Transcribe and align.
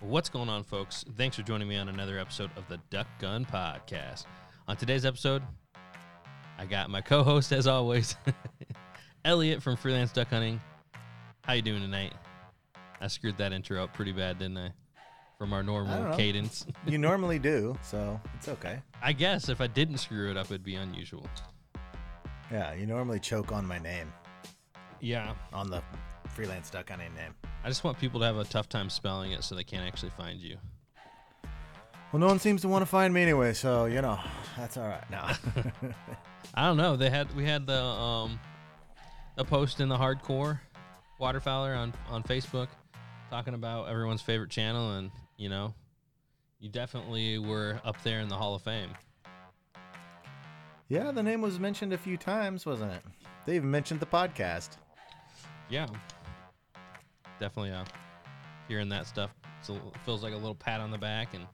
What's 0.00 0.28
going 0.28 0.48
on, 0.48 0.64
folks? 0.64 1.04
Thanks 1.16 1.36
for 1.36 1.42
joining 1.42 1.68
me 1.68 1.76
on 1.76 1.88
another 1.88 2.18
episode 2.18 2.50
of 2.56 2.66
the 2.68 2.78
Duck 2.90 3.06
Gun 3.18 3.44
Podcast. 3.44 4.24
On 4.66 4.76
today's 4.76 5.04
episode, 5.04 5.42
I 6.58 6.64
got 6.64 6.88
my 6.90 7.00
co-host, 7.00 7.52
as 7.52 7.66
always, 7.66 8.16
Elliot 9.24 9.62
from 9.62 9.76
Freelance 9.76 10.12
Duck 10.12 10.28
Hunting. 10.28 10.60
How 11.42 11.52
you 11.52 11.62
doing 11.62 11.82
tonight? 11.82 12.14
I 13.00 13.08
screwed 13.08 13.36
that 13.38 13.52
intro 13.52 13.82
up 13.84 13.92
pretty 13.92 14.12
bad, 14.12 14.38
didn't 14.38 14.58
I? 14.58 14.70
From 15.38 15.52
our 15.52 15.62
normal 15.62 16.14
cadence. 16.16 16.66
You 16.86 16.98
normally 16.98 17.38
do, 17.38 17.76
so 17.82 18.20
it's 18.36 18.48
okay. 18.48 18.80
I 19.02 19.12
guess 19.12 19.48
if 19.48 19.60
I 19.60 19.66
didn't 19.66 19.98
screw 19.98 20.30
it 20.30 20.36
up, 20.36 20.46
it'd 20.46 20.64
be 20.64 20.74
unusual. 20.74 21.26
Yeah, 22.50 22.74
you 22.74 22.86
normally 22.86 23.20
choke 23.20 23.52
on 23.52 23.66
my 23.66 23.78
name, 23.78 24.12
Yeah. 25.00 25.34
on 25.52 25.70
the 25.70 25.82
freelance 26.28 26.68
duck 26.70 26.90
hunting 26.90 27.14
name. 27.14 27.34
I 27.62 27.68
just 27.68 27.84
want 27.84 27.98
people 27.98 28.20
to 28.20 28.26
have 28.26 28.36
a 28.36 28.44
tough 28.44 28.68
time 28.68 28.88
spelling 28.88 29.32
it 29.32 29.44
so 29.44 29.54
they 29.54 29.64
can't 29.64 29.86
actually 29.86 30.10
find 30.10 30.40
you. 30.40 30.56
Well, 32.12 32.18
no 32.20 32.26
one 32.26 32.38
seems 32.40 32.62
to 32.62 32.68
want 32.68 32.82
to 32.82 32.86
find 32.86 33.14
me 33.14 33.22
anyway, 33.22 33.52
so 33.52 33.84
you 33.84 34.02
know 34.02 34.18
that's 34.56 34.76
all 34.76 34.88
right. 34.88 35.08
Now, 35.10 35.30
I 36.54 36.66
don't 36.66 36.76
know. 36.76 36.96
They 36.96 37.10
had 37.10 37.34
we 37.36 37.44
had 37.44 37.66
the 37.66 37.82
um 37.82 38.40
a 39.36 39.44
post 39.44 39.80
in 39.80 39.88
the 39.88 39.96
hardcore 39.96 40.60
waterfowler 41.20 41.76
on 41.76 41.92
on 42.08 42.22
Facebook 42.22 42.68
talking 43.30 43.54
about 43.54 43.88
everyone's 43.88 44.22
favorite 44.22 44.50
channel 44.50 44.94
and 44.96 45.12
you 45.36 45.48
know 45.48 45.72
you 46.58 46.68
definitely 46.68 47.38
were 47.38 47.80
up 47.84 48.02
there 48.02 48.20
in 48.20 48.28
the 48.28 48.34
Hall 48.34 48.54
of 48.54 48.62
Fame. 48.62 48.90
yeah, 50.88 51.10
the 51.12 51.22
name 51.22 51.40
was 51.40 51.58
mentioned 51.58 51.92
a 51.92 51.98
few 51.98 52.16
times, 52.16 52.66
wasn't 52.66 52.92
it? 52.92 53.02
They 53.46 53.56
even 53.56 53.70
mentioned 53.70 54.00
the 54.00 54.06
podcast. 54.06 54.70
Yeah. 55.70 55.86
Definitely 57.40 57.72
uh 57.72 57.84
hearing 58.68 58.88
that 58.90 59.06
stuff 59.06 59.34
so 59.62 59.74
it 59.74 59.80
feels 60.04 60.22
like 60.22 60.32
a 60.32 60.36
little 60.36 60.54
pat 60.54 60.80
on 60.80 60.90
the 60.92 60.98
back 60.98 61.34
and 61.34 61.44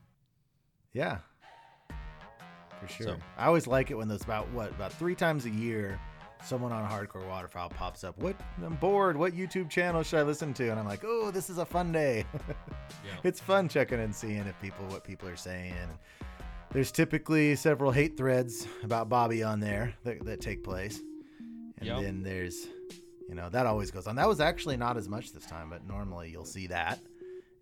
Yeah, 0.92 1.18
for 2.80 2.88
sure. 2.88 3.06
So- 3.06 3.16
I 3.38 3.46
always 3.46 3.66
like 3.66 3.90
it 3.90 3.94
when 3.94 4.08
there's 4.08 4.22
about 4.22 4.50
what 4.50 4.70
about 4.70 4.92
three 4.92 5.14
times 5.14 5.46
a 5.46 5.50
year, 5.50 5.98
someone 6.44 6.72
on 6.72 6.88
Hardcore 6.88 7.26
Waterfowl 7.26 7.70
pops 7.70 8.04
up. 8.04 8.18
What 8.18 8.36
I'm 8.62 8.74
bored. 8.76 9.16
What 9.16 9.32
YouTube 9.34 9.70
channel 9.70 10.02
should 10.02 10.18
I 10.18 10.22
listen 10.22 10.52
to? 10.54 10.68
And 10.70 10.78
I'm 10.78 10.86
like, 10.86 11.02
oh, 11.04 11.30
this 11.30 11.48
is 11.50 11.58
a 11.58 11.64
fun 11.64 11.90
day. 11.92 12.24
yeah. 13.04 13.16
it's 13.24 13.40
fun 13.40 13.68
checking 13.68 14.00
and 14.00 14.14
seeing 14.14 14.46
if 14.46 14.60
people 14.60 14.84
what 14.86 15.04
people 15.04 15.28
are 15.28 15.36
saying. 15.36 15.74
There's 16.72 16.90
typically 16.92 17.56
several 17.56 17.90
hate 17.92 18.16
threads 18.16 18.66
about 18.82 19.08
Bobby 19.08 19.42
on 19.42 19.60
there 19.60 19.94
that, 20.04 20.22
that 20.26 20.40
take 20.40 20.62
place, 20.62 21.00
and 21.78 21.86
Yep. 21.88 22.02
then 22.02 22.22
there's, 22.22 22.66
you 23.28 23.34
know, 23.34 23.48
that 23.50 23.66
always 23.66 23.90
goes 23.90 24.06
on. 24.06 24.16
That 24.16 24.28
was 24.28 24.40
actually 24.40 24.76
not 24.76 24.96
as 24.96 25.08
much 25.08 25.32
this 25.32 25.46
time, 25.46 25.70
but 25.70 25.86
normally 25.86 26.30
you'll 26.30 26.44
see 26.44 26.66
that, 26.68 27.00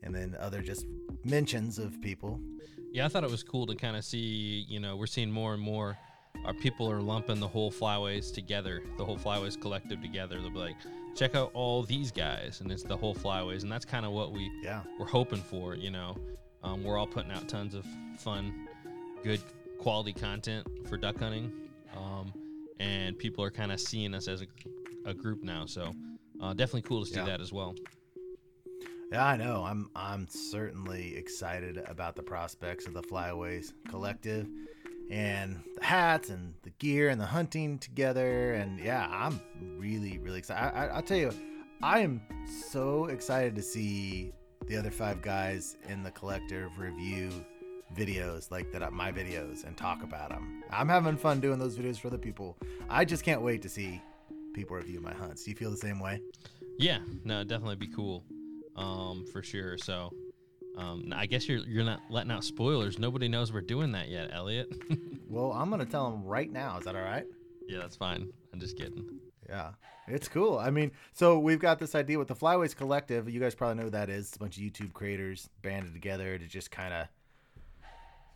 and 0.03 0.15
then 0.15 0.37
other 0.39 0.63
just 0.63 0.87
mentions 1.25 1.79
of 1.79 2.01
people. 2.01 2.41
Yeah, 2.93 3.07
I 3.07 3.09
thought 3.09 3.25
it 3.25 3.31
was 3.31 3.43
cool 3.43 3.67
to 3.67 3.75
kind 3.75 3.97
of 3.97 4.05
see, 4.05 4.67
you 4.69 4.79
know, 4.79 4.97
we're 4.97 5.07
seeing 5.07 5.31
more 5.31 5.55
and 5.55 5.63
more 5.63 5.99
our 6.45 6.53
people 6.53 6.91
are 6.91 7.01
lumping 7.01 7.41
the 7.41 7.49
whole 7.49 7.71
flyways 7.71 8.33
together, 8.33 8.83
the 8.99 9.05
whole 9.05 9.17
flyways 9.17 9.59
collective 9.61 10.03
together. 10.03 10.41
They'll 10.41 10.51
be 10.51 10.59
like, 10.59 10.77
check 11.15 11.35
out 11.35 11.51
all 11.55 11.83
these 11.83 12.11
guys, 12.11 12.61
and 12.61 12.71
it's 12.71 12.83
the 12.83 12.97
whole 12.97 13.15
flyways, 13.15 13.63
and 13.63 13.73
that's 13.73 13.85
kind 13.85 14.05
of 14.05 14.13
what 14.13 14.33
we 14.33 14.51
Yeah, 14.63 14.83
we're 14.99 15.07
hoping 15.07 15.41
for. 15.41 15.75
You 15.75 15.91
know, 15.91 16.19
um, 16.63 16.85
we're 16.85 16.99
all 16.99 17.07
putting 17.07 17.31
out 17.31 17.49
tons 17.49 17.75
of 17.75 17.87
fun, 18.19 18.69
good 19.23 19.41
quality 19.79 20.13
content 20.13 20.67
for 20.89 20.99
duck 20.99 21.19
hunting, 21.19 21.51
um, 21.97 22.33
and 22.79 23.19
people 23.19 23.43
are 23.43 23.51
kind 23.51 23.73
of 23.73 23.81
seeing 23.81 24.15
us 24.15 24.29
as 24.29 24.43
a, 24.43 24.47
a 25.05 25.15
group 25.15 25.43
now. 25.43 25.67
So 25.67 25.93
uh, 26.41 26.55
definitely 26.55 26.83
cool 26.83 27.05
to 27.05 27.11
see 27.11 27.17
Yeah. 27.17 27.27
that 27.27 27.41
as 27.41 27.53
well. 27.53 27.75
yeah, 29.13 29.25
I 29.25 29.37
know. 29.37 29.63
I'm 29.65 29.91
I'm 29.95 30.27
certainly 30.29 31.17
excited 31.17 31.83
about 31.87 32.17
the 32.17 32.23
prospects 32.23 32.87
of 32.87 32.95
the 32.95 33.03
Flyaways 33.03 33.75
Collective. 33.89 34.49
And 35.11 35.63
the 35.79 35.85
hats 35.85 36.31
and 36.31 36.55
the 36.63 36.71
gear 36.71 37.11
and 37.11 37.21
the 37.21 37.27
hunting 37.27 37.79
together, 37.79 38.55
and 38.55 38.81
yeah, 38.81 39.07
I'm 39.11 39.39
really, 39.79 40.17
really 40.17 40.39
excited. 40.39 40.75
I, 40.75 40.87
I, 40.87 40.87
I'll 40.87 41.03
tell 41.03 41.19
you, 41.19 41.31
I 41.83 41.99
am 42.01 42.23
so 42.71 43.05
excited 43.07 43.55
to 43.57 43.63
see 43.63 44.33
the 44.67 44.79
other 44.79 44.91
five 44.91 45.21
guys 45.21 45.77
in 45.91 46.03
the 46.03 46.11
collective 46.11 46.79
review 46.79 47.29
videos 47.95 48.51
like 48.51 48.73
that, 48.73 48.91
my 48.95 49.13
videos, 49.13 49.65
and 49.67 49.77
talk 49.77 50.03
about 50.03 50.31
them. 50.31 50.63
I'm 50.71 50.89
having 50.89 51.19
fun 51.19 51.39
doing 51.39 51.59
those 51.59 51.77
videos 51.77 51.99
for 52.01 52.09
other 52.09 52.17
people. 52.17 52.57
I 52.89 53.05
just 53.05 53.25
can't 53.25 53.43
wait 53.43 53.61
to 53.61 53.69
see 53.69 54.01
people 54.55 54.77
review 54.77 55.01
my 55.01 55.13
hunts. 55.13 55.45
Do 55.45 55.51
you 55.51 55.57
feel 55.57 55.71
the 55.71 55.77
same 55.77 56.01
way? 56.01 56.21
Yeah, 56.79 56.99
no, 57.25 57.45
definitely 57.45 57.77
be 57.77 57.89
cool, 57.89 58.25
um, 58.77 59.27
for 59.33 59.43
sure. 59.43 59.77
So, 59.79 60.11
um, 60.77 61.13
I 61.15 61.27
guess 61.27 61.49
you're 61.49 61.59
you're 61.59 61.85
not 61.85 62.01
letting 62.11 62.31
out 62.31 62.45
spoilers. 62.45 62.99
Nobody 62.99 63.29
knows 63.29 63.53
we're 63.53 63.61
doing 63.61 63.93
that 63.93 64.09
yet, 64.09 64.31
Elliot. 64.33 64.73
Well, 65.27 65.51
I'm 65.51 65.69
gonna 65.69 65.85
tell 65.85 66.13
them 66.13 66.23
right 66.23 66.49
now. 66.53 66.79
Is 66.79 66.85
that 66.85 66.95
all 66.95 67.03
right? 67.03 67.25
yeah, 67.67 67.79
that's 67.79 67.97
fine. 67.97 68.29
I'm 68.53 68.61
just 68.61 68.77
kidding. 68.77 69.05
Yeah, 69.49 69.71
it's 70.07 70.29
cool. 70.29 70.59
I 70.59 70.71
mean, 70.71 70.93
so 71.13 71.41
we've 71.41 71.59
got 71.59 71.81
this 71.81 71.97
idea 71.97 72.21
with 72.21 72.29
the 72.29 72.37
Flyways 72.37 72.77
Collective. 72.77 73.29
You 73.29 73.41
guys 73.41 73.55
probably 73.57 73.77
know 73.77 73.85
who 73.85 73.91
that 73.91 74.11
is. 74.11 74.29
It's 74.29 74.37
a 74.37 74.39
bunch 74.39 74.59
of 74.59 74.63
YouTube 74.63 74.93
creators 74.93 75.51
banded 75.61 75.93
together 75.93 76.39
to 76.39 76.47
just 76.47 76.71
kind 76.71 76.95
of, 76.95 77.09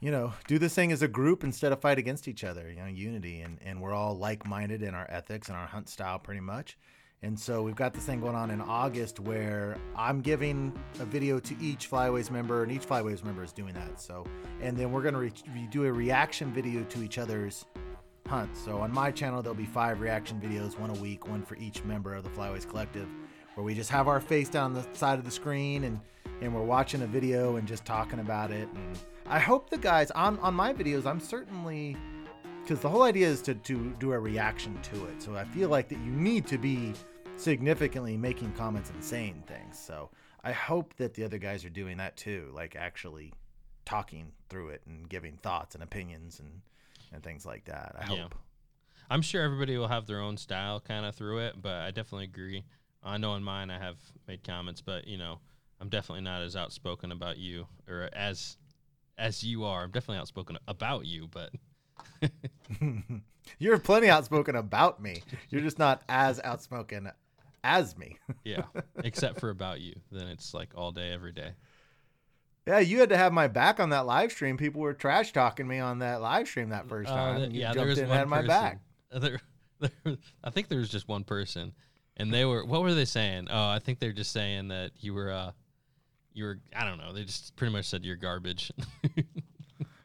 you 0.00 0.10
know, 0.10 0.32
do 0.46 0.58
this 0.58 0.74
thing 0.74 0.92
as 0.92 1.02
a 1.02 1.08
group 1.08 1.42
instead 1.42 1.72
of 1.72 1.80
fight 1.80 1.98
against 1.98 2.28
each 2.28 2.44
other. 2.44 2.70
You 2.70 2.76
know, 2.76 2.86
unity, 2.86 3.40
and 3.40 3.58
and 3.64 3.80
we're 3.80 3.94
all 3.94 4.16
like 4.16 4.46
minded 4.46 4.82
in 4.82 4.94
our 4.94 5.06
ethics 5.10 5.48
and 5.48 5.56
our 5.56 5.66
hunt 5.66 5.88
style, 5.88 6.18
pretty 6.18 6.40
much. 6.40 6.78
And 7.22 7.38
so 7.38 7.62
we've 7.62 7.74
got 7.74 7.94
this 7.94 8.04
thing 8.04 8.20
going 8.20 8.36
on 8.36 8.52
in 8.52 8.60
August 8.60 9.18
where 9.18 9.76
I'm 9.96 10.20
giving 10.20 10.72
a 11.00 11.04
video 11.04 11.40
to 11.40 11.56
each 11.60 11.90
Flyways 11.90 12.30
member, 12.30 12.62
and 12.62 12.70
each 12.70 12.86
Flyways 12.86 13.24
member 13.24 13.42
is 13.42 13.52
doing 13.52 13.74
that. 13.74 14.00
So, 14.00 14.24
and 14.60 14.76
then 14.76 14.92
we're 14.92 15.02
gonna 15.02 15.18
re- 15.18 15.32
re- 15.52 15.68
do 15.68 15.84
a 15.84 15.92
reaction 15.92 16.52
video 16.52 16.84
to 16.84 17.02
each 17.02 17.18
other's 17.18 17.64
hunt. 18.28 18.56
So 18.56 18.78
on 18.78 18.92
my 18.92 19.10
channel, 19.10 19.42
there'll 19.42 19.56
be 19.56 19.64
five 19.64 20.00
reaction 20.00 20.40
videos, 20.40 20.78
one 20.78 20.90
a 20.90 21.00
week, 21.00 21.26
one 21.26 21.42
for 21.42 21.56
each 21.56 21.82
member 21.82 22.14
of 22.14 22.22
the 22.22 22.30
Flyways 22.30 22.68
Collective, 22.68 23.08
where 23.54 23.64
we 23.64 23.74
just 23.74 23.90
have 23.90 24.06
our 24.06 24.20
face 24.20 24.48
down 24.48 24.72
the 24.72 24.86
side 24.92 25.18
of 25.18 25.24
the 25.24 25.30
screen 25.30 25.84
and 25.84 25.98
and 26.40 26.54
we're 26.54 26.62
watching 26.62 27.02
a 27.02 27.06
video 27.06 27.56
and 27.56 27.66
just 27.66 27.84
talking 27.84 28.20
about 28.20 28.52
it. 28.52 28.68
And 28.74 28.98
I 29.30 29.38
hope 29.38 29.68
the 29.70 29.78
guys 29.78 30.10
on 30.12 30.38
on 30.40 30.54
my 30.54 30.72
videos, 30.72 31.06
I'm 31.06 31.20
certainly 31.20 31.96
because 32.62 32.80
the 32.80 32.88
whole 32.88 33.02
idea 33.02 33.26
is 33.26 33.40
to, 33.42 33.54
to 33.54 33.94
do 33.98 34.12
a 34.12 34.18
reaction 34.18 34.78
to 34.82 35.06
it. 35.06 35.22
So 35.22 35.34
I 35.36 35.44
feel 35.44 35.68
like 35.70 35.88
that 35.88 35.98
you 36.00 36.12
need 36.12 36.46
to 36.48 36.58
be 36.58 36.92
significantly 37.36 38.16
making 38.16 38.52
comments 38.52 38.90
and 38.90 39.02
saying 39.02 39.42
things. 39.46 39.78
So 39.78 40.10
I 40.44 40.52
hope 40.52 40.94
that 40.96 41.14
the 41.14 41.24
other 41.24 41.38
guys 41.38 41.64
are 41.64 41.70
doing 41.70 41.96
that 41.98 42.16
too, 42.16 42.50
like 42.54 42.76
actually 42.76 43.32
talking 43.86 44.32
through 44.50 44.68
it 44.70 44.82
and 44.86 45.08
giving 45.08 45.36
thoughts 45.38 45.74
and 45.74 45.82
opinions 45.84 46.40
and 46.40 46.60
and 47.12 47.22
things 47.22 47.46
like 47.46 47.64
that. 47.66 47.96
I 47.98 48.12
Yeah. 48.14 48.22
hope. 48.22 48.34
I'm 49.10 49.22
sure 49.22 49.42
everybody 49.42 49.78
will 49.78 49.88
have 49.88 50.06
their 50.06 50.20
own 50.20 50.36
style 50.36 50.80
kind 50.80 51.06
of 51.06 51.14
through 51.14 51.38
it, 51.38 51.54
but 51.60 51.72
I 51.76 51.90
definitely 51.90 52.24
agree. 52.24 52.64
I 53.02 53.16
know 53.16 53.34
in 53.36 53.42
mine 53.42 53.70
I 53.70 53.78
have 53.78 53.96
made 54.26 54.44
comments, 54.44 54.82
but 54.82 55.06
you 55.06 55.16
know, 55.16 55.38
I'm 55.80 55.88
definitely 55.88 56.22
not 56.24 56.42
as 56.42 56.54
outspoken 56.56 57.12
about 57.12 57.38
you 57.38 57.66
or 57.88 58.10
as 58.12 58.58
as 59.18 59.42
you 59.44 59.64
are. 59.64 59.82
I'm 59.84 59.90
definitely 59.90 60.20
outspoken 60.20 60.58
about 60.68 61.04
you, 61.06 61.28
but 61.28 61.50
You're 63.58 63.78
plenty 63.78 64.08
outspoken 64.08 64.56
about 64.56 65.02
me. 65.02 65.22
You're 65.50 65.62
just 65.62 65.78
not 65.78 66.02
as 66.08 66.40
outspoken 66.44 67.10
as 67.64 67.96
me. 67.96 68.16
yeah, 68.44 68.62
except 69.02 69.40
for 69.40 69.50
about 69.50 69.80
you, 69.80 69.94
then 70.12 70.28
it's 70.28 70.52
like 70.54 70.70
all 70.74 70.92
day 70.92 71.12
every 71.12 71.32
day. 71.32 71.52
yeah, 72.66 72.78
you 72.78 73.00
had 73.00 73.08
to 73.08 73.16
have 73.16 73.32
my 73.32 73.48
back 73.48 73.80
on 73.80 73.90
that 73.90 74.06
live 74.06 74.30
stream. 74.32 74.56
People 74.58 74.80
were 74.82 74.92
trash 74.94 75.32
talking 75.32 75.66
me 75.66 75.78
on 75.78 76.00
that 76.00 76.20
live 76.20 76.46
stream 76.46 76.68
that 76.70 76.88
first 76.88 77.10
Uh, 77.10 77.14
time. 77.16 77.36
th- 77.36 77.46
and 77.46 77.54
you 77.54 77.60
yeah, 77.62 77.66
jumped 77.72 77.78
there 77.78 77.86
was 77.86 77.98
in 77.98 78.04
and 78.04 78.10
one 78.10 78.18
had 78.18 78.28
my 78.28 78.36
person. 78.38 78.48
back. 78.48 78.78
There, 79.10 79.40
there, 79.80 80.16
I 80.44 80.50
think 80.50 80.68
there 80.68 80.78
was 80.80 80.90
just 80.90 81.08
one 81.08 81.24
person, 81.24 81.72
and 82.18 82.30
they 82.34 82.44
were. 82.44 82.62
What 82.66 82.82
were 82.82 82.92
they 82.92 83.06
saying? 83.06 83.48
Oh, 83.50 83.68
I 83.70 83.78
think 83.78 84.00
they're 84.00 84.12
just 84.12 84.32
saying 84.32 84.68
that 84.68 84.90
you 85.00 85.14
were. 85.14 85.30
uh 85.32 85.52
You 86.38 86.44
were. 86.44 86.60
I 86.74 86.84
don't 86.84 86.98
know. 86.98 87.12
They 87.12 87.24
just 87.24 87.56
pretty 87.56 87.72
much 87.72 87.86
said 87.86 88.04
you're 88.04 88.16
garbage. 88.16 88.70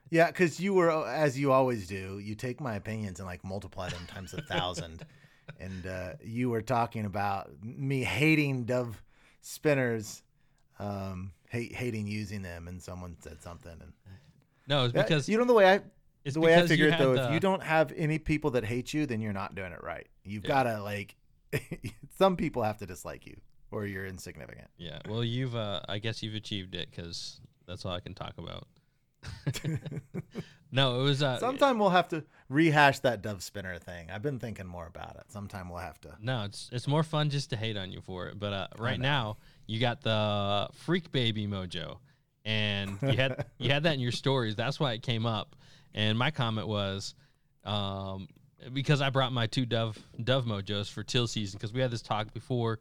Yeah, 0.09 0.27
because 0.27 0.59
you 0.59 0.75
were, 0.75 0.91
as 1.07 1.39
you 1.39 1.51
always 1.51 1.88
do, 1.88 2.19
you 2.19 2.35
take 2.35 2.62
my 2.62 2.75
opinions 2.75 3.19
and 3.19 3.25
like 3.25 3.44
multiply 3.44 3.89
them 3.89 4.06
times 4.06 4.31
a 4.35 4.44
thousand. 4.44 5.03
and 5.59 5.88
uh, 5.88 6.13
you 6.24 6.51
were 6.51 6.62
talking 6.62 7.06
about 7.06 7.50
me 7.63 8.03
hating 8.03 8.65
dove 8.65 9.01
spinners, 9.41 10.21
um, 10.77 11.31
hate, 11.50 11.74
hating 11.74 12.06
using 12.06 12.44
them, 12.44 12.68
and 12.68 12.80
someone 12.80 13.15
said 13.21 13.41
something, 13.41 13.71
and 13.71 13.91
No, 14.68 14.83
it's 14.83 14.94
because 14.94 15.27
you 15.27 15.39
know 15.39 15.45
the 15.45 15.53
way 15.53 15.65
I 15.74 15.81
it's 16.24 16.35
the 16.35 16.41
way 16.41 16.56
I 16.56 16.68
figure 16.68 16.89
it 16.89 16.97
though, 17.00 17.15
the- 17.15 17.25
if 17.25 17.31
you 17.31 17.39
don't 17.39 17.63
have 17.63 17.91
any 17.97 18.19
people 18.19 18.51
that 18.51 18.63
hate 18.63 18.94
you, 18.94 19.07
then 19.07 19.19
you're 19.19 19.33
not 19.33 19.56
doing 19.56 19.71
it 19.71 19.81
right. 19.83 20.06
You've 20.24 20.44
Yeah. 20.44 20.63
gotta 20.63 20.83
like 20.83 21.15
some 22.19 22.38
people 22.38 22.62
have 22.62 22.77
to 22.77 22.85
dislike 22.85 23.25
you 23.25 23.38
or 23.73 23.85
you're 23.85 24.05
insignificant. 24.05 24.67
Yeah. 24.77 24.99
Well, 25.09 25.23
you've 25.23 25.55
uh 25.55 25.81
I 25.89 25.99
guess 25.99 26.21
you've 26.23 26.35
achieved 26.35 26.75
it 26.75 26.91
cuz 26.91 27.41
that's 27.65 27.85
all 27.85 27.93
I 27.93 27.99
can 27.99 28.13
talk 28.13 28.33
about. 28.37 28.67
no, 30.71 30.99
it 30.99 31.03
was 31.03 31.23
uh 31.23 31.39
Sometime 31.39 31.79
we'll 31.79 31.89
have 31.89 32.09
to 32.09 32.23
rehash 32.49 32.99
that 32.99 33.21
dove 33.21 33.41
spinner 33.41 33.77
thing. 33.79 34.11
I've 34.11 34.21
been 34.21 34.39
thinking 34.39 34.67
more 34.67 34.85
about 34.85 35.15
it. 35.15 35.31
Sometime 35.31 35.69
we'll 35.69 35.79
have 35.79 35.99
to. 36.01 36.15
No, 36.21 36.43
it's 36.43 36.69
it's 36.71 36.87
more 36.87 37.03
fun 37.03 37.29
just 37.29 37.49
to 37.49 37.57
hate 37.57 37.77
on 37.77 37.91
you 37.91 38.01
for 38.01 38.27
it. 38.27 38.39
But 38.39 38.53
uh, 38.53 38.67
right 38.77 38.99
now, 38.99 39.37
you 39.65 39.79
got 39.79 40.01
the 40.01 40.69
freak 40.73 41.11
baby 41.11 41.47
mojo, 41.47 41.97
and 42.45 42.97
you 43.01 43.17
had 43.17 43.45
you 43.57 43.71
had 43.71 43.83
that 43.83 43.93
in 43.95 43.99
your 43.99 44.11
stories. 44.11 44.55
That's 44.55 44.79
why 44.79 44.93
it 44.93 45.01
came 45.01 45.25
up. 45.25 45.55
And 45.95 46.17
my 46.17 46.31
comment 46.31 46.67
was, 46.67 47.13
um, 47.63 48.27
because 48.73 49.01
I 49.01 49.09
brought 49.09 49.31
my 49.31 49.47
two 49.47 49.65
dove 49.65 49.97
dove 50.23 50.45
mojos 50.45 50.89
for 50.89 51.03
till 51.03 51.27
season 51.27 51.57
because 51.57 51.73
we 51.73 51.81
had 51.81 51.91
this 51.91 52.01
talk 52.01 52.33
before 52.33 52.79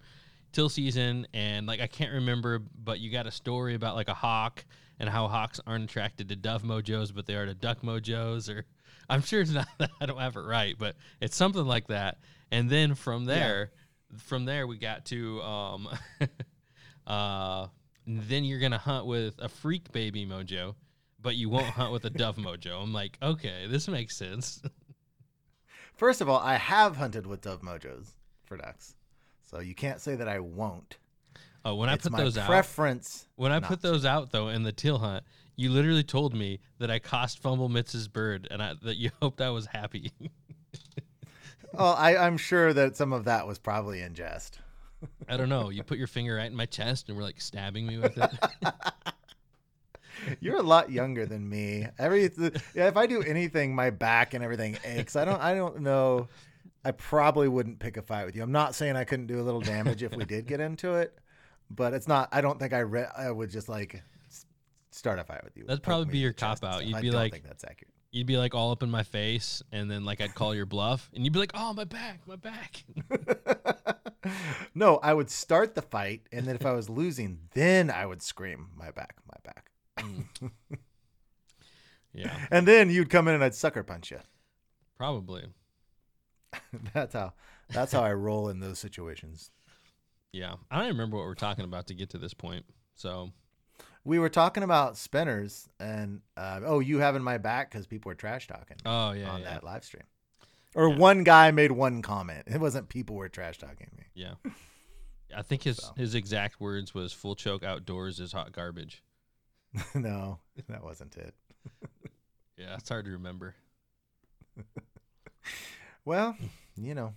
till 0.52 0.68
season, 0.68 1.26
and 1.32 1.66
like 1.66 1.80
I 1.80 1.86
can't 1.86 2.12
remember, 2.12 2.60
but 2.60 3.00
you 3.00 3.10
got 3.10 3.26
a 3.26 3.30
story 3.30 3.74
about 3.74 3.94
like 3.94 4.08
a 4.08 4.14
hawk 4.14 4.64
and 4.98 5.08
how 5.08 5.28
hawks 5.28 5.60
aren't 5.66 5.84
attracted 5.84 6.28
to 6.28 6.36
dove 6.36 6.62
mojos, 6.62 7.12
but 7.14 7.26
they 7.26 7.34
are 7.34 7.46
to 7.46 7.54
duck 7.54 7.82
mojos, 7.82 8.48
or 8.48 8.64
I'm 9.08 9.22
sure 9.22 9.40
it's 9.40 9.50
not 9.50 9.68
that 9.78 9.90
I 10.00 10.06
don't 10.06 10.18
have 10.18 10.36
it 10.36 10.40
right, 10.40 10.76
but 10.78 10.96
it's 11.20 11.36
something 11.36 11.64
like 11.64 11.88
that. 11.88 12.18
And 12.50 12.68
then 12.68 12.94
from 12.94 13.24
there, 13.24 13.72
from 14.18 14.44
there 14.44 14.66
we 14.66 14.78
got 14.78 15.06
to 15.06 15.42
um, 15.42 15.88
uh, 17.06 17.66
then 18.06 18.44
you're 18.44 18.60
gonna 18.60 18.78
hunt 18.78 19.06
with 19.06 19.34
a 19.38 19.48
freak 19.48 19.90
baby 19.92 20.26
mojo, 20.26 20.74
but 21.20 21.36
you 21.36 21.48
won't 21.48 21.66
hunt 21.66 21.92
with 21.92 22.04
a 22.04 22.10
dove 22.10 22.36
mojo. 22.36 22.82
I'm 22.82 22.92
like, 22.92 23.18
okay, 23.22 23.66
this 23.68 23.88
makes 23.88 24.16
sense. 24.16 24.62
First 25.94 26.20
of 26.20 26.28
all, 26.28 26.40
I 26.40 26.56
have 26.56 26.96
hunted 26.96 27.26
with 27.26 27.42
dove 27.42 27.62
mojos 27.62 28.14
for 28.44 28.56
ducks, 28.56 28.96
so 29.52 29.60
you 29.60 29.74
can't 29.74 30.00
say 30.00 30.16
that 30.16 30.28
I 30.28 30.40
won't. 30.40 30.96
Oh, 31.64 31.76
when 31.76 31.88
I 31.88 31.96
put 31.96 32.16
those 32.16 32.36
out, 32.36 32.46
preference. 32.46 33.28
when 33.36 33.52
I 33.52 33.60
put 33.60 33.82
those 33.82 34.04
out 34.04 34.32
though 34.32 34.48
in 34.48 34.64
the 34.64 34.72
teal 34.72 34.98
hunt, 34.98 35.24
you 35.54 35.70
literally 35.70 36.02
told 36.02 36.34
me 36.34 36.60
that 36.78 36.90
I 36.90 36.98
cost 36.98 37.38
Fumble 37.38 37.68
Mitz's 37.68 38.08
bird, 38.08 38.48
and 38.50 38.62
I, 38.62 38.74
that 38.82 38.96
you 38.96 39.10
hoped 39.22 39.40
I 39.40 39.50
was 39.50 39.66
happy. 39.66 40.10
well, 41.72 41.94
I, 41.96 42.16
I'm 42.16 42.36
sure 42.36 42.72
that 42.72 42.96
some 42.96 43.12
of 43.12 43.24
that 43.24 43.46
was 43.46 43.58
probably 43.58 44.00
in 44.00 44.14
jest. 44.14 44.58
I 45.28 45.36
don't 45.36 45.48
know. 45.48 45.70
You 45.70 45.82
put 45.82 45.98
your 45.98 46.06
finger 46.06 46.36
right 46.36 46.50
in 46.50 46.56
my 46.56 46.66
chest 46.66 47.08
and 47.08 47.16
were 47.16 47.24
like 47.24 47.40
stabbing 47.40 47.86
me 47.86 47.98
with 47.98 48.16
it. 48.16 48.30
You're 50.40 50.58
a 50.58 50.62
lot 50.62 50.90
younger 50.90 51.26
than 51.26 51.48
me. 51.48 51.86
Every 51.98 52.30
yeah, 52.74 52.86
if 52.86 52.96
I 52.96 53.06
do 53.06 53.22
anything, 53.22 53.74
my 53.74 53.90
back 53.90 54.34
and 54.34 54.44
everything 54.44 54.78
aches. 54.84 55.16
I 55.16 55.24
don't 55.24 55.40
I 55.40 55.54
don't 55.54 55.80
know. 55.80 56.28
I 56.84 56.90
probably 56.90 57.48
wouldn't 57.48 57.78
pick 57.78 57.96
a 57.96 58.02
fight 58.02 58.26
with 58.26 58.34
you. 58.36 58.42
I'm 58.42 58.52
not 58.52 58.74
saying 58.74 58.96
I 58.96 59.04
couldn't 59.04 59.26
do 59.28 59.40
a 59.40 59.44
little 59.44 59.60
damage 59.60 60.02
if 60.02 60.14
we 60.16 60.24
did 60.24 60.46
get 60.46 60.60
into 60.68 60.94
it, 60.94 61.16
but 61.70 61.94
it's 61.94 62.08
not. 62.08 62.28
I 62.32 62.40
don't 62.40 62.58
think 62.58 62.72
I 62.72 62.80
re- 62.80 63.06
I 63.16 63.30
would 63.30 63.50
just 63.50 63.68
like 63.68 64.02
s- 64.28 64.46
start 64.90 65.18
a 65.18 65.24
fight 65.24 65.44
with 65.44 65.56
you. 65.56 65.64
That'd 65.64 65.82
probably 65.82 66.06
be 66.12 66.18
your 66.18 66.32
cop 66.32 66.64
out. 66.64 66.84
You'd 66.84 66.96
I 66.96 67.00
be 67.00 67.10
don't 67.10 67.20
like- 67.20 67.32
think 67.32 67.44
that's 67.44 67.64
accurate. 67.64 67.88
You'd 68.14 68.26
be 68.26 68.36
like 68.36 68.54
all 68.54 68.72
up 68.72 68.82
in 68.82 68.90
my 68.90 69.04
face, 69.04 69.62
and 69.72 69.90
then 69.90 70.04
like 70.04 70.20
I'd 70.20 70.34
call 70.34 70.54
your 70.54 70.66
bluff, 70.66 71.08
and 71.14 71.24
you'd 71.24 71.32
be 71.32 71.38
like, 71.38 71.52
"Oh, 71.54 71.72
my 71.72 71.84
back, 71.84 72.20
my 72.26 72.36
back." 72.36 72.84
no, 74.74 74.98
I 74.98 75.14
would 75.14 75.30
start 75.30 75.74
the 75.74 75.80
fight, 75.80 76.22
and 76.30 76.44
then 76.46 76.54
if 76.54 76.66
I 76.66 76.72
was 76.72 76.90
losing, 76.90 77.38
then 77.54 77.90
I 77.90 78.04
would 78.04 78.20
scream, 78.20 78.68
"My 78.76 78.90
back, 78.90 79.16
my 79.26 79.38
back," 79.42 79.70
mm. 79.98 80.50
yeah, 82.12 82.36
and 82.50 82.68
then 82.68 82.90
you'd 82.90 83.08
come 83.08 83.28
in 83.28 83.34
and 83.34 83.42
I'd 83.42 83.54
sucker 83.54 83.82
punch 83.82 84.10
you. 84.10 84.18
probably. 84.98 85.44
That's 86.94 87.14
how. 87.14 87.32
That's 87.70 87.92
how 87.92 88.02
I 88.02 88.12
roll 88.12 88.48
in 88.48 88.60
those 88.60 88.78
situations. 88.78 89.50
Yeah, 90.32 90.54
I 90.70 90.76
don't 90.76 90.86
even 90.86 90.96
remember 90.96 91.16
what 91.16 91.26
we're 91.26 91.34
talking 91.34 91.64
about 91.64 91.86
to 91.88 91.94
get 91.94 92.10
to 92.10 92.18
this 92.18 92.34
point. 92.34 92.64
So 92.94 93.30
We 94.04 94.18
were 94.18 94.28
talking 94.28 94.62
about 94.62 94.96
spinners, 94.96 95.68
and 95.80 96.20
uh, 96.36 96.60
oh, 96.64 96.80
you 96.80 96.98
having 96.98 97.22
my 97.22 97.38
back 97.38 97.70
because 97.70 97.86
people 97.86 98.08
were 98.10 98.14
trash 98.14 98.46
talking 98.46 98.76
Oh 98.84 99.12
yeah, 99.12 99.30
on 99.30 99.40
yeah, 99.40 99.50
that 99.54 99.64
live 99.64 99.84
stream. 99.84 100.04
Or 100.74 100.88
Yeah. 100.88 100.96
one 100.96 101.22
guy 101.24 101.50
made 101.50 101.72
one 101.72 102.00
comment. 102.02 102.44
It 102.46 102.60
wasn't 102.60 102.88
people 102.88 103.16
were 103.16 103.28
trash 103.28 103.58
talking 103.58 103.88
me. 103.96 104.04
yeah. 104.14 104.34
I 105.34 105.40
think 105.42 105.62
his 105.62 105.78
So. 105.78 105.92
his 105.96 106.14
exact 106.14 106.60
words 106.60 106.92
was 106.94 107.12
"full 107.14 107.34
choke 107.34 107.62
outdoors 107.62 108.20
is 108.20 108.32
hot 108.32 108.52
garbage." 108.52 109.02
no, 109.94 110.40
that 110.68 110.82
wasn't 110.84 111.16
it. 111.16 111.34
Yeah, 112.58 112.74
it's 112.76 112.88
hard 112.90 113.06
to 113.06 113.12
remember. 113.12 113.54
Well, 116.04 116.36
you 116.76 116.94
know, 116.94 117.14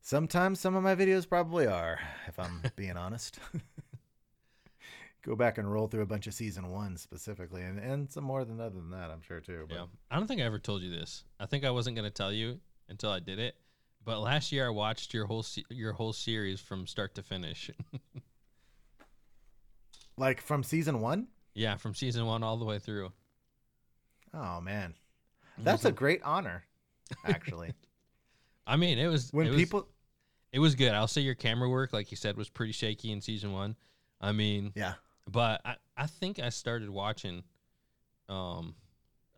sometimes 0.00 0.60
some 0.60 0.74
of 0.74 0.82
my 0.82 0.94
videos 0.94 1.28
probably 1.28 1.66
are, 1.66 1.98
if 2.26 2.38
I'm 2.38 2.62
being 2.76 2.96
honest. 2.96 3.38
Go 5.22 5.36
back 5.36 5.58
and 5.58 5.72
roll 5.72 5.86
through 5.86 6.02
a 6.02 6.06
bunch 6.06 6.26
of 6.26 6.34
season 6.34 6.72
one 6.72 6.96
specifically, 6.96 7.62
and, 7.62 7.78
and 7.78 8.10
some 8.10 8.24
more 8.24 8.44
than 8.44 8.60
other 8.60 8.74
than 8.74 8.90
that, 8.90 9.10
I'm 9.10 9.22
sure 9.22 9.38
too. 9.38 9.66
But 9.68 9.76
Yeah, 9.76 9.84
I 10.10 10.16
don't 10.16 10.26
think 10.26 10.40
I 10.40 10.44
ever 10.44 10.58
told 10.58 10.82
you 10.82 10.90
this. 10.90 11.22
I 11.38 11.46
think 11.46 11.64
I 11.64 11.70
wasn't 11.70 11.94
gonna 11.94 12.10
tell 12.10 12.32
you 12.32 12.58
until 12.88 13.10
I 13.10 13.20
did 13.20 13.38
it. 13.38 13.54
But 14.04 14.18
last 14.18 14.50
year 14.50 14.66
I 14.66 14.70
watched 14.70 15.14
your 15.14 15.26
whole 15.26 15.44
se- 15.44 15.66
your 15.70 15.92
whole 15.92 16.12
series 16.12 16.60
from 16.60 16.88
start 16.88 17.14
to 17.14 17.22
finish. 17.22 17.70
like 20.16 20.40
from 20.40 20.64
season 20.64 21.00
one, 21.00 21.28
yeah, 21.54 21.76
from 21.76 21.94
season 21.94 22.26
one 22.26 22.42
all 22.42 22.56
the 22.56 22.64
way 22.64 22.80
through. 22.80 23.12
oh 24.34 24.60
man, 24.60 24.94
that's 25.58 25.84
a 25.84 25.92
great 25.92 26.20
honor, 26.24 26.64
actually. 27.24 27.72
I 28.66 28.76
mean, 28.76 28.98
it 28.98 29.08
was 29.08 29.30
when 29.32 29.46
it 29.46 29.50
was- 29.50 29.58
people, 29.58 29.88
it 30.52 30.58
was 30.58 30.74
good. 30.74 30.92
I'll 30.92 31.08
say 31.08 31.20
your 31.22 31.34
camera 31.34 31.68
work, 31.68 31.92
like 31.92 32.10
you 32.10 32.16
said, 32.16 32.36
was 32.36 32.48
pretty 32.48 32.72
shaky 32.72 33.10
in 33.10 33.20
season 33.20 33.52
one. 33.52 33.76
I 34.20 34.32
mean, 34.32 34.72
yeah, 34.76 34.94
but 35.28 35.60
I, 35.64 35.76
I 35.96 36.06
think 36.06 36.38
I 36.38 36.48
started 36.50 36.88
watching 36.90 37.42
um 38.28 38.74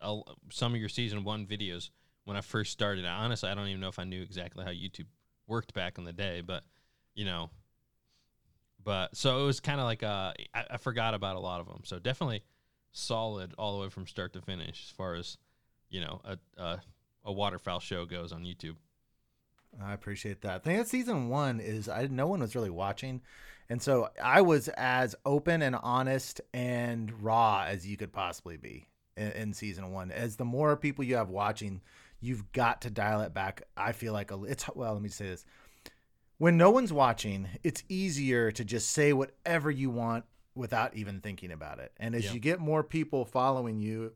a, 0.01 0.21
some 0.51 0.75
of 0.75 0.81
your 0.81 0.89
season 0.91 1.25
one 1.25 1.47
videos 1.47 1.91
when 2.25 2.37
I 2.37 2.43
first 2.43 2.73
started. 2.73 3.05
Honestly, 3.07 3.49
I 3.49 3.55
don't 3.55 3.69
even 3.69 3.81
know 3.81 3.89
if 3.89 3.99
I 3.99 4.05
knew 4.05 4.21
exactly 4.23 4.65
how 4.65 4.71
YouTube 4.71 5.07
worked 5.47 5.73
back 5.73 5.97
in 5.99 6.05
the 6.05 6.13
day, 6.13 6.43
but 6.43 6.65
you 7.15 7.25
know, 7.25 7.49
but 8.83 9.17
so 9.17 9.43
it 9.43 9.47
was 9.47 9.61
kind 9.61 9.81
of 9.81 9.87
like 9.87 10.03
uh, 10.03 10.33
I, 10.55 10.65
I 10.73 10.77
forgot 10.77 11.15
about 11.15 11.37
a 11.37 11.41
lot 11.41 11.61
of 11.61 11.67
them. 11.67 11.81
So 11.85 11.99
definitely 11.99 12.43
solid 12.93 13.55
all 13.59 13.77
the 13.77 13.83
way 13.85 13.89
from 13.89 14.07
start 14.07 14.33
to 14.35 14.41
finish 14.43 14.85
as 14.87 14.91
far 14.95 15.15
as 15.15 15.39
you 15.89 16.01
know 16.01 16.21
a 16.25 16.39
a, 16.63 16.81
a 17.25 17.33
waterfowl 17.33 17.81
show 17.81 18.05
goes 18.05 18.33
on 18.33 18.43
YouTube. 18.45 18.77
I 19.83 19.93
appreciate 19.93 20.43
that. 20.43 20.55
I 20.55 20.59
think 20.59 20.79
that 20.79 20.89
season 20.89 21.29
one 21.29 21.59
is 21.61 21.89
I 21.89 22.07
no 22.07 22.27
one 22.27 22.41
was 22.41 22.55
really 22.55 22.71
watching, 22.71 23.23
and 23.69 23.83
so 23.83 24.09
I 24.23 24.41
was 24.43 24.69
as 24.69 25.17
open 25.27 25.63
and 25.63 25.75
honest 25.77 26.41
and 26.53 27.11
raw 27.23 27.65
as 27.67 27.87
you 27.87 27.97
could 27.97 28.13
possibly 28.13 28.57
be 28.57 28.87
in, 29.17 29.33
in 29.33 29.53
season 29.53 29.91
one. 29.91 30.13
As 30.13 30.37
the 30.37 30.45
more 30.45 30.77
people 30.77 31.03
you 31.05 31.17
have 31.17 31.29
watching, 31.29 31.81
you've 32.21 32.53
got 32.53 32.83
to 32.83 32.91
dial 32.91 33.21
it 33.23 33.35
back. 33.35 33.63
I 33.77 33.93
feel 33.93 34.13
like 34.13 34.31
a, 34.31 34.45
it's 34.45 34.65
well. 34.77 34.93
Let 34.93 35.03
me 35.03 35.09
say 35.09 35.27
this: 35.27 35.45
when 36.39 36.57
no 36.57 36.71
one's 36.71 36.93
watching, 36.93 37.49
it's 37.65 37.83
easier 37.89 38.53
to 38.53 38.65
just 38.65 38.91
say 38.93 39.13
whatever 39.13 39.73
you 39.73 39.91
want 39.91 40.25
without 40.55 40.95
even 40.95 41.21
thinking 41.21 41.51
about 41.51 41.81
it. 41.81 41.91
And 41.97 42.15
as 42.15 42.27
Yeah. 42.27 42.35
you 42.35 42.39
get 42.39 42.61
more 42.61 42.85
people 42.85 43.25
following 43.25 43.81
you, 43.81 44.13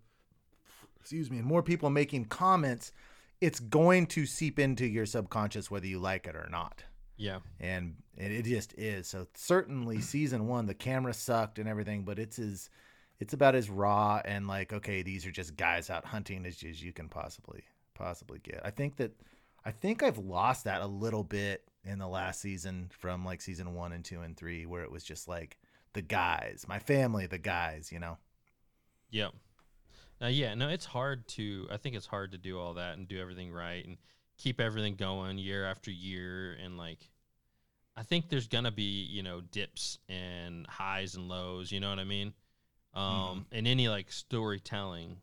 excuse 1.09 1.31
me, 1.31 1.39
and 1.39 1.47
more 1.47 1.63
people 1.63 1.89
making 1.89 2.27
comments, 2.27 2.93
it's 3.41 3.61
going 3.61 4.07
to 4.09 4.27
seep 4.27 4.59
into 4.59 4.87
your 4.87 5.07
subconscious 5.07 5.71
whether 5.71 5.87
you 5.87 5.99
like 5.99 6.27
it 6.27 6.37
or 6.37 6.49
not. 6.51 6.85
Yeah, 7.17 7.39
And 7.59 7.97
it, 8.19 8.31
it 8.31 8.45
just 8.45 8.75
is. 8.77 9.09
So 9.09 9.27
certainly 9.35 10.01
season 10.03 10.47
one, 10.47 10.67
the 10.67 10.75
camera 10.75 11.15
sucked 11.15 11.59
and 11.59 11.67
everything, 11.67 12.03
but 12.03 12.19
it's 12.19 12.39
as 12.39 12.69
it's 13.21 13.33
about 13.33 13.55
as 13.55 13.71
raw 13.71 14.21
and 14.23 14.47
like, 14.47 14.75
okay, 14.75 15.01
these 15.01 15.25
are 15.25 15.31
just 15.31 15.57
guys 15.57 15.89
out 15.89 16.05
hunting 16.05 16.45
as, 16.45 16.63
as 16.63 16.83
you 16.83 16.93
can 16.93 17.09
possibly 17.09 17.65
possibly 17.95 18.39
get. 18.41 18.61
I 18.63 18.71
think 18.71 18.97
that 18.97 19.13
I 19.65 19.71
think 19.71 20.03
I've 20.03 20.19
lost 20.19 20.65
that 20.65 20.83
a 20.83 20.87
little 20.87 21.25
bit 21.25 21.65
in 21.85 21.99
the 21.99 22.07
last 22.07 22.43
season 22.43 22.91
from 22.91 23.25
like 23.25 23.41
season 23.41 23.73
one 23.75 23.93
and 23.93 24.05
two 24.05 24.21
and 24.21 24.37
three, 24.37 24.67
where 24.67 24.83
it 24.83 24.93
was 24.93 25.05
just 25.05 25.27
like 25.27 25.57
the 25.95 26.03
guys, 26.03 26.67
my 26.69 26.79
family, 26.79 27.27
the 27.27 27.39
guys, 27.39 27.91
you 27.91 27.99
know. 27.99 28.19
Yep. 29.11 29.33
Uh, 30.21 30.27
yeah, 30.27 30.55
no, 30.55 30.69
it's 30.69 30.85
hard 30.85 31.27
to. 31.29 31.69
I 31.71 31.77
think 31.77 31.95
it's 31.95 32.07
hard 32.07 32.33
to 32.33 32.39
do 32.39 32.59
all 32.59 32.75
that 32.75 32.97
and 32.97 33.07
do 33.07 33.21
everything 33.21 33.53
right 33.53 33.85
and 33.85 33.97
keep 34.37 34.61
everything 34.61 34.97
going 34.97 35.39
year 35.39 35.65
after 35.65 35.91
year. 35.91 36.57
And 36.63 36.77
like, 36.77 36.99
I 37.97 38.03
think 38.03 38.29
there's 38.29 38.49
gonna 38.49 38.73
be 38.73 39.05
you 39.05 39.23
know 39.23 39.41
dips 39.41 39.99
and 40.09 40.67
highs 40.67 41.15
and 41.15 41.29
lows. 41.29 41.71
You 41.71 41.81
know 41.81 41.91
what 41.91 41.99
I 41.99 42.05
mean? 42.05 42.33
Um, 42.95 43.47
in 43.53 43.67
any 43.67 43.89
like 43.89 44.11
storytelling 44.11 45.19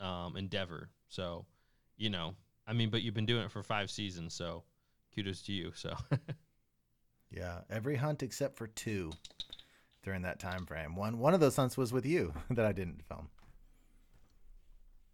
um, 0.00 0.36
endeavor. 0.36 0.88
So, 1.08 1.44
you 1.96 2.10
know, 2.10 2.34
I 2.66 2.72
mean, 2.72 2.90
but 2.90 3.02
you've 3.02 3.14
been 3.14 3.26
doing 3.26 3.44
it 3.44 3.52
for 3.52 3.62
five 3.62 3.88
seasons, 3.90 4.34
so 4.34 4.64
kudos 5.14 5.42
to 5.42 5.52
you. 5.52 5.70
So, 5.76 5.94
Yeah, 7.32 7.60
every 7.70 7.96
hunt 7.96 8.22
except 8.22 8.56
for 8.56 8.66
two 8.66 9.12
during 10.02 10.22
that 10.22 10.38
time 10.38 10.66
frame. 10.66 10.94
One 10.94 11.18
one 11.18 11.34
of 11.34 11.40
those 11.40 11.56
hunts 11.56 11.76
was 11.76 11.92
with 11.92 12.04
you 12.04 12.34
that 12.50 12.66
I 12.66 12.72
didn't 12.72 13.04
film. 13.06 13.28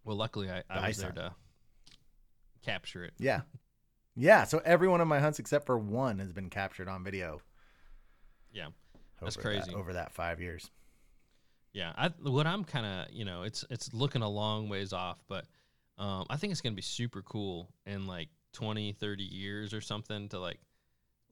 Well, 0.09 0.17
luckily 0.17 0.51
I, 0.51 0.63
I 0.71 0.81
The 0.81 0.87
was 0.89 0.97
there 0.97 1.13
hunt. 1.13 1.17
to 1.19 1.33
capture 2.63 3.05
it. 3.05 3.13
Yeah. 3.19 3.43
Yeah. 4.17 4.45
So 4.45 4.61
every 4.65 4.89
one 4.89 5.01
of 5.03 5.07
my 5.09 5.21
hunts 5.21 5.39
except 5.39 5.67
for 5.67 5.79
one 5.79 6.19
has 6.19 6.33
been 6.33 6.49
captured 6.51 6.89
on 6.89 7.05
video. 7.05 7.41
Yeah. 8.53 8.69
That's 9.21 9.37
over 9.37 9.43
that- 9.53 9.63
crazy. 9.65 9.75
over 9.77 9.93
that 9.93 10.13
five 10.13 10.41
years. 10.41 10.71
Yeah, 11.75 11.93
I, 11.97 12.09
what 12.23 12.47
I'm 12.47 12.65
kind 12.65 12.87
of, 12.87 13.13
you 13.15 13.27
know, 13.27 13.43
it's 13.43 13.63
it's 13.69 13.93
looking 13.93 14.23
a 14.23 14.29
long 14.29 14.71
ways 14.71 14.95
off, 14.95 15.23
but 15.29 15.45
um, 15.99 16.25
I 16.31 16.37
think 16.39 16.51
it's 16.51 16.63
gonna 16.63 16.75
be 16.75 16.81
super 16.83 17.21
cool 17.23 17.69
in 17.85 18.07
like 18.07 18.31
20, 18.55 18.93
30 18.95 19.23
years 19.23 19.75
or 19.75 19.83
something 19.83 20.29
to 20.31 20.39
like 20.41 20.59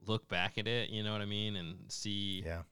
look 0.06 0.28
back 0.28 0.58
at 0.58 0.68
it. 0.68 0.90
You 0.90 1.02
know 1.02 1.12
what 1.12 1.22
I 1.22 1.26
mean? 1.26 1.56
And 1.56 1.76
see. 1.88 2.42
Yeah. 2.44 2.62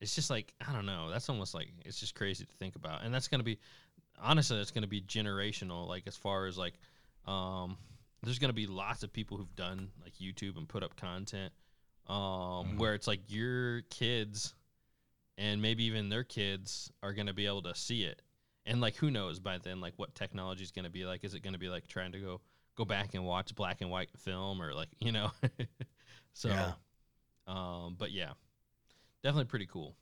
It's 0.00 0.14
just 0.14 0.30
like 0.30 0.54
I 0.66 0.72
don't 0.72 0.86
know. 0.86 1.10
That's 1.10 1.28
almost 1.28 1.52
like 1.52 1.68
it's 1.84 2.00
just 2.00 2.14
crazy 2.14 2.46
to 2.46 2.54
think 2.54 2.74
about, 2.76 3.02
and 3.04 3.12
that's 3.14 3.28
gonna 3.28 3.42
be 3.42 3.58
honestly, 4.22 4.58
it's 4.58 4.70
gonna 4.70 4.86
be 4.86 5.00
generational. 5.00 5.86
Like 5.88 6.06
as 6.06 6.16
far 6.16 6.46
as 6.46 6.56
like, 6.58 6.74
um, 7.26 7.76
there's 8.22 8.38
gonna 8.38 8.52
be 8.52 8.66
lots 8.66 9.02
of 9.02 9.12
people 9.12 9.36
who've 9.36 9.54
done 9.56 9.90
like 10.02 10.14
YouTube 10.14 10.56
and 10.56 10.68
put 10.68 10.82
up 10.82 10.96
content, 10.96 11.52
um, 12.06 12.16
Mhm. 12.16 12.78
where 12.78 12.94
it's 12.94 13.06
like 13.06 13.20
your 13.28 13.82
kids 13.82 14.54
and 15.38 15.62
maybe 15.62 15.84
even 15.84 16.08
their 16.08 16.24
kids 16.24 16.90
are 17.02 17.12
going 17.14 17.26
to 17.28 17.32
be 17.32 17.46
able 17.46 17.62
to 17.62 17.74
see 17.74 18.02
it 18.02 18.20
and 18.66 18.80
like 18.80 18.94
who 18.96 19.10
knows 19.10 19.38
by 19.38 19.56
then 19.58 19.80
like 19.80 19.94
what 19.96 20.14
technology 20.14 20.62
is 20.62 20.70
going 20.70 20.84
to 20.84 20.90
be 20.90 21.06
like 21.06 21.24
is 21.24 21.32
it 21.34 21.40
going 21.40 21.52
to 21.54 21.58
be 21.58 21.68
like 21.70 21.86
trying 21.86 22.12
to 22.12 22.18
go 22.18 22.40
go 22.76 22.84
back 22.84 23.14
and 23.14 23.24
watch 23.24 23.54
black 23.54 23.80
and 23.80 23.90
white 23.90 24.10
film 24.18 24.60
or 24.60 24.74
like 24.74 24.88
you 25.00 25.12
know 25.12 25.30
so 26.34 26.48
Yeah. 26.50 26.72
um 27.46 27.94
but 27.96 28.10
yeah 28.10 28.32
definitely 29.22 29.46
pretty 29.46 29.66
cool 29.66 29.94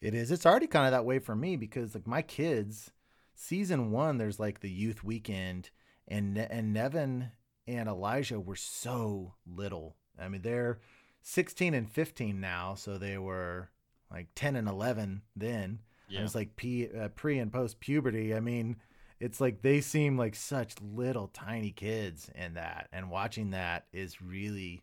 It 0.00 0.14
is. 0.14 0.30
It's 0.30 0.46
already 0.46 0.66
kind 0.66 0.86
of 0.86 0.92
that 0.92 1.04
way 1.04 1.18
for 1.18 1.34
me 1.34 1.56
because 1.56 1.94
like 1.94 2.06
my 2.06 2.22
kids, 2.22 2.90
season 3.34 3.90
one, 3.90 4.18
there's 4.18 4.38
like 4.38 4.60
the 4.60 4.70
youth 4.70 5.02
weekend, 5.02 5.70
and 6.06 6.34
Ne- 6.34 6.48
and 6.50 6.72
Nevin 6.72 7.30
and 7.66 7.88
Elijah 7.88 8.38
were 8.40 8.56
so 8.56 9.34
little. 9.46 9.96
I 10.18 10.28
mean, 10.28 10.42
they're 10.42 10.80
16 11.22 11.74
and 11.74 11.90
15 11.90 12.40
now, 12.40 12.74
so 12.74 12.98
they 12.98 13.18
were 13.18 13.70
like 14.10 14.28
10 14.34 14.56
and 14.56 14.68
11 14.68 15.22
then. 15.34 15.80
yeah 16.08 16.18
And 16.18 16.26
it's 16.26 16.34
like 16.34 16.56
p 16.56 16.88
uh, 16.88 17.08
pre 17.08 17.38
and 17.38 17.52
post 17.52 17.80
puberty. 17.80 18.34
I 18.34 18.40
mean, 18.40 18.76
it's 19.18 19.40
like 19.40 19.62
they 19.62 19.80
seem 19.80 20.16
like 20.18 20.34
such 20.34 20.74
little 20.80 21.28
tiny 21.28 21.70
kids 21.72 22.30
in 22.34 22.54
that, 22.54 22.88
and 22.92 23.10
watching 23.10 23.50
that 23.50 23.86
is 23.92 24.20
really. 24.22 24.82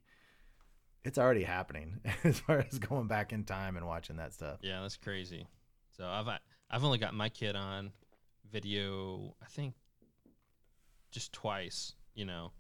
It's 1.05 1.17
already 1.17 1.43
happening 1.43 2.00
as 2.24 2.39
far 2.39 2.60
as 2.60 2.79
going 2.79 3.07
back 3.07 3.33
in 3.33 3.43
time 3.43 3.75
and 3.77 3.86
watching 3.86 4.17
that 4.17 4.33
stuff. 4.33 4.60
yeah 4.62 4.81
that's 4.81 4.98
crazy. 4.98 5.45
So 5.98 6.05
i've 6.05 6.27
i've 6.72 6.83
only 6.83 6.98
got 6.98 7.13
my 7.13 7.29
kid 7.29 7.55
on 7.55 7.91
video 8.51 9.36
i 9.41 9.45
think 9.48 9.74
just 11.12 11.33
twice 11.33 11.93
you 12.15 12.25
know. 12.25 12.51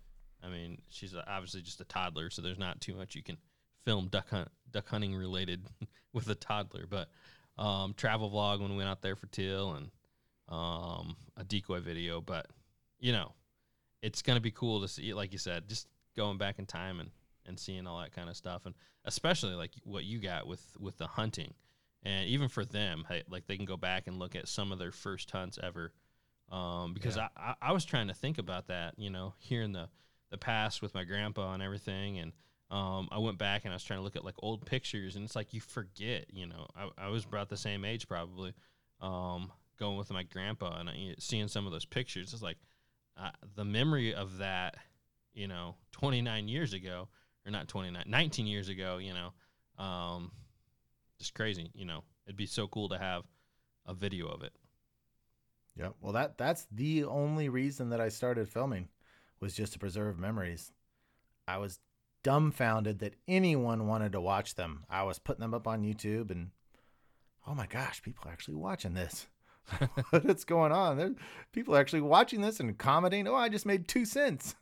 I 0.43 0.49
mean 0.49 0.81
she's 0.89 1.15
obviously 1.27 1.61
just 1.61 1.79
a 1.81 1.85
toddler 1.85 2.29
so 2.29 2.41
there's 2.41 2.59
not 2.59 2.81
too 2.81 2.93
much 2.95 3.15
you 3.15 3.23
can 3.23 3.37
film 3.85 4.07
duck 4.07 4.29
hunt 4.29 4.49
duck 4.71 4.87
hunting 4.89 5.15
related 5.15 5.65
with 6.13 6.27
a 6.29 6.35
toddler. 6.35 6.85
But 6.89 7.09
um 7.57 7.93
travel 7.95 8.29
vlog 8.29 8.59
when 8.61 8.71
we 8.71 8.77
went 8.77 8.89
out 8.89 9.01
there 9.01 9.15
for 9.15 9.27
teal 9.27 9.73
and 9.73 9.89
um 10.49 11.15
a 11.37 11.43
decoy 11.43 11.79
video. 11.79 12.19
But 12.21 12.47
you 12.99 13.13
know 13.13 13.31
it's 14.01 14.21
gonna 14.21 14.41
be 14.41 14.51
cool 14.51 14.81
to 14.81 14.87
see 14.87 15.13
like 15.13 15.31
you 15.31 15.37
said 15.37 15.69
just 15.69 15.87
going 16.15 16.37
back 16.37 16.59
in 16.59 16.65
time 16.65 16.99
and 16.99 17.09
and 17.45 17.59
seeing 17.59 17.87
all 17.87 17.99
that 17.99 18.13
kind 18.13 18.29
of 18.29 18.35
stuff 18.37 18.65
and 18.65 18.75
especially 19.05 19.53
like 19.53 19.71
what 19.83 20.03
you 20.03 20.19
got 20.19 20.47
with 20.47 20.65
with 20.79 20.97
the 20.97 21.07
hunting. 21.07 21.53
And 22.03 22.27
even 22.27 22.49
for 22.49 22.65
them 22.65 23.05
hey, 23.07 23.23
like 23.29 23.47
they 23.47 23.57
can 23.57 23.65
go 23.65 23.77
back 23.77 24.07
and 24.07 24.19
look 24.19 24.35
at 24.35 24.47
some 24.47 24.71
of 24.71 24.79
their 24.79 24.91
first 24.91 25.31
hunts 25.31 25.57
ever. 25.61 25.93
Um, 26.51 26.93
because 26.93 27.15
Yeah. 27.15 27.29
I, 27.37 27.41
I, 27.61 27.69
I 27.69 27.71
was 27.71 27.85
trying 27.85 28.07
to 28.09 28.13
think 28.13 28.37
about 28.37 28.67
that 28.67 28.93
you 28.97 29.09
know 29.09 29.33
here 29.39 29.61
in 29.61 29.71
the 29.71 29.89
the 30.31 30.37
past 30.37 30.81
with 30.81 30.93
my 30.93 31.03
grandpa 31.03 31.53
and 31.53 31.61
everything. 31.63 32.17
And 32.19 32.31
um, 32.71 33.07
I 33.11 33.19
went 33.19 33.37
back 33.37 33.65
and 33.65 33.73
I 33.73 33.75
was 33.75 33.83
trying 33.83 33.99
to 33.99 34.03
look 34.03 34.15
at 34.15 34.25
like 34.25 34.35
old 34.39 34.65
pictures 34.65 35.15
and 35.15 35.23
it's 35.23 35.35
like 35.35 35.53
you 35.53 35.61
forget 35.61 36.25
you 36.33 36.47
know. 36.47 36.67
I, 36.75 36.89
I 36.97 37.09
was 37.09 37.23
about 37.25 37.49
the 37.49 37.57
same 37.57 37.85
age 37.85 38.07
probably 38.07 38.53
um, 38.99 39.51
going 39.79 39.97
with 39.97 40.11
my 40.11 40.23
grandpa 40.23 40.79
and 40.79 40.89
I, 40.89 41.15
seeing 41.19 41.47
some 41.47 41.65
of 41.65 41.71
those 41.71 41.85
pictures. 41.85 42.33
It's 42.33 42.41
like 42.41 42.57
uh, 43.15 43.29
the 43.55 43.65
memory 43.65 44.13
of 44.15 44.37
that 44.39 44.75
you 45.33 45.47
know 45.47 45.75
29 45.91 46.47
years 46.47 46.73
ago 46.73 47.09
or 47.45 47.51
not 47.51 47.67
29 47.67 48.03
19 48.07 48.45
years 48.47 48.69
ago 48.69 48.97
you 48.97 49.13
know 49.13 49.83
um 49.83 50.31
just 51.19 51.33
crazy 51.33 51.71
you 51.73 51.85
know 51.85 52.03
it'd 52.25 52.37
be 52.37 52.45
so 52.45 52.67
cool 52.67 52.89
to 52.89 52.97
have 52.97 53.23
a 53.85 53.93
video 53.93 54.27
of 54.27 54.43
it 54.43 54.53
Yeah. 55.75 55.89
Well, 56.01 56.13
that 56.13 56.37
that's 56.37 56.67
the 56.71 57.03
only 57.05 57.49
reason 57.49 57.89
that 57.89 57.99
I 58.01 58.09
started 58.09 58.47
filming 58.47 58.89
was 59.39 59.53
just 59.55 59.73
to 59.73 59.79
preserve 59.79 60.19
memories. 60.19 60.71
I 61.47 61.57
was 61.57 61.79
dumbfounded 62.23 62.99
that 62.99 63.15
anyone 63.27 63.87
wanted 63.87 64.11
to 64.13 64.21
watch 64.21 64.55
them. 64.55 64.85
I 64.89 65.03
was 65.03 65.19
putting 65.19 65.41
them 65.41 65.53
up 65.53 65.67
on 65.67 65.83
YouTube 65.83 66.31
and 66.31 66.51
oh 67.47 67.55
my 67.55 67.67
gosh, 67.67 68.01
people 68.01 68.29
are 68.29 68.31
actually 68.31 68.55
watching 68.55 68.93
this. 68.93 69.27
What's 70.09 70.43
going 70.43 70.71
on? 70.71 70.97
There, 70.97 71.11
people 71.51 71.75
are 71.75 71.79
actually 71.79 72.01
watching 72.01 72.41
this 72.41 72.59
and 72.59 72.77
commenting. 72.77 73.27
Oh, 73.27 73.35
I 73.35 73.49
just 73.49 73.65
made 73.65 73.87
two 73.87 74.05
cents. 74.05 74.55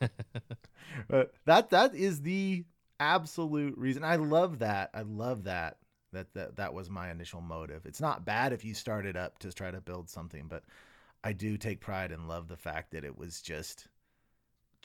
but 1.08 1.32
that 1.44 1.70
that 1.70 1.94
is 1.94 2.22
the 2.22 2.64
absolute 3.00 3.76
reason. 3.76 4.04
I 4.04 4.16
love 4.16 4.60
that. 4.60 4.90
I 4.94 5.02
love 5.02 5.44
that. 5.44 5.78
That 6.12 6.32
that 6.34 6.56
that 6.56 6.74
was 6.74 6.88
my 6.88 7.10
initial 7.10 7.40
motive. 7.40 7.84
It's 7.84 8.00
not 8.00 8.24
bad 8.24 8.52
if 8.52 8.64
you 8.64 8.74
started 8.74 9.16
up 9.16 9.38
to 9.40 9.52
try 9.52 9.70
to 9.70 9.80
build 9.80 10.08
something, 10.08 10.46
but 10.48 10.64
I 11.22 11.32
do 11.32 11.56
take 11.56 11.80
pride 11.80 12.12
and 12.12 12.28
love 12.28 12.48
the 12.48 12.56
fact 12.56 12.92
that 12.92 13.04
it 13.04 13.16
was 13.18 13.42
just 13.42 13.88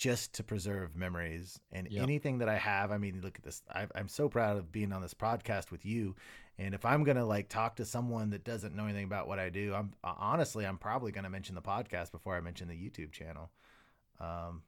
just 0.04 0.34
to 0.34 0.44
preserve 0.44 0.98
memories 0.98 1.62
and 1.72 1.88
Yep. 1.90 2.04
anything 2.04 2.40
that 2.40 2.50
I 2.50 2.58
have. 2.58 2.92
I 2.92 2.98
mean, 2.98 3.22
look 3.24 3.38
at 3.38 3.44
this. 3.44 3.62
I, 3.74 3.88
I'm 3.96 4.10
so 4.10 4.28
proud 4.28 4.58
of 4.58 4.70
being 4.70 4.92
on 4.92 5.02
this 5.02 5.14
podcast 5.14 5.72
with 5.72 5.86
you. 5.86 6.14
And 6.58 6.76
if 6.76 6.84
I'm 6.84 7.06
gonna 7.06 7.26
like 7.26 7.48
talk 7.48 7.78
to 7.78 7.86
someone 7.86 8.30
that 8.32 8.44
doesn't 8.44 8.76
know 8.76 8.84
anything 8.84 9.06
about 9.06 9.30
what 9.30 9.40
I 9.40 9.48
do, 9.48 9.74
I'm 9.74 9.94
uh, 10.04 10.14
honestly 10.18 10.66
I'm 10.66 10.78
probably 10.78 11.14
gonna 11.14 11.30
mention 11.30 11.56
the 11.56 11.62
podcast 11.62 12.12
before 12.12 12.36
I 12.36 12.42
mention 12.42 12.68
the 12.68 12.74
YouTube 12.74 13.14
channel. 13.14 13.50
Um, 14.20 14.64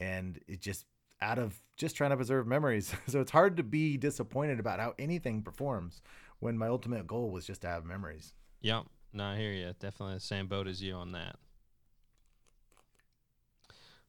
and 0.00 0.40
it 0.48 0.60
just 0.60 0.84
out 1.20 1.38
of 1.38 1.62
just 1.76 1.94
trying 1.94 2.10
to 2.10 2.16
preserve 2.16 2.48
memories. 2.48 2.92
so 3.06 3.20
it's 3.20 3.30
hard 3.30 3.56
to 3.58 3.62
be 3.62 3.96
disappointed 3.96 4.58
about 4.58 4.80
how 4.80 4.94
anything 4.98 5.42
performs 5.42 6.02
when 6.40 6.58
my 6.58 6.66
ultimate 6.66 7.06
goal 7.06 7.30
was 7.30 7.46
just 7.46 7.60
to 7.60 7.68
have 7.68 7.84
memories. 7.84 8.34
yep 8.60 8.84
no 9.12 9.24
i 9.24 9.36
hear 9.36 9.52
you 9.52 9.72
definitely 9.78 10.14
the 10.16 10.20
same 10.20 10.46
boat 10.48 10.66
as 10.66 10.82
you 10.82 10.92
on 10.92 11.12
that 11.12 11.36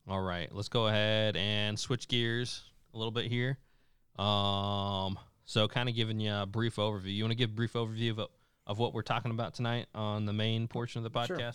all 0.08 0.22
right 0.22 0.54
let's 0.54 0.70
go 0.70 0.88
ahead 0.88 1.36
and 1.36 1.78
switch 1.80 2.08
gears 2.08 2.64
a 2.94 2.98
little 2.98 3.12
bit 3.12 3.26
here 3.26 3.58
um 4.18 5.18
so 5.46 5.68
kind 5.68 5.88
of 5.90 5.96
giving 5.96 6.20
you 6.20 6.34
a 6.34 6.46
brief 6.46 6.78
overview 6.78 7.14
you 7.14 7.24
want 7.24 7.32
to 7.32 7.38
give 7.38 7.50
a 7.50 7.54
brief 7.54 7.74
overview 7.74 8.18
of, 8.18 8.30
of 8.68 8.78
what 8.78 8.94
we're 8.94 9.02
talking 9.02 9.32
about 9.32 9.54
tonight 9.54 9.88
on 9.96 10.26
the 10.26 10.34
main 10.34 10.68
portion 10.68 11.04
of 11.04 11.12
the 11.12 11.20
podcast? 11.20 11.28
Sure. 11.38 11.52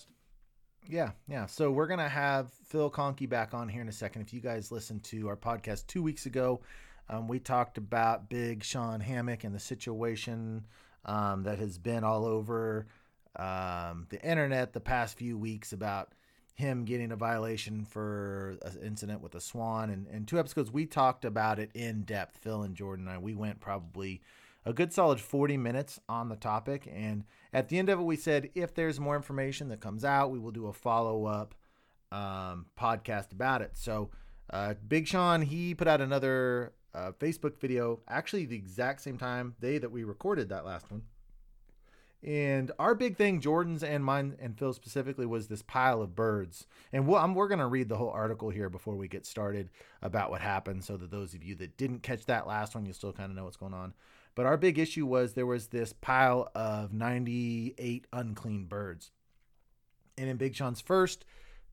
Yeah, 0.89 1.11
yeah. 1.29 1.47
So 1.47 1.71
we're 1.71 1.87
gonna 1.87 2.09
have 2.09 2.51
Phil 2.67 2.91
Kahnke 2.91 3.29
back 3.29 3.55
on 3.55 3.69
here 3.69 3.83
in 3.83 3.89
a 3.89 3.93
second. 3.93 4.23
If 4.23 4.33
you 4.33 4.41
guys 4.41 4.73
listened 4.73 5.05
to 5.05 5.29
our 5.29 5.37
podcast 5.37 5.87
two 5.87 6.03
weeks 6.03 6.27
ago, 6.27 6.63
um, 7.09 7.29
we 7.29 7.39
talked 7.39 7.79
about 7.79 8.29
Big 8.29 8.65
Sean 8.65 9.01
Hammock 9.01 9.45
and 9.45 9.55
the 9.55 9.61
situation 9.61 10.67
um, 11.05 11.45
that 11.45 11.59
has 11.59 11.79
been 11.79 12.03
all 12.03 12.25
over 12.25 12.87
um, 13.37 14.07
the 14.09 14.21
internet 14.23 14.73
the 14.73 14.81
past 14.81 15.17
few 15.17 15.39
weeks 15.39 15.73
about 15.73 16.15
him 16.55 16.85
getting 16.85 17.13
a 17.13 17.17
violation 17.17 17.85
for 17.85 18.57
an 18.63 18.79
incident 18.83 19.21
with 19.23 19.35
a 19.35 19.41
swan. 19.41 19.91
And, 19.91 20.07
and 20.07 20.29
two 20.29 20.39
episodes, 20.39 20.71
we 20.71 20.87
talked 20.87 21.25
about 21.25 21.59
it 21.59 21.71
in 21.75 22.03
depth. 22.03 22.39
Phil 22.39 22.63
and 22.63 22.75
Jordan 22.75 23.07
and 23.07 23.17
I, 23.17 23.19
we 23.19 23.35
went 23.35 23.61
probably 23.61 24.23
a 24.65 24.73
good 24.73 24.93
solid 24.93 25.21
40 25.21 25.57
minutes 25.57 25.99
on 26.09 26.29
the 26.29 26.37
topic. 26.37 26.89
And 26.93 27.25
at 27.53 27.69
the 27.69 27.79
end 27.79 27.89
of 27.89 27.99
it, 27.99 28.05
we 28.05 28.17
said 28.17 28.51
if 28.55 28.75
there's 28.75 29.01
more 29.01 29.17
information 29.17 29.69
that 29.69 29.81
comes 29.81 30.05
out, 30.05 30.31
we 30.31 30.39
will 30.39 30.51
do 30.51 30.67
a 30.67 30.73
follow 30.73 31.25
up 31.25 31.55
um, 32.13 32.67
podcast 32.79 33.33
about 33.33 33.63
it. 33.63 33.73
So, 33.75 34.11
uh, 34.51 34.75
Big 34.87 35.07
Sean, 35.07 35.41
he 35.41 35.75
put 35.75 35.89
out 35.89 36.01
another 36.01 36.75
uh, 36.95 37.13
Facebook 37.13 37.59
video, 37.59 38.01
actually 38.09 38.45
the 38.45 38.57
exact 38.57 39.01
same 39.01 39.17
time 39.17 39.55
day 39.61 39.79
that 39.79 39.91
we 39.91 40.05
recorded 40.05 40.51
that 40.51 40.67
last 40.67 40.91
one. 40.91 41.03
And 42.25 42.71
our 42.79 42.95
big 42.95 43.17
thing, 43.17 43.41
Jordan's 43.41 43.83
and 43.83 44.05
mine 44.05 44.37
and 44.41 44.57
Phil 44.57 44.73
specifically, 44.73 45.27
was 45.27 45.49
this 45.49 45.63
pile 45.63 46.01
of 46.01 46.15
birds. 46.15 46.67
And 46.93 47.07
we'll, 47.07 47.27
we're 47.35 47.49
going 47.49 47.59
to 47.59 47.67
read 47.67 47.89
the 47.89 47.97
whole 47.97 48.11
article 48.11 48.51
here 48.51 48.69
before 48.69 48.95
we 48.95 49.09
get 49.09 49.27
started 49.27 49.71
about 50.01 50.31
what 50.31 50.41
happened, 50.41 50.85
so 50.85 50.97
that 50.97 51.11
those 51.11 51.35
of 51.35 51.43
you 51.43 51.57
that 51.57 51.77
didn't 51.77 52.05
catch 52.05 52.25
that 52.27 52.47
last 52.47 52.75
one, 52.75 52.87
you 52.87 52.93
still 52.93 53.13
kind 53.13 53.31
of 53.31 53.37
know 53.37 53.45
what's 53.45 53.57
going 53.57 53.75
on. 53.75 53.93
But 54.35 54.47
our 54.47 54.57
big 54.57 54.79
issue 54.79 55.05
was 55.05 55.35
there 55.35 55.47
was 55.47 55.69
this 55.69 55.93
pile 55.93 56.51
of 56.55 56.93
98 56.93 58.07
unclean 58.13 58.65
birds. 58.65 59.11
And 60.17 60.29
in 60.29 60.37
Big 60.37 60.55
Sean's 60.55 60.81
first 60.81 61.25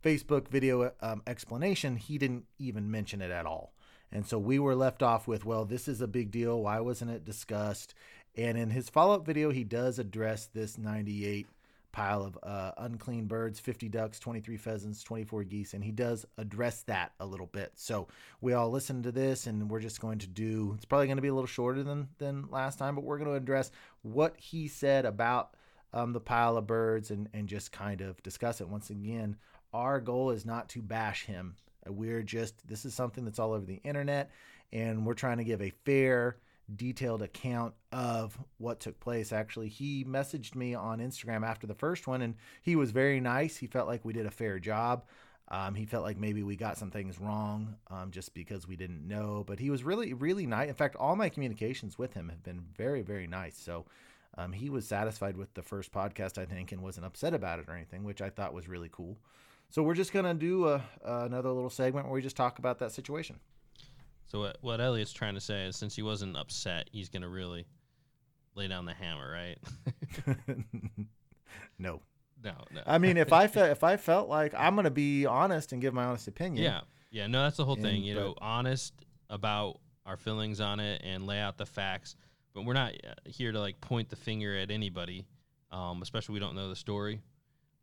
Facebook 0.03 0.47
video 0.47 0.91
um, 1.01 1.21
explanation, 1.27 1.95
he 1.95 2.17
didn't 2.17 2.45
even 2.57 2.89
mention 2.89 3.21
it 3.21 3.31
at 3.31 3.45
all. 3.45 3.73
And 4.11 4.25
so 4.25 4.39
we 4.39 4.57
were 4.57 4.75
left 4.75 5.03
off 5.03 5.27
with, 5.27 5.45
well, 5.45 5.65
this 5.65 5.87
is 5.87 6.01
a 6.01 6.07
big 6.07 6.31
deal. 6.31 6.63
Why 6.63 6.79
wasn't 6.79 7.11
it 7.11 7.25
discussed? 7.25 7.93
And 8.39 8.57
in 8.57 8.69
his 8.69 8.87
follow 8.87 9.15
up 9.15 9.25
video, 9.25 9.51
he 9.51 9.65
does 9.65 9.99
address 9.99 10.45
this 10.45 10.77
98 10.77 11.45
pile 11.91 12.23
of 12.23 12.37
uh, 12.41 12.71
unclean 12.77 13.25
birds 13.25 13.59
50 13.59 13.89
ducks 13.89 14.17
23 14.19 14.55
pheasants 14.55 15.03
24 15.03 15.43
geese 15.43 15.73
and 15.73 15.83
he 15.83 15.91
does 15.91 16.25
address 16.37 16.83
that 16.83 17.11
a 17.19 17.25
little 17.25 17.47
bit. 17.47 17.71
So 17.75 18.07
we 18.39 18.53
all 18.53 18.69
listen 18.69 19.03
to 19.03 19.11
this 19.11 19.45
and 19.45 19.69
we're 19.69 19.81
just 19.81 19.99
going 19.99 20.19
to 20.19 20.27
do 20.27 20.73
it's 20.75 20.85
probably 20.85 21.07
going 21.07 21.17
to 21.17 21.21
be 21.21 21.27
a 21.29 21.33
little 21.33 21.47
shorter 21.47 21.83
than 21.83 22.07
than 22.19 22.47
last 22.49 22.77
time 22.77 22.95
but 22.95 23.03
we're 23.03 23.17
going 23.17 23.31
to 23.31 23.35
address 23.35 23.71
what 24.03 24.35
he 24.37 24.67
said 24.67 25.05
about 25.05 25.55
um, 25.91 26.13
the 26.13 26.21
pile 26.21 26.57
of 26.57 26.67
birds 26.67 27.09
and 27.11 27.27
and 27.33 27.49
just 27.49 27.71
kind 27.71 28.01
of 28.01 28.21
discuss 28.23 28.61
it. 28.61 28.69
Once 28.69 28.89
again 28.89 29.35
our 29.73 29.99
goal 29.99 30.29
is 30.29 30.45
not 30.45 30.69
to 30.69 30.81
bash 30.81 31.25
him. 31.25 31.55
We're 31.87 32.23
just 32.23 32.65
this 32.67 32.85
is 32.85 32.93
something 32.93 33.25
that's 33.25 33.39
all 33.39 33.51
over 33.51 33.65
the 33.65 33.81
internet 33.83 34.29
and 34.71 35.05
we're 35.07 35.15
trying 35.15 35.39
to 35.39 35.43
give 35.43 35.61
a 35.61 35.73
fair 35.85 36.37
detailed 36.75 37.21
account 37.21 37.73
of 37.91 38.37
what 38.57 38.79
took 38.79 38.99
place. 38.99 39.31
Actually, 39.31 39.69
he 39.69 40.03
messaged 40.03 40.55
me 40.55 40.75
on 40.75 40.99
Instagram 40.99 41.45
after 41.45 41.67
the 41.67 41.73
first 41.73 42.07
one, 42.07 42.21
and 42.21 42.35
he 42.61 42.75
was 42.75 42.91
very 42.91 43.19
nice. 43.19 43.57
He 43.57 43.67
felt 43.67 43.87
like 43.87 44.05
we 44.05 44.13
did 44.13 44.25
a 44.25 44.31
fair 44.31 44.59
job. 44.59 45.05
Um, 45.51 45.73
he 45.73 45.85
felt 45.85 46.03
like 46.03 46.17
maybe 46.17 46.43
we 46.43 46.55
got 46.55 46.77
some 46.77 46.91
things 46.91 47.19
wrong 47.19 47.75
um, 47.89 48.11
just 48.11 48.35
because 48.35 48.67
we 48.67 48.75
didn't 48.75 49.07
know, 49.07 49.43
but 49.47 49.59
he 49.59 49.71
was 49.71 49.83
really, 49.83 50.13
really 50.13 50.45
nice. 50.45 50.69
In 50.69 50.75
fact, 50.75 50.95
all 50.95 51.15
my 51.15 51.27
communications 51.27 51.97
with 51.97 52.13
him 52.13 52.29
have 52.29 52.43
been 52.43 52.61
very, 52.77 53.01
very 53.01 53.25
nice. 53.25 53.57
So 53.57 53.85
um, 54.37 54.51
he 54.51 54.69
was 54.69 54.87
satisfied 54.87 55.35
with 55.35 55.51
the 55.55 55.63
first 55.63 55.91
podcast, 55.91 56.37
I 56.37 56.45
think, 56.45 56.71
and 56.71 56.83
wasn't 56.83 57.07
upset 57.07 57.33
about 57.33 57.57
it 57.57 57.65
or 57.67 57.73
anything, 57.73 58.03
which 58.03 58.21
I 58.21 58.29
thought 58.29 58.53
was 58.53 58.67
really 58.67 58.89
cool. 58.91 59.17
So 59.71 59.81
we're 59.81 59.95
just 59.95 60.13
gonna 60.13 60.33
do 60.35 60.67
a, 60.67 60.83
another 61.03 61.49
little 61.49 61.69
segment 61.69 62.05
where 62.07 62.13
we 62.13 62.21
just 62.21 62.35
talk 62.37 62.59
about 62.59 62.79
that 62.79 62.91
situation. 62.91 63.39
So 64.29 64.39
what, 64.41 64.57
what 64.61 64.79
Elliot's 64.79 65.11
trying 65.11 65.33
to 65.35 65.41
say 65.41 65.65
is, 65.65 65.75
since 65.75 65.95
he 65.95 66.01
wasn't 66.03 66.37
upset, 66.37 66.89
he's 66.91 67.09
gonna 67.09 67.27
really 67.29 67.65
lay 68.55 68.67
down 68.67 68.85
the 68.85 68.93
hammer, 68.93 69.29
right? 69.31 69.57
no. 71.79 72.01
No, 72.41 72.53
no. 72.71 72.81
I 72.85 72.99
mean, 72.99 73.17
if 73.17 73.33
I 73.33 73.47
felt 73.47 73.69
if 73.71 73.83
I 73.83 73.97
felt 73.97 74.29
like 74.29 74.53
I'm 74.57 74.75
gonna 74.75 74.89
be 74.91 75.25
honest 75.25 75.73
and 75.73 75.81
give 75.81 75.93
my 75.93 76.05
honest 76.05 76.27
opinion. 76.27 76.63
Yeah, 76.63 76.81
yeah. 77.11 77.27
No, 77.27 77.43
that's 77.43 77.57
the 77.57 77.65
whole 77.65 77.73
And- 77.75 77.83
thing. 77.83 78.03
You 78.03 78.15
but- 78.15 78.21
know, 78.21 78.35
honest 78.39 78.93
about 79.29 79.79
our 80.05 80.15
feelings 80.17 80.61
on 80.61 80.79
it 80.79 81.01
and 81.03 81.27
lay 81.27 81.39
out 81.39 81.57
the 81.57 81.65
facts. 81.65 82.15
But 82.53 82.65
we're 82.65 82.73
not 82.73 82.93
uh, 82.93 83.13
here 83.25 83.51
to 83.51 83.59
like 83.59 83.79
point 83.81 84.09
the 84.09 84.15
finger 84.15 84.55
at 84.57 84.71
anybody, 84.71 85.27
um, 85.71 86.01
especially 86.01 86.33
we 86.33 86.39
don't 86.39 86.55
know 86.55 86.69
the 86.69 86.75
story. 86.75 87.21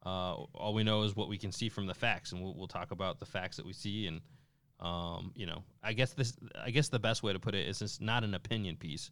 Uh, 0.05 0.35
all 0.55 0.73
we 0.75 0.85
know 0.85 1.03
is 1.03 1.15
what 1.17 1.29
we 1.29 1.37
can 1.39 1.53
see 1.53 1.69
from 1.69 1.87
the 1.87 1.95
facts, 1.95 2.33
and 2.33 2.41
we'll, 2.43 2.55
we'll 2.55 2.69
talk 2.69 2.91
about 2.93 3.19
the 3.19 3.27
facts 3.27 3.57
that 3.59 3.67
we 3.67 3.73
see. 3.73 4.07
And 4.07 4.21
um, 4.81 5.33
you 5.35 5.47
know, 5.47 5.63
I 5.83 5.93
guess 5.93 6.13
this, 6.13 6.37
I 6.63 6.71
guess 6.71 6.89
the 6.89 6.99
best 6.99 7.23
way 7.23 7.33
to 7.33 7.39
put 7.39 7.55
it 7.55 7.67
is 7.67 7.81
it's 7.83 8.01
not 8.01 8.25
an 8.25 8.35
opinion 8.35 8.77
piece. 8.77 9.11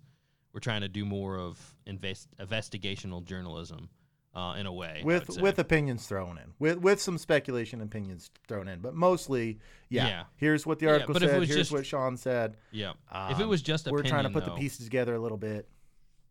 We're 0.53 0.61
trying 0.61 0.83
to 0.83 0.89
do 0.89 1.05
more 1.05 1.39
of 1.39 1.59
invest, 1.87 2.29
investigational 2.39 3.25
journalism 3.25 3.89
uh, 4.35 4.55
in 4.59 4.67
a 4.67 4.73
way. 4.73 5.01
With 5.05 5.29
with 5.41 5.59
opinions 5.59 6.07
thrown 6.07 6.39
in, 6.39 6.53
with 6.59 6.79
with 6.79 7.01
some 7.01 7.19
speculation 7.19 7.81
opinions 7.81 8.31
thrown 8.47 8.69
in, 8.69 8.81
but 8.81 8.95
mostly, 8.95 9.59
yeah. 9.89 10.07
Yeah. 10.07 10.23
Here's 10.37 10.67
what 10.67 10.79
the 10.79 10.87
Yeah, 10.87 10.93
article 10.93 11.17
it 11.17 11.21
said. 11.21 11.39
was 11.41 11.49
Here's 11.49 11.59
just- 11.61 11.73
what 11.73 11.87
Sean 11.87 12.17
said. 12.17 12.57
yeah. 12.71 12.93
if 13.31 13.39
it 13.41 13.43
Um, 13.45 13.49
was 13.49 13.63
just 13.63 13.91
we're 13.91 14.03
trying 14.03 14.25
to 14.25 14.31
put 14.31 14.45
though- 14.45 14.55
the 14.55 14.61
pieces 14.61 14.85
together 14.87 15.15
a 15.15 15.19
little 15.21 15.39
bit. 15.39 15.69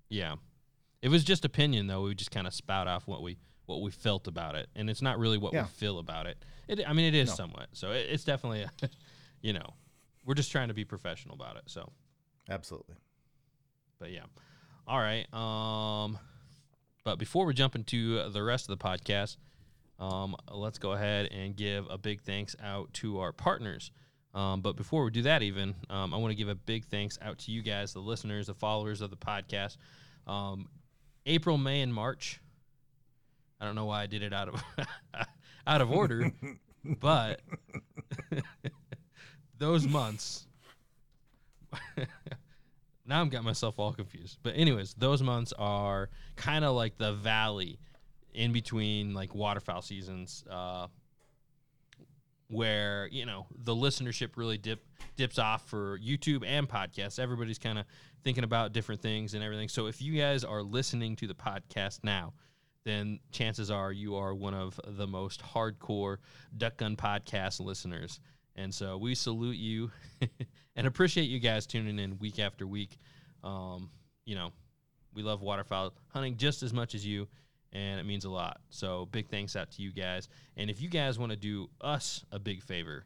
Yeah. 0.10 0.34
If 1.02 1.08
it 1.08 1.10
was 1.10 1.24
just 1.26 1.44
opinion 1.44 1.88
though, 1.88 2.02
we 2.04 2.10
would 2.10 2.18
just 2.18 2.32
kind 2.32 2.48
of 2.48 2.54
spout 2.54 2.88
off 2.88 3.08
what 3.08 3.22
we 3.24 3.38
what 3.66 3.82
we 3.82 3.92
felt 3.92 4.28
about 4.28 4.56
it, 4.56 4.70
and 4.76 4.90
it's 4.90 5.02
not 5.02 5.18
really 5.18 5.38
what 5.38 5.54
Yeah. 5.54 5.64
we 5.64 5.70
feel 5.70 5.98
about 6.00 6.28
it. 6.28 6.38
It, 6.68 6.82
I 6.88 6.92
mean, 6.94 7.06
it 7.06 7.16
is 7.16 7.30
No. 7.30 7.36
somewhat. 7.36 7.70
So 7.72 7.92
it, 7.92 8.08
it's 8.10 8.26
definitely, 8.26 8.64
a, 8.64 8.72
you 9.44 9.54
know, 9.54 9.76
we're 10.26 10.34
just 10.34 10.52
trying 10.52 10.70
to 10.70 10.74
be 10.74 10.86
professional 10.86 11.36
about 11.36 11.58
it. 11.58 11.64
So, 11.68 11.92
Absolutely. 12.50 12.96
but 14.00 14.12
yeah, 14.12 14.24
all 14.88 14.98
right. 14.98 15.32
Um, 15.32 16.18
but 17.04 17.20
before 17.20 17.46
we 17.46 17.54
jump 17.54 17.76
into 17.76 18.28
the 18.30 18.42
rest 18.42 18.68
of 18.70 18.80
the 18.80 18.84
podcast, 18.84 19.38
um, 20.00 20.36
let's 20.52 20.80
go 20.80 20.94
ahead 20.94 21.28
and 21.32 21.56
give 21.56 21.86
a 21.90 21.98
big 21.98 22.22
thanks 22.22 22.56
out 22.64 22.92
to 22.94 23.20
our 23.20 23.32
partners. 23.32 23.92
Um, 24.34 24.62
but 24.62 24.76
before 24.76 25.04
we 25.04 25.12
do 25.12 25.22
that, 25.24 25.44
even 25.44 25.76
um, 25.90 26.14
I 26.14 26.18
want 26.18 26.32
to 26.32 26.36
give 26.36 26.50
a 26.50 26.56
big 26.56 26.86
thanks 26.86 27.20
out 27.22 27.38
to 27.40 27.52
you 27.52 27.62
guys, 27.62 27.94
the 27.94 28.00
listeners, 28.00 28.48
the 28.48 28.56
followers 28.56 29.02
of 29.02 29.12
the 29.12 29.18
podcast. 29.18 29.78
Um, 30.26 30.70
April, 31.26 31.58
May, 31.58 31.82
and 31.82 31.94
March. 31.94 32.42
I 33.62 33.66
don't 33.66 33.76
know 33.76 33.86
why 33.86 34.02
I 34.04 34.08
did 34.08 34.24
it 34.24 34.34
out 34.34 34.50
of 34.50 34.64
out 35.68 35.82
of 35.82 35.92
order, 35.92 36.32
but 37.00 37.42
those 39.58 39.88
months. 39.88 40.48
now 43.06 43.22
I'm 43.22 43.30
getting 43.30 43.46
myself 43.46 43.80
all 43.80 43.94
confused. 43.94 44.38
But 44.44 44.56
anyways, 44.56 44.94
those 44.96 45.22
months 45.22 45.54
are 45.58 46.10
kind 46.36 46.64
of 46.66 46.76
like 46.76 46.98
the 46.98 47.14
valley 47.14 47.80
in 48.34 48.52
between 48.52 49.14
like 49.14 49.36
waterfowl 49.36 49.82
seasons, 49.82 50.44
uh, 50.50 50.88
where 52.48 53.08
you 53.12 53.26
know 53.26 53.48
the 53.56 53.74
listenership 53.74 54.38
really 54.38 54.58
dip 54.58 54.86
dips 55.16 55.40
off 55.40 55.68
for 55.68 56.00
YouTube 56.00 56.44
and 56.46 56.68
podcasts. 56.68 57.20
Everybody's 57.20 57.60
kind 57.60 57.80
of 57.80 57.86
thinking 58.24 58.44
about 58.44 58.74
different 58.74 59.02
things 59.02 59.34
and 59.34 59.44
everything. 59.44 59.70
So 59.70 59.88
if 59.88 60.02
you 60.02 60.20
guys 60.20 60.44
are 60.44 60.62
listening 60.62 61.16
to 61.18 61.28
the 61.28 61.34
podcast 61.34 62.00
now, 62.04 62.34
then 62.86 63.20
chances 63.32 63.72
are 63.72 63.92
you 63.92 64.16
are 64.16 64.34
one 64.34 64.54
of 64.54 64.80
the 64.86 65.08
most 65.08 65.42
hardcore 65.42 66.18
Duck 66.56 66.78
Gun 66.78 66.96
podcast 66.96 67.60
listeners. 67.60 68.20
And 68.56 68.74
so 68.74 68.98
we 68.98 69.16
salute 69.16 69.58
you 69.58 69.92
and 70.76 70.88
appreciate 70.88 71.24
you 71.24 71.40
guys 71.40 71.66
tuning 71.66 72.00
in 72.00 72.20
week 72.20 72.40
after 72.40 72.68
week. 72.68 72.98
Um, 73.44 73.90
you 74.26 74.36
know, 74.36 74.52
we 75.14 75.24
love 75.24 75.42
waterfowl 75.42 75.94
hunting 76.10 76.38
just 76.38 76.64
as 76.64 76.74
much 76.74 76.96
as 76.96 77.06
you, 77.06 77.28
and 77.72 78.00
it 78.00 78.06
means 78.06 78.26
a 78.26 78.30
lot. 78.30 78.62
So 78.70 79.08
big 79.12 79.28
thanks 79.30 79.56
out 79.56 79.72
to 79.72 79.82
you 79.82 79.92
guys. 79.92 80.30
And 80.58 80.70
if 80.70 80.82
you 80.82 80.90
guys 80.90 81.18
want 81.18 81.32
to 81.32 81.36
do 81.36 81.70
us 81.82 82.24
a 82.32 82.40
big 82.40 82.62
favor, 82.62 83.06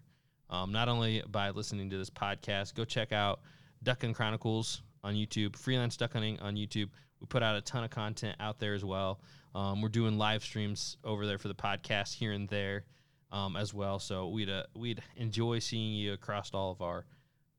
um, 0.49 0.71
not 0.71 0.89
only 0.89 1.23
by 1.29 1.49
listening 1.49 1.89
to 1.89 1.97
this 1.97 2.09
podcast, 2.09 2.75
go 2.75 2.85
check 2.85 3.11
out 3.11 3.41
Duck 3.83 3.99
Gun 3.99 4.13
Chronicles 4.13 4.81
on 5.03 5.13
YouTube, 5.15 5.55
Freelance 5.55 5.97
Duck 5.97 6.13
Hunting 6.13 6.39
on 6.39 6.55
YouTube. 6.55 6.89
We 7.19 7.27
put 7.27 7.43
out 7.43 7.55
a 7.55 7.61
ton 7.61 7.83
of 7.83 7.89
content 7.89 8.35
out 8.39 8.59
there 8.59 8.73
as 8.73 8.85
well. 8.85 9.19
Um, 9.55 9.81
we're 9.81 9.89
doing 9.89 10.17
live 10.17 10.43
streams 10.43 10.97
over 11.03 11.25
there 11.25 11.37
for 11.37 11.47
the 11.47 11.55
podcast 11.55 12.13
here 12.13 12.31
and 12.33 12.47
there 12.47 12.85
um, 13.31 13.55
as 13.55 13.73
well. 13.73 13.99
So 13.99 14.29
we'd 14.29 14.49
uh, 14.49 14.63
we'd 14.75 15.01
enjoy 15.15 15.59
seeing 15.59 15.93
you 15.93 16.13
across 16.13 16.53
all 16.53 16.71
of 16.71 16.81
our 16.81 17.05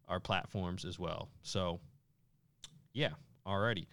our 0.09 0.21
platforms 0.21 0.85
as 0.85 0.99
well. 0.99 1.29
So 1.43 1.81
yeah, 2.93 3.11
alrighty. 3.47 3.87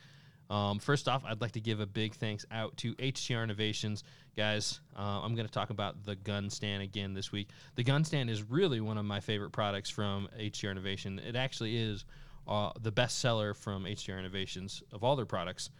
Um, 0.49 0.79
first 0.79 1.07
off, 1.07 1.23
I'd 1.25 1.41
like 1.41 1.53
to 1.53 1.61
give 1.61 1.79
a 1.79 1.85
big 1.85 2.13
thanks 2.13 2.45
out 2.51 2.77
to 2.77 2.93
HTR 2.95 3.43
Innovations. 3.43 4.03
Guys, 4.37 4.79
uh, 4.95 5.21
I'm 5.23 5.33
going 5.33 5.47
to 5.47 5.51
talk 5.51 5.71
about 5.71 6.03
the 6.03 6.15
gun 6.15 6.49
stand 6.49 6.83
again 6.83 7.13
this 7.13 7.31
week. 7.31 7.49
The 7.75 7.83
gun 7.83 8.03
stand 8.03 8.29
is 8.29 8.43
really 8.43 8.79
one 8.79 8.97
of 8.97 9.05
my 9.05 9.19
favorite 9.19 9.51
products 9.51 9.89
from 9.89 10.29
HTR 10.39 10.71
Innovation. 10.71 11.19
It 11.19 11.35
actually 11.35 11.77
is 11.77 12.05
uh, 12.47 12.71
the 12.79 12.91
best 12.91 13.19
seller 13.19 13.53
from 13.53 13.85
HTR 13.85 14.19
Innovations 14.19 14.83
of 14.91 15.03
all 15.03 15.15
their 15.15 15.25
products. 15.25 15.71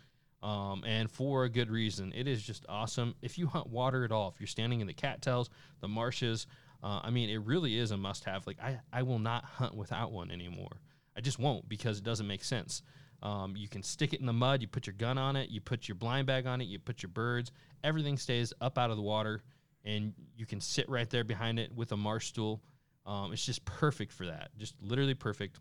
Um, 0.45 0.83
and 0.85 1.09
for 1.09 1.45
a 1.45 1.49
good 1.49 1.71
reason. 1.71 2.13
It 2.15 2.27
is 2.27 2.43
just 2.43 2.67
awesome. 2.69 3.15
If 3.23 3.39
you 3.39 3.47
hunt 3.47 3.65
water 3.67 4.05
at 4.05 4.11
all, 4.11 4.29
if 4.29 4.39
you're 4.39 4.45
standing 4.45 4.79
in 4.79 4.85
the 4.85 4.93
cattails, 4.93 5.49
the 5.81 5.87
marshes, 5.87 6.45
uh, 6.83 6.99
I 7.03 7.09
mean, 7.09 7.31
it 7.31 7.37
really 7.37 7.79
is 7.79 7.89
a 7.89 7.97
must 7.97 8.25
have. 8.25 8.45
Like, 8.45 8.61
I, 8.61 8.79
I 8.93 9.01
will 9.01 9.17
not 9.17 9.43
hunt 9.43 9.73
without 9.73 10.11
one 10.11 10.29
anymore. 10.29 10.81
I 11.17 11.21
just 11.21 11.39
won't 11.39 11.67
because 11.67 11.97
it 11.97 12.03
doesn't 12.03 12.27
make 12.27 12.43
sense. 12.43 12.83
Um, 13.23 13.55
you 13.57 13.67
can 13.67 13.81
stick 13.81 14.13
it 14.13 14.19
in 14.19 14.27
the 14.27 14.33
mud, 14.33 14.61
you 14.61 14.67
put 14.67 14.85
your 14.85 14.93
gun 14.93 15.17
on 15.17 15.35
it, 15.35 15.49
you 15.49 15.61
put 15.61 15.87
your 15.87 15.95
blind 15.95 16.27
bag 16.27 16.45
on 16.45 16.61
it, 16.61 16.65
you 16.65 16.77
put 16.77 17.01
your 17.01 17.09
birds, 17.09 17.51
everything 17.83 18.15
stays 18.15 18.53
up 18.61 18.77
out 18.77 18.91
of 18.91 18.97
the 18.97 19.01
water, 19.01 19.41
and 19.83 20.13
you 20.37 20.45
can 20.45 20.61
sit 20.61 20.87
right 20.87 21.09
there 21.09 21.23
behind 21.23 21.57
it 21.57 21.73
with 21.73 21.91
a 21.91 21.97
marsh 21.97 22.27
stool. 22.27 22.61
Um, 23.07 23.33
it's 23.33 23.43
just 23.43 23.65
perfect 23.65 24.11
for 24.11 24.27
that. 24.27 24.49
Just 24.59 24.75
literally 24.79 25.15
perfect. 25.15 25.59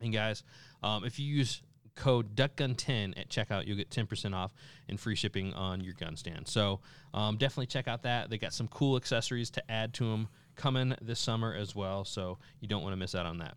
And 0.00 0.12
guys, 0.12 0.44
um, 0.80 1.04
if 1.04 1.18
you 1.18 1.26
use 1.26 1.60
code 1.94 2.34
duckgun10 2.34 3.18
at 3.18 3.28
checkout. 3.28 3.66
You'll 3.66 3.76
get 3.76 3.90
10% 3.90 4.34
off 4.34 4.52
and 4.88 4.98
free 4.98 5.14
shipping 5.14 5.52
on 5.54 5.80
your 5.80 5.94
gun 5.94 6.16
stand. 6.16 6.48
So 6.48 6.80
um, 7.14 7.36
definitely 7.36 7.66
check 7.66 7.88
out 7.88 8.02
that. 8.02 8.30
They 8.30 8.38
got 8.38 8.52
some 8.52 8.68
cool 8.68 8.96
accessories 8.96 9.50
to 9.50 9.70
add 9.70 9.94
to 9.94 10.04
them 10.04 10.28
coming 10.56 10.94
this 11.00 11.20
summer 11.20 11.54
as 11.54 11.74
well 11.74 12.04
so 12.04 12.38
you 12.60 12.68
don't 12.68 12.82
want 12.82 12.92
to 12.92 12.96
miss 12.96 13.14
out 13.14 13.26
on 13.26 13.38
that. 13.38 13.56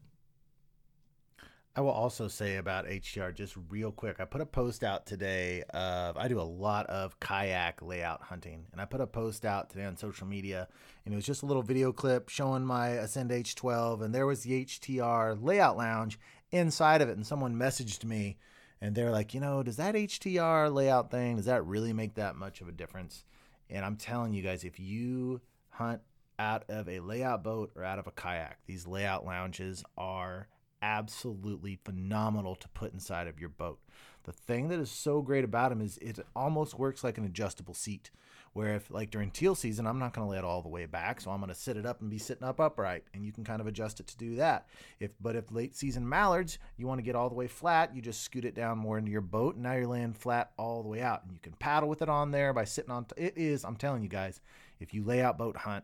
I 1.75 1.81
will 1.81 1.89
also 1.89 2.27
say 2.27 2.57
about 2.57 2.85
HTR 2.85 3.33
just 3.33 3.55
real 3.69 3.91
quick. 3.91 4.19
I 4.19 4.25
put 4.25 4.41
a 4.41 4.45
post 4.45 4.83
out 4.83 5.07
today 5.07 5.63
of 5.73 6.17
I 6.17 6.27
do 6.27 6.39
a 6.39 6.43
lot 6.43 6.85
of 6.85 7.19
kayak 7.19 7.81
layout 7.81 8.21
hunting, 8.21 8.67
and 8.71 8.79
I 8.79 8.85
put 8.85 9.01
a 9.01 9.07
post 9.07 9.43
out 9.43 9.71
today 9.71 9.85
on 9.85 9.97
social 9.97 10.27
media, 10.27 10.67
and 11.03 11.13
it 11.13 11.15
was 11.15 11.25
just 11.25 11.41
a 11.41 11.47
little 11.47 11.63
video 11.63 11.91
clip 11.91 12.29
showing 12.29 12.63
my 12.63 12.89
Ascend 12.89 13.31
H12, 13.31 14.03
and 14.03 14.13
there 14.13 14.27
was 14.27 14.43
the 14.43 14.63
HTR 14.65 15.35
layout 15.41 15.75
lounge 15.75 16.19
inside 16.53 17.01
of 17.01 17.09
it, 17.09 17.17
and 17.17 17.25
someone 17.25 17.55
messaged 17.55 18.05
me, 18.05 18.37
and 18.79 18.95
they're 18.95 19.11
like, 19.11 19.33
you 19.33 19.39
know, 19.39 19.63
does 19.63 19.77
that 19.77 19.95
HTR 19.95 20.73
layout 20.73 21.11
thing 21.11 21.37
does 21.37 21.45
that 21.45 21.65
really 21.65 21.93
make 21.93 22.15
that 22.15 22.35
much 22.35 22.61
of 22.61 22.67
a 22.67 22.71
difference? 22.71 23.25
And 23.69 23.83
I'm 23.83 23.95
telling 23.95 24.33
you 24.33 24.43
guys, 24.43 24.63
if 24.63 24.79
you 24.79 25.41
hunt 25.69 26.01
out 26.37 26.63
of 26.69 26.87
a 26.87 26.99
layout 26.99 27.43
boat 27.43 27.71
or 27.75 27.83
out 27.83 27.99
of 27.99 28.07
a 28.07 28.11
kayak, 28.11 28.59
these 28.65 28.87
layout 28.87 29.25
lounges 29.25 29.83
are 29.97 30.47
absolutely 30.81 31.79
phenomenal 31.83 32.55
to 32.55 32.67
put 32.69 32.93
inside 32.93 33.27
of 33.27 33.39
your 33.39 33.49
boat. 33.49 33.79
The 34.23 34.33
thing 34.33 34.67
that 34.67 34.79
is 34.79 34.91
so 34.91 35.21
great 35.21 35.45
about 35.45 35.69
them 35.69 35.81
is 35.81 35.97
it 35.97 36.19
almost 36.35 36.77
works 36.77 37.03
like 37.03 37.17
an 37.17 37.25
adjustable 37.25 37.73
seat. 37.73 38.11
Where 38.53 38.75
if 38.75 38.91
like 38.91 39.09
during 39.09 39.31
teal 39.31 39.55
season, 39.55 39.87
I'm 39.87 39.97
not 39.97 40.13
going 40.13 40.27
to 40.27 40.31
lay 40.31 40.37
it 40.37 40.43
all 40.43 40.61
the 40.61 40.69
way 40.69 40.85
back, 40.85 41.19
so 41.19 41.31
I'm 41.31 41.39
going 41.39 41.49
to 41.49 41.55
sit 41.55 41.75
it 41.75 41.87
up 41.87 42.01
and 42.01 42.09
be 42.09 42.19
sitting 42.19 42.47
up 42.47 42.59
upright, 42.59 43.03
and 43.13 43.25
you 43.25 43.31
can 43.31 43.43
kind 43.43 43.59
of 43.59 43.67
adjust 43.67 43.99
it 43.99 44.07
to 44.07 44.17
do 44.17 44.35
that. 44.35 44.67
If 44.99 45.11
but 45.19 45.35
if 45.35 45.51
late 45.51 45.75
season 45.75 46.07
mallards, 46.07 46.59
you 46.77 46.85
want 46.85 46.99
to 46.99 47.03
get 47.03 47.15
all 47.15 47.29
the 47.29 47.35
way 47.35 47.47
flat, 47.47 47.95
you 47.95 48.01
just 48.01 48.21
scoot 48.21 48.45
it 48.45 48.53
down 48.53 48.77
more 48.77 48.97
into 48.99 49.11
your 49.11 49.21
boat, 49.21 49.55
and 49.55 49.63
now 49.63 49.73
you're 49.73 49.87
laying 49.87 50.13
flat 50.13 50.51
all 50.57 50.83
the 50.83 50.89
way 50.89 51.01
out, 51.01 51.23
and 51.23 51.33
you 51.33 51.39
can 51.39 51.53
paddle 51.53 51.89
with 51.89 52.03
it 52.03 52.09
on 52.09 52.29
there 52.29 52.53
by 52.53 52.63
sitting 52.63 52.91
on. 52.91 53.05
T- 53.05 53.21
it 53.23 53.33
is, 53.37 53.65
I'm 53.65 53.75
telling 53.75 54.03
you 54.03 54.09
guys, 54.09 54.39
if 54.79 54.93
you 54.93 55.03
lay 55.03 55.21
out 55.21 55.37
boat 55.37 55.57
hunt, 55.57 55.83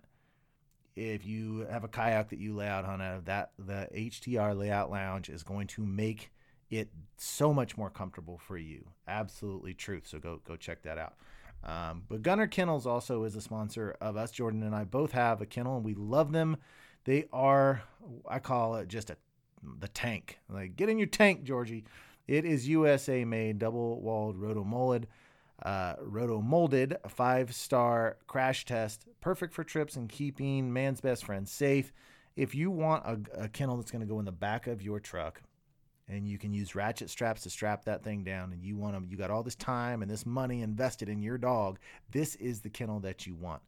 if 0.95 1.25
you 1.25 1.65
have 1.71 1.83
a 1.83 1.87
kayak 1.87 2.29
that 2.29 2.39
you 2.39 2.53
lay 2.55 2.67
out 2.67 2.85
hunt 2.85 3.01
out 3.01 3.17
of 3.17 3.25
that, 3.25 3.51
the 3.57 3.87
HTR 3.95 4.55
layout 4.55 4.91
lounge 4.91 5.29
is 5.29 5.43
going 5.43 5.67
to 5.67 5.85
make 5.85 6.29
it 6.69 6.89
so 7.17 7.53
much 7.53 7.77
more 7.77 7.89
comfortable 7.89 8.37
for 8.37 8.57
you. 8.57 8.85
Absolutely 9.07 9.73
truth. 9.73 10.07
So 10.07 10.19
go 10.19 10.39
go 10.45 10.55
check 10.55 10.83
that 10.83 10.97
out. 10.97 11.15
Um, 11.63 12.03
but 12.07 12.21
Gunner 12.21 12.47
Kennels 12.47 12.87
also 12.87 13.23
is 13.23 13.35
a 13.35 13.41
sponsor 13.41 13.95
of 13.99 14.15
us. 14.15 14.31
Jordan 14.31 14.63
and 14.63 14.75
I 14.75 14.85
both 14.85 15.11
have 15.11 15.41
a 15.41 15.45
kennel, 15.45 15.75
and 15.75 15.85
we 15.85 15.93
love 15.93 16.31
them. 16.31 16.57
They 17.03 17.25
are, 17.33 17.83
I 18.27 18.39
call 18.39 18.75
it 18.75 18.87
just 18.87 19.09
a 19.09 19.17
the 19.79 19.87
tank. 19.87 20.39
Like 20.49 20.75
get 20.75 20.89
in 20.89 20.97
your 20.97 21.07
tank, 21.07 21.43
Georgie. 21.43 21.85
It 22.27 22.45
is 22.45 22.67
USA 22.67 23.25
made, 23.25 23.59
double 23.59 24.01
walled 24.01 24.37
roto 24.37 24.63
molded, 24.63 25.07
uh, 25.63 25.95
roto 26.01 26.41
molded, 26.41 26.97
five 27.07 27.53
star 27.53 28.17
crash 28.27 28.65
test, 28.65 29.07
perfect 29.21 29.53
for 29.53 29.63
trips 29.63 29.95
and 29.95 30.07
keeping 30.07 30.71
man's 30.71 31.01
best 31.01 31.25
friend 31.25 31.47
safe. 31.47 31.91
If 32.35 32.55
you 32.55 32.71
want 32.71 33.05
a, 33.05 33.43
a 33.43 33.49
kennel 33.49 33.77
that's 33.77 33.91
going 33.91 34.01
to 34.01 34.07
go 34.07 34.19
in 34.19 34.25
the 34.25 34.31
back 34.31 34.67
of 34.67 34.81
your 34.81 34.99
truck, 34.99 35.41
and 36.09 36.27
you 36.27 36.37
can 36.37 36.53
use 36.53 36.75
ratchet 36.75 37.09
straps 37.09 37.43
to 37.43 37.49
strap 37.49 37.85
that 37.85 38.03
thing 38.03 38.23
down 38.23 38.51
and 38.51 38.63
you 38.63 38.75
want 38.75 38.93
them 38.93 39.07
you 39.09 39.15
got 39.17 39.31
all 39.31 39.43
this 39.43 39.55
time 39.55 40.01
and 40.01 40.09
this 40.09 40.25
money 40.25 40.61
invested 40.61 41.07
in 41.07 41.21
your 41.21 41.37
dog 41.37 41.79
this 42.11 42.35
is 42.35 42.61
the 42.61 42.69
kennel 42.69 42.99
that 42.99 43.25
you 43.25 43.35
want 43.35 43.61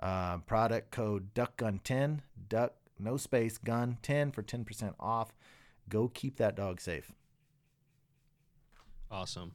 uh, 0.00 0.38
product 0.38 0.90
code 0.90 1.32
duckgun10 1.34 2.20
duck 2.48 2.74
no 2.98 3.16
space 3.16 3.58
gun 3.58 3.96
10 4.02 4.32
for 4.32 4.42
10% 4.42 4.94
off 5.00 5.32
go 5.88 6.08
keep 6.08 6.36
that 6.36 6.56
dog 6.56 6.80
safe 6.80 7.12
Awesome. 9.14 9.52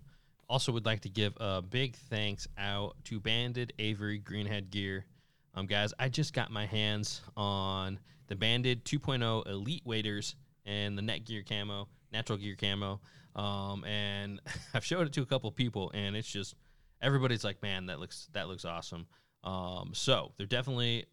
Also, 0.49 0.71
would 0.71 0.85
like 0.85 1.01
to 1.01 1.09
give 1.09 1.33
a 1.37 1.61
big 1.61 1.95
thanks 1.95 2.47
out 2.57 2.95
to 3.03 3.19
Banded 3.19 3.73
Avery 3.77 4.19
Greenhead 4.19 4.69
Gear. 4.69 5.05
Um, 5.53 5.65
guys, 5.65 5.93
I 5.99 6.07
just 6.07 6.33
got 6.33 6.49
my 6.49 6.65
hands 6.65 7.21
on 7.35 7.99
the 8.27 8.37
Banded 8.37 8.85
2.0 8.85 9.47
Elite 9.47 9.81
Waders 9.83 10.35
and 10.65 10.97
the 10.97 11.01
Net 11.01 11.25
Gear 11.25 11.43
Camo, 11.47 11.89
Natural 12.11 12.37
Gear 12.37 12.55
Camo. 12.59 12.99
Um, 13.35 13.83
and 13.85 14.39
I've 14.73 14.85
showed 14.85 15.07
it 15.07 15.13
to 15.13 15.21
a 15.21 15.25
couple 15.25 15.51
people, 15.51 15.91
and 15.93 16.15
it's 16.15 16.29
just 16.29 16.55
everybody's 17.01 17.43
like, 17.43 17.61
"Man, 17.61 17.87
that 17.87 17.99
looks 17.99 18.27
that 18.33 18.47
looks 18.47 18.65
awesome." 18.65 19.07
Um, 19.43 19.91
so 19.93 20.33
they're 20.37 20.47
definitely, 20.47 21.05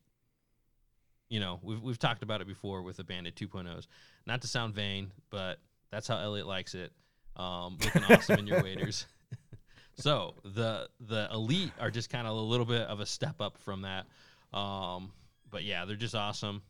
you 1.29 1.41
know, 1.41 1.61
we've 1.63 1.81
we've 1.81 1.99
talked 1.99 2.23
about 2.23 2.41
it 2.41 2.47
before 2.47 2.83
with 2.83 2.97
the 2.97 3.05
Banded 3.05 3.37
2.0s. 3.37 3.87
Not 4.27 4.43
to 4.43 4.49
sound 4.49 4.75
vain, 4.75 5.13
but 5.31 5.59
that's 5.91 6.09
how 6.09 6.19
Elliot 6.19 6.47
likes 6.47 6.75
it. 6.75 6.93
Um, 7.37 7.79
looking 7.83 8.05
awesome 8.05 8.39
in 8.41 8.47
your 8.47 8.63
waders. 8.65 9.07
so 9.97 10.35
the 10.45 10.89
the 11.01 11.29
elite 11.33 11.73
are 11.79 11.91
just 11.91 12.11
kind 12.11 12.27
of 12.27 12.37
a 12.37 12.41
little 12.41 12.67
bit 12.67 12.83
of 12.83 13.01
a 13.01 13.07
step 13.07 13.41
up 13.41 13.59
from 13.59 13.83
that. 13.83 14.07
Um, 14.57 15.13
but 15.51 15.65
yeah, 15.65 15.85
they're 15.85 15.97
just 15.97 16.15
awesome. 16.15 16.63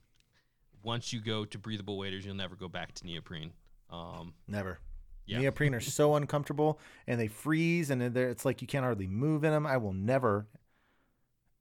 Once 0.82 1.12
you 1.12 1.20
go 1.20 1.44
to 1.44 1.58
breathable 1.58 1.98
waders, 1.98 2.24
you'll 2.24 2.34
never 2.34 2.56
go 2.56 2.68
back 2.68 2.92
to 2.94 3.06
neoprene. 3.06 3.52
Um, 3.90 4.34
never 4.48 4.78
yeah. 5.26 5.38
neoprene 5.38 5.74
are 5.74 5.80
so 5.80 6.14
uncomfortable 6.16 6.80
and 7.06 7.20
they 7.20 7.28
freeze 7.28 7.90
and 7.90 8.02
it's 8.02 8.44
like 8.44 8.60
you 8.60 8.66
can't 8.66 8.84
hardly 8.84 9.06
move 9.06 9.44
in 9.44 9.52
them 9.52 9.66
i 9.66 9.76
will 9.76 9.92
never 9.92 10.46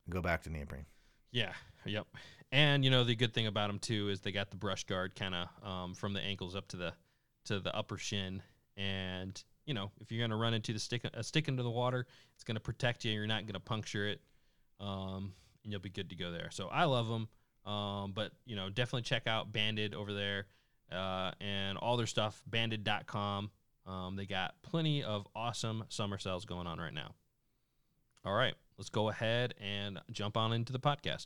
go 0.10 0.22
back 0.22 0.44
to 0.44 0.50
neoprene 0.50 0.86
Yeah. 1.32 1.54
Yep. 1.86 2.08
And 2.52 2.84
you 2.86 2.92
know 2.92 3.04
the 3.04 3.16
good 3.16 3.34
thing 3.34 3.48
about 3.48 3.68
them 3.68 3.80
too 3.80 4.10
is 4.10 4.22
they 4.22 4.32
got 4.32 4.50
the 4.50 4.56
brush 4.56 4.86
guard 4.86 5.16
kind 5.16 5.36
of 5.36 5.48
um, 5.68 5.94
from 5.94 6.14
the 6.14 6.22
ankles 6.22 6.56
up 6.56 6.68
to 6.70 6.78
the 6.78 6.94
to 7.46 7.60
the 7.60 7.76
upper 7.76 7.98
shin, 7.98 8.42
and 8.78 9.44
you 9.66 9.74
know 9.74 9.92
if 10.00 10.12
you're 10.12 10.26
gonna 10.26 10.40
run 10.40 10.54
into 10.54 10.72
the 10.74 10.80
stick 10.80 11.04
a 11.14 11.24
stick 11.24 11.48
into 11.48 11.64
the 11.64 11.70
water, 11.70 12.08
it's 12.34 12.44
gonna 12.44 12.60
protect 12.60 13.04
you. 13.04 13.12
You're 13.12 13.28
not 13.28 13.46
gonna 13.46 13.60
puncture 13.60 14.08
it, 14.08 14.22
um, 14.80 15.34
and 15.64 15.72
you'll 15.74 15.82
be 15.82 15.90
good 15.90 16.10
to 16.10 16.16
go 16.16 16.32
there. 16.32 16.50
So 16.52 16.68
I 16.70 16.86
love 16.86 17.08
them. 17.08 17.28
Um, 17.72 18.14
but 18.14 18.32
you 18.46 18.56
know 18.56 18.70
definitely 18.70 19.02
check 19.02 19.28
out 19.28 19.52
Banded 19.52 19.94
over 19.94 20.14
there 20.14 20.46
uh, 20.92 21.32
and 21.40 21.78
all 21.78 21.98
their 21.98 22.08
stuff. 22.08 22.42
Banded.com. 22.48 23.52
Um, 23.86 24.16
they 24.16 24.26
got 24.26 24.56
plenty 24.64 25.04
of 25.04 25.28
awesome 25.36 25.84
summer 25.90 26.18
sales 26.18 26.46
going 26.46 26.68
on 26.68 26.80
right 26.80 26.94
now. 26.94 27.14
All 28.26 28.34
right, 28.34 28.56
let's 28.78 28.90
go 28.90 29.10
ahead 29.10 29.54
and 29.62 30.00
jump 30.12 30.36
on 30.36 30.52
into 30.52 30.74
the 30.74 30.80
podcast. 30.80 31.26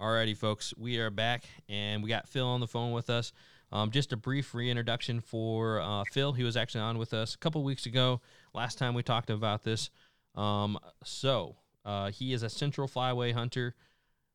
Alrighty, 0.00 0.36
folks, 0.36 0.72
we 0.76 0.98
are 0.98 1.10
back 1.10 1.44
and 1.68 2.02
we 2.02 2.08
got 2.08 2.28
Phil 2.28 2.46
on 2.46 2.60
the 2.60 2.68
phone 2.68 2.92
with 2.92 3.10
us. 3.10 3.32
Um, 3.72 3.90
just 3.90 4.12
a 4.12 4.16
brief 4.16 4.54
reintroduction 4.54 5.20
for 5.20 5.80
uh, 5.80 6.04
Phil. 6.12 6.32
He 6.32 6.44
was 6.44 6.56
actually 6.56 6.82
on 6.82 6.98
with 6.98 7.12
us 7.12 7.34
a 7.34 7.38
couple 7.38 7.64
weeks 7.64 7.86
ago. 7.86 8.20
Last 8.52 8.78
time 8.78 8.94
we 8.94 9.02
talked 9.02 9.30
about 9.30 9.64
this. 9.64 9.90
Um, 10.36 10.78
so 11.02 11.56
uh, 11.84 12.10
he 12.10 12.32
is 12.32 12.42
a 12.44 12.48
central 12.48 12.86
flyway 12.86 13.32
hunter 13.32 13.74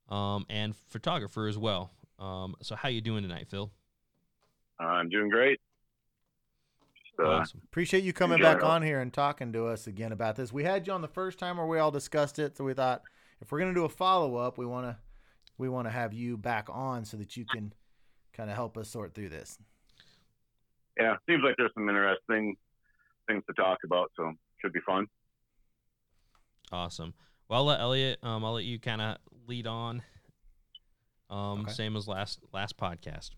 um, 0.09 0.45
and 0.49 0.75
photographer 0.89 1.47
as 1.47 1.57
well. 1.57 1.91
Um, 2.19 2.55
so 2.61 2.75
how 2.75 2.89
you 2.89 3.01
doing 3.01 3.23
tonight, 3.23 3.47
Phil? 3.49 3.71
I'm 4.79 5.09
doing 5.09 5.29
great. 5.29 5.59
Just, 7.05 7.19
uh, 7.19 7.31
Awesome. 7.31 7.61
appreciate 7.65 8.03
you 8.03 8.13
coming 8.13 8.41
back 8.41 8.63
on 8.63 8.81
here 8.81 8.99
and 9.01 9.11
talking 9.11 9.51
to 9.53 9.65
us 9.65 9.87
again 9.87 10.11
about 10.11 10.35
this 10.37 10.53
we 10.53 10.63
had 10.63 10.87
you 10.87 10.93
on 10.93 11.01
the 11.01 11.07
first 11.07 11.37
time 11.37 11.57
where 11.57 11.65
we 11.67 11.77
all 11.77 11.91
discussed 11.91 12.39
it 12.39 12.55
so 12.55 12.63
we 12.63 12.73
thought 12.73 13.01
if 13.41 13.51
we're 13.51 13.59
going 13.59 13.73
to 13.73 13.77
do 13.77 13.83
a 13.83 13.89
follow-up 13.89 14.57
we 14.57 14.65
want 14.65 14.85
to 14.85 14.95
we 15.57 15.67
want 15.67 15.85
to 15.85 15.91
have 15.91 16.13
you 16.13 16.37
back 16.37 16.67
on 16.71 17.03
so 17.03 17.17
that 17.17 17.35
you 17.35 17.45
can 17.45 17.73
kind 18.31 18.49
of 18.49 18.55
help 18.55 18.77
us 18.77 18.87
sort 18.87 19.13
through 19.13 19.27
this 19.27 19.57
yeah, 20.99 21.15
seems 21.27 21.43
like 21.43 21.55
there's 21.57 21.71
some 21.73 21.87
interesting 21.87 22.57
things 23.27 23.43
to 23.47 23.53
talk 23.53 23.79
about, 23.85 24.11
so 24.17 24.33
should 24.61 24.73
be 24.73 24.81
fun. 24.85 25.07
Awesome. 26.71 27.13
Well, 27.47 27.59
I'll 27.59 27.65
let 27.65 27.79
Elliot. 27.79 28.19
Um, 28.21 28.43
I'll 28.43 28.53
let 28.53 28.65
you 28.65 28.79
kind 28.79 29.01
of 29.01 29.17
lead 29.47 29.65
on. 29.65 30.03
Um, 31.29 31.61
Okay. 31.61 31.71
same 31.71 31.95
as 31.95 32.07
last 32.07 32.39
last 32.53 32.77
podcast. 32.77 33.31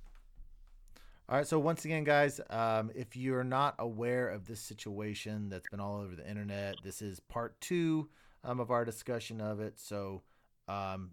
All 1.29 1.37
right. 1.37 1.47
So 1.47 1.59
once 1.59 1.85
again, 1.85 2.03
guys, 2.03 2.41
um, 2.49 2.91
if 2.93 3.15
you're 3.15 3.43
not 3.43 3.75
aware 3.79 4.29
of 4.29 4.45
this 4.45 4.59
situation 4.59 5.49
that's 5.49 5.67
been 5.69 5.79
all 5.79 6.01
over 6.01 6.15
the 6.15 6.29
internet, 6.29 6.75
this 6.83 7.01
is 7.01 7.19
part 7.21 7.59
two 7.61 8.09
um, 8.43 8.59
of 8.59 8.69
our 8.71 8.83
discussion 8.83 9.39
of 9.39 9.59
it. 9.59 9.79
So 9.79 10.23
um, 10.67 11.11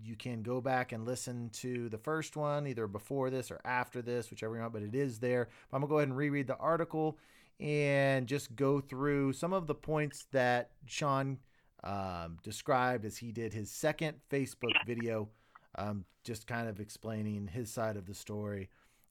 you 0.00 0.14
can 0.14 0.42
go 0.42 0.60
back 0.60 0.92
and 0.92 1.04
listen 1.04 1.50
to 1.54 1.88
the 1.88 1.98
first 1.98 2.36
one 2.36 2.66
either 2.68 2.86
before 2.86 3.30
this 3.30 3.50
or 3.50 3.60
after 3.64 4.00
this, 4.00 4.30
whichever 4.30 4.54
you 4.54 4.60
want. 4.60 4.72
But 4.72 4.82
it 4.82 4.94
is 4.94 5.18
there. 5.18 5.48
But 5.70 5.76
I'm 5.76 5.82
gonna 5.82 5.90
go 5.90 5.98
ahead 5.98 6.08
and 6.08 6.16
reread 6.16 6.46
the 6.46 6.56
article 6.56 7.18
and 7.58 8.28
just 8.28 8.54
go 8.54 8.80
through 8.80 9.32
some 9.32 9.52
of 9.52 9.66
the 9.66 9.74
points 9.74 10.26
that 10.30 10.70
Sean 10.86 11.38
um, 11.82 12.38
described 12.44 13.04
as 13.04 13.16
he 13.16 13.32
did 13.32 13.52
his 13.52 13.70
second 13.72 14.18
Facebook 14.30 14.74
video, 14.86 15.28
um, 15.76 16.04
just 16.24 16.46
kind 16.46 16.68
of 16.68 16.80
explaining 16.80 17.48
his 17.48 17.70
side 17.70 17.96
of 17.96 18.06
the 18.06 18.14
story 18.14 18.68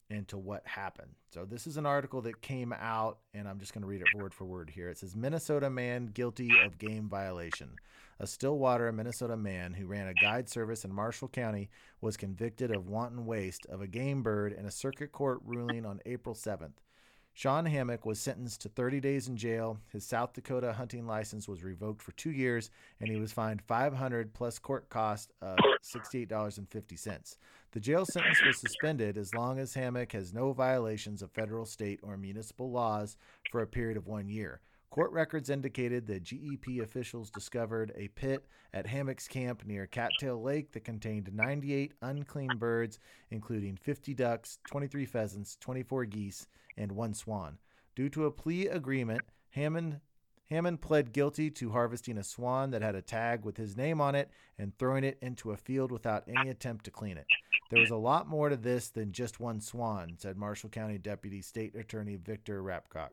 into 0.10 0.38
what 0.38 0.66
happened. 0.66 1.12
So 1.34 1.46
this 1.46 1.68
is 1.68 1.78
an 1.78 1.86
article 1.86 2.22
that 2.22 2.42
came 2.42 2.74
out, 2.74 3.20
and 3.34 3.48
I'm 3.48 3.60
just 3.60 3.74
going 3.74 3.82
to 3.82 3.88
read 3.88 4.02
it 4.02 4.18
word 4.18 4.34
for 4.34 4.46
word 4.46 4.70
here. 4.70 4.90
It 4.90 4.98
says 4.98 5.16
Minnesota 5.16 5.70
man 5.70 6.08
guilty 6.08 6.50
of 6.64 6.78
game 6.78 7.10
violation. 7.10 7.72
A 8.20 8.26
Stillwater, 8.26 8.92
Minnesota 8.92 9.38
man 9.38 9.74
who 9.74 9.86
ran 9.86 10.08
a 10.08 10.14
guide 10.14 10.50
service 10.50 10.86
in 10.86 10.94
Marshall 10.94 11.28
County 11.28 11.70
was 12.02 12.18
convicted 12.18 12.72
of 12.72 12.88
wanton 12.88 13.26
waste 13.26 13.66
of 13.68 13.82
a 13.82 13.88
game 13.88 14.24
bird 14.24 14.54
in 14.54 14.66
a 14.66 14.72
circuit 14.72 15.12
court 15.12 15.40
ruling 15.44 15.86
on 15.86 16.00
April 16.06 16.34
7th. 16.34 16.78
Sean 17.38 17.68
Hammock 17.68 18.04
was 18.04 18.20
sentenced 18.20 18.62
to 18.62 18.70
30 18.70 19.00
days 19.00 19.28
in 19.28 19.38
jail. 19.38 19.78
His 19.94 20.04
South 20.04 20.34
Dakota 20.34 20.74
hunting 20.74 21.06
license 21.06 21.48
was 21.48 21.64
revoked 21.64 22.02
for 22.02 22.12
two 22.14 22.32
years, 22.32 22.72
and 23.00 23.12
he 23.12 23.18
was 23.18 23.32
fined 23.32 23.62
500 23.62 24.34
plus 24.34 24.58
court 24.58 24.90
cost 24.90 25.34
of 25.40 25.60
$68.50. 25.84 27.38
The 27.74 27.80
jail 27.80 28.08
sentence 28.08 28.42
was 28.44 28.60
suspended 28.60 29.20
as 29.20 29.36
long 29.36 29.60
as 29.60 29.76
Hammock 29.76 30.14
has 30.14 30.34
no 30.34 30.52
violations 30.52 31.22
of 31.22 31.30
federal, 31.30 31.68
state, 31.68 32.00
or 32.02 32.18
municipal 32.18 32.72
laws 32.72 33.18
for 33.52 33.62
a 33.62 33.68
period 33.68 33.98
of 33.98 34.08
one 34.08 34.30
year. 34.30 34.60
Court 34.90 35.12
records 35.12 35.50
indicated 35.50 36.08
that 36.08 36.24
GEP 36.24 36.82
officials 36.82 37.30
discovered 37.30 37.92
a 37.96 38.08
pit 38.10 38.46
at 38.74 38.88
Hammock's 38.88 39.28
camp 39.28 39.64
near 39.66 39.86
Cattail 39.86 40.42
Lake 40.42 40.72
that 40.72 40.86
contained 40.86 41.30
98 41.34 41.94
unclean 42.02 42.58
birds, 42.58 43.00
including 43.30 43.76
50 43.76 44.14
ducks, 44.14 44.60
23 44.68 45.06
pheasants, 45.06 45.58
24 45.60 46.06
geese, 46.06 46.48
and 46.78 46.92
one 46.92 47.14
swan. 47.14 47.58
Due 47.96 48.10
to 48.10 48.26
a 48.26 48.32
plea 48.32 48.68
agreement, 48.68 49.22
Hammond 49.52 50.00
Hammond 50.50 50.80
pled 50.80 51.12
guilty 51.12 51.52
to 51.52 51.72
harvesting 51.72 52.18
a 52.18 52.24
swan 52.24 52.72
that 52.72 52.82
had 52.82 52.96
a 52.96 53.02
tag 53.02 53.44
with 53.44 53.58
his 53.58 53.76
name 53.76 54.00
on 54.00 54.16
it 54.16 54.32
and 54.58 54.78
throwing 54.78 55.04
it 55.04 55.18
into 55.22 55.52
a 55.52 55.58
field 55.58 55.92
without 55.92 56.24
any 56.28 56.50
attempt 56.50 56.86
to 56.86 56.92
clean 56.92 57.18
it. 57.18 57.26
There 57.70 57.82
was 57.82 57.90
a 57.90 57.98
lot 57.98 58.30
more 58.30 58.48
to 58.48 58.56
this 58.56 58.88
than 58.88 59.12
just 59.12 59.42
one 59.42 59.60
swan, 59.60 60.14
said 60.18 60.38
Marshall 60.38 60.70
County 60.70 60.98
Deputy 60.98 61.42
State 61.42 61.76
Attorney 61.76 62.16
Victor 62.16 62.64
Rapcock. 62.64 63.12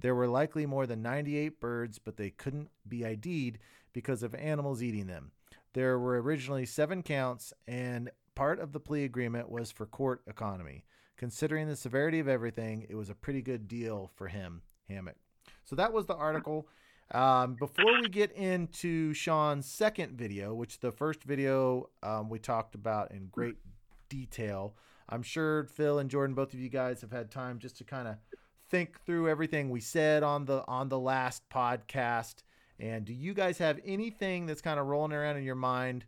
There 0.00 0.14
were 0.14 0.28
likely 0.28 0.66
more 0.66 0.86
than 0.86 1.02
98 1.02 1.60
birds, 1.60 1.98
but 1.98 2.16
they 2.16 2.30
couldn't 2.30 2.70
be 2.88 3.04
ID'd 3.04 3.58
because 3.92 4.22
of 4.22 4.34
animals 4.34 4.82
eating 4.82 5.06
them. 5.06 5.32
There 5.72 5.98
were 5.98 6.20
originally 6.22 6.66
seven 6.66 7.02
counts, 7.02 7.52
and 7.66 8.10
part 8.34 8.60
of 8.60 8.72
the 8.72 8.80
plea 8.80 9.04
agreement 9.04 9.50
was 9.50 9.70
for 9.70 9.86
court 9.86 10.22
economy. 10.26 10.84
Considering 11.16 11.66
the 11.66 11.76
severity 11.76 12.20
of 12.20 12.28
everything, 12.28 12.86
it 12.88 12.94
was 12.94 13.10
a 13.10 13.14
pretty 13.14 13.42
good 13.42 13.66
deal 13.66 14.10
for 14.14 14.28
him, 14.28 14.62
Hammock. 14.88 15.16
So 15.64 15.74
that 15.76 15.92
was 15.92 16.06
the 16.06 16.14
article. 16.14 16.68
Um, 17.10 17.54
before 17.54 18.00
we 18.00 18.08
get 18.08 18.32
into 18.32 19.14
Sean's 19.14 19.66
second 19.66 20.16
video, 20.16 20.54
which 20.54 20.78
the 20.78 20.92
first 20.92 21.24
video 21.24 21.88
um, 22.02 22.28
we 22.28 22.38
talked 22.38 22.74
about 22.74 23.10
in 23.10 23.28
great 23.32 23.56
detail, 24.08 24.76
I'm 25.08 25.22
sure 25.22 25.64
Phil 25.64 25.98
and 25.98 26.10
Jordan, 26.10 26.34
both 26.34 26.54
of 26.54 26.60
you 26.60 26.68
guys, 26.68 27.00
have 27.00 27.10
had 27.10 27.30
time 27.30 27.58
just 27.58 27.78
to 27.78 27.84
kind 27.84 28.06
of 28.06 28.16
think 28.70 29.00
through 29.04 29.28
everything 29.28 29.70
we 29.70 29.80
said 29.80 30.22
on 30.22 30.44
the 30.44 30.64
on 30.66 30.88
the 30.88 30.98
last 30.98 31.48
podcast. 31.48 32.36
And 32.78 33.04
do 33.04 33.12
you 33.12 33.34
guys 33.34 33.58
have 33.58 33.80
anything 33.84 34.46
that's 34.46 34.60
kind 34.60 34.78
of 34.78 34.86
rolling 34.86 35.12
around 35.12 35.36
in 35.36 35.44
your 35.44 35.54
mind 35.54 36.04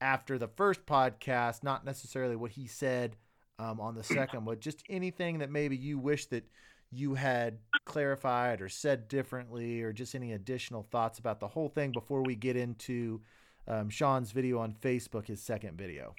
after 0.00 0.38
the 0.38 0.48
first 0.48 0.86
podcast? 0.86 1.64
Not 1.64 1.84
necessarily 1.84 2.36
what 2.36 2.52
he 2.52 2.66
said 2.66 3.16
um, 3.58 3.80
on 3.80 3.94
the 3.94 4.04
second, 4.04 4.44
but 4.44 4.60
just 4.60 4.82
anything 4.88 5.38
that 5.38 5.50
maybe 5.50 5.76
you 5.76 5.98
wish 5.98 6.26
that 6.26 6.44
you 6.92 7.14
had 7.14 7.58
clarified 7.84 8.60
or 8.60 8.68
said 8.68 9.08
differently, 9.08 9.82
or 9.82 9.92
just 9.92 10.14
any 10.14 10.32
additional 10.32 10.86
thoughts 10.90 11.18
about 11.18 11.40
the 11.40 11.48
whole 11.48 11.68
thing 11.68 11.90
before 11.90 12.22
we 12.22 12.36
get 12.36 12.54
into 12.54 13.20
um, 13.66 13.88
Sean's 13.88 14.30
video 14.30 14.58
on 14.58 14.74
Facebook, 14.74 15.26
his 15.26 15.42
second 15.42 15.78
video. 15.78 16.14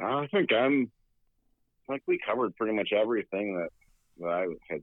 I 0.00 0.26
think 0.28 0.52
I'm 0.52 0.90
like 1.92 2.02
we 2.06 2.18
covered 2.26 2.56
pretty 2.56 2.74
much 2.74 2.92
everything 2.92 3.56
that 3.56 3.68
that 4.18 4.28
I 4.28 4.46
had 4.68 4.82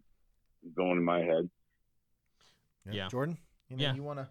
going 0.76 0.98
in 0.98 1.04
my 1.04 1.19
head. 1.19 1.50
Yeah. 2.89 3.08
Jordan, 3.10 3.38
anything 3.69 3.84
Yeah. 3.84 3.95
you 3.95 4.04
want 4.04 4.19
to 4.19 4.28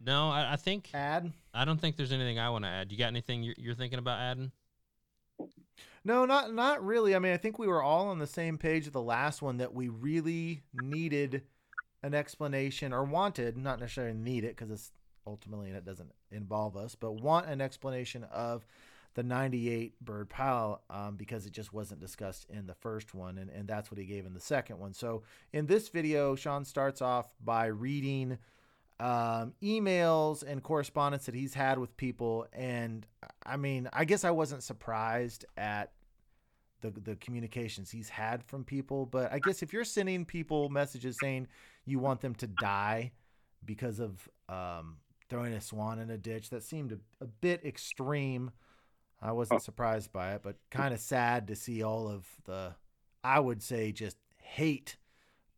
No, 0.00 0.30
I, 0.30 0.52
I 0.54 0.56
think 0.56 0.90
add? 0.94 1.32
I 1.52 1.64
don't 1.64 1.80
think 1.80 1.96
there's 1.96 2.12
anything 2.12 2.38
I 2.38 2.50
want 2.50 2.64
to 2.64 2.68
add. 2.70 2.90
You 2.92 2.98
got 2.98 3.08
anything 3.08 3.42
you're, 3.42 3.54
you're 3.58 3.74
thinking 3.74 3.98
about 3.98 4.20
adding? 4.20 4.52
No, 6.04 6.24
not 6.26 6.52
not 6.52 6.84
really. 6.84 7.14
I 7.14 7.18
mean, 7.18 7.32
I 7.32 7.36
think 7.38 7.58
we 7.58 7.66
were 7.66 7.82
all 7.82 8.08
on 8.08 8.18
the 8.18 8.26
same 8.26 8.58
page 8.58 8.86
of 8.86 8.92
the 8.92 9.02
last 9.02 9.40
one 9.42 9.56
that 9.58 9.72
we 9.74 9.88
really 9.88 10.62
needed 10.74 11.42
an 12.02 12.14
explanation 12.14 12.92
or 12.92 13.04
wanted, 13.04 13.56
not 13.56 13.80
necessarily 13.80 14.14
need 14.14 14.44
it 14.44 14.56
because 14.56 14.70
it's 14.70 14.92
ultimately 15.26 15.70
it 15.70 15.84
doesn't 15.84 16.12
involve 16.30 16.76
us, 16.76 16.94
but 16.94 17.12
want 17.12 17.46
an 17.46 17.62
explanation 17.62 18.24
of 18.24 18.66
the 19.14 19.22
98 19.22 20.00
bird 20.04 20.28
pile 20.28 20.82
um, 20.90 21.16
because 21.16 21.46
it 21.46 21.52
just 21.52 21.72
wasn't 21.72 22.00
discussed 22.00 22.46
in 22.50 22.66
the 22.66 22.74
first 22.74 23.14
one, 23.14 23.38
and, 23.38 23.50
and 23.50 23.68
that's 23.68 23.90
what 23.90 23.98
he 23.98 24.04
gave 24.04 24.26
in 24.26 24.34
the 24.34 24.40
second 24.40 24.78
one. 24.78 24.92
So 24.92 25.22
in 25.52 25.66
this 25.66 25.88
video, 25.88 26.34
Sean 26.34 26.64
starts 26.64 27.00
off 27.00 27.26
by 27.42 27.66
reading 27.66 28.38
um, 29.00 29.54
emails 29.62 30.42
and 30.42 30.62
correspondence 30.62 31.26
that 31.26 31.34
he's 31.34 31.54
had 31.54 31.78
with 31.78 31.96
people. 31.96 32.46
And 32.52 33.06
I 33.44 33.56
mean, 33.56 33.88
I 33.92 34.04
guess 34.04 34.24
I 34.24 34.30
wasn't 34.30 34.62
surprised 34.62 35.44
at 35.56 35.92
the, 36.80 36.90
the 36.90 37.16
communications 37.16 37.90
he's 37.90 38.08
had 38.08 38.42
from 38.44 38.64
people, 38.64 39.06
but 39.06 39.32
I 39.32 39.38
guess 39.38 39.62
if 39.62 39.72
you're 39.72 39.84
sending 39.84 40.24
people 40.24 40.68
messages 40.68 41.16
saying 41.20 41.48
you 41.86 41.98
want 41.98 42.20
them 42.20 42.34
to 42.36 42.46
die 42.46 43.12
because 43.64 44.00
of 44.00 44.28
um, 44.48 44.98
throwing 45.28 45.54
a 45.54 45.60
swan 45.60 45.98
in 45.98 46.10
a 46.10 46.18
ditch, 46.18 46.50
that 46.50 46.62
seemed 46.62 46.92
a, 46.92 46.98
a 47.24 47.26
bit 47.26 47.64
extreme. 47.64 48.50
I 49.22 49.32
wasn't 49.32 49.62
surprised 49.62 50.12
by 50.12 50.34
it, 50.34 50.42
but 50.42 50.56
kind 50.70 50.92
of 50.92 51.00
sad 51.00 51.48
to 51.48 51.56
see 51.56 51.82
all 51.82 52.08
of 52.08 52.26
the, 52.44 52.74
I 53.22 53.40
would 53.40 53.62
say, 53.62 53.92
just 53.92 54.16
hate 54.36 54.96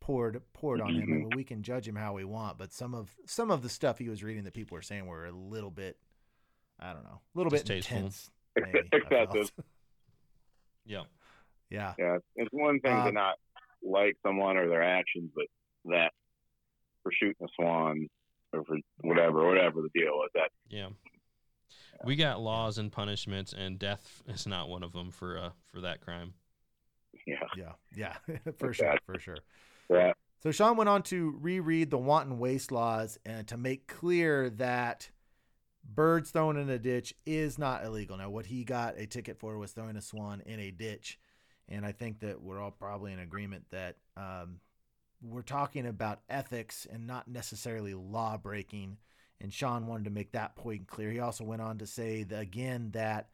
poured 0.00 0.40
poured 0.52 0.80
on 0.80 0.94
him. 0.94 1.02
I 1.02 1.06
mean, 1.06 1.30
we 1.34 1.42
can 1.42 1.62
judge 1.62 1.88
him 1.88 1.96
how 1.96 2.12
we 2.14 2.24
want, 2.24 2.58
but 2.58 2.72
some 2.72 2.94
of 2.94 3.10
some 3.26 3.50
of 3.50 3.62
the 3.62 3.68
stuff 3.68 3.98
he 3.98 4.08
was 4.08 4.22
reading 4.22 4.44
that 4.44 4.54
people 4.54 4.76
were 4.76 4.82
saying 4.82 5.06
were 5.06 5.26
a 5.26 5.32
little 5.32 5.70
bit, 5.70 5.96
I 6.78 6.92
don't 6.92 7.02
know, 7.02 7.20
a 7.34 7.38
little 7.38 7.50
bit 7.50 7.64
Distasteful. 7.64 7.96
intense. 7.96 8.30
maybe, 8.56 8.88
Excessive. 8.92 9.52
Yeah. 10.88 11.02
yeah, 11.68 11.94
Yeah, 11.98 12.18
it's 12.36 12.48
one 12.52 12.78
thing 12.78 12.94
to 12.94 13.08
Um, 13.08 13.14
not 13.14 13.34
like 13.82 14.16
someone 14.22 14.56
or 14.56 14.68
their 14.68 14.84
actions, 14.84 15.32
but 15.34 15.46
that 15.86 16.12
for 17.02 17.10
shooting 17.10 17.44
a 17.44 17.48
swan 17.56 18.08
or 18.52 18.64
for 18.64 18.76
whatever, 19.00 19.44
whatever 19.48 19.82
the 19.82 19.88
deal 19.92 20.12
was, 20.12 20.30
that 20.34 20.52
Yeah. 20.68 20.90
We 22.04 22.16
got 22.16 22.40
laws 22.40 22.78
and 22.78 22.90
punishments, 22.90 23.52
and 23.52 23.78
death 23.78 24.22
is 24.26 24.46
not 24.46 24.68
one 24.68 24.82
of 24.82 24.92
them 24.92 25.10
for 25.10 25.38
uh 25.38 25.50
for 25.64 25.80
that 25.82 26.00
crime. 26.00 26.34
yeah, 27.26 27.36
yeah, 27.56 27.72
yeah, 27.96 28.16
for 28.58 28.72
sure, 28.72 28.98
for 29.06 29.18
sure. 29.18 29.38
that 29.88 30.16
So 30.42 30.50
Sean 30.50 30.76
went 30.76 30.88
on 30.88 31.02
to 31.04 31.36
reread 31.40 31.90
the 31.90 31.98
wanton 31.98 32.38
waste 32.38 32.70
laws 32.72 33.18
and 33.24 33.46
to 33.48 33.56
make 33.56 33.86
clear 33.86 34.50
that 34.50 35.10
birds 35.94 36.30
thrown 36.30 36.56
in 36.56 36.68
a 36.68 36.78
ditch 36.78 37.14
is 37.24 37.58
not 37.58 37.84
illegal. 37.84 38.16
Now, 38.16 38.30
what 38.30 38.46
he 38.46 38.64
got 38.64 38.98
a 38.98 39.06
ticket 39.06 39.38
for 39.38 39.58
was 39.58 39.72
throwing 39.72 39.96
a 39.96 40.02
swan 40.02 40.42
in 40.46 40.60
a 40.60 40.70
ditch, 40.70 41.18
and 41.68 41.84
I 41.84 41.92
think 41.92 42.20
that 42.20 42.40
we're 42.40 42.60
all 42.60 42.70
probably 42.70 43.12
in 43.12 43.18
agreement 43.18 43.64
that 43.70 43.96
um, 44.16 44.60
we're 45.22 45.42
talking 45.42 45.86
about 45.86 46.20
ethics 46.28 46.86
and 46.90 47.06
not 47.06 47.28
necessarily 47.28 47.94
law 47.94 48.36
breaking. 48.36 48.98
And 49.40 49.52
Sean 49.52 49.86
wanted 49.86 50.04
to 50.04 50.10
make 50.10 50.32
that 50.32 50.56
point 50.56 50.86
clear. 50.86 51.10
He 51.10 51.20
also 51.20 51.44
went 51.44 51.62
on 51.62 51.78
to 51.78 51.86
say 51.86 52.22
that, 52.24 52.40
again 52.40 52.90
that 52.92 53.28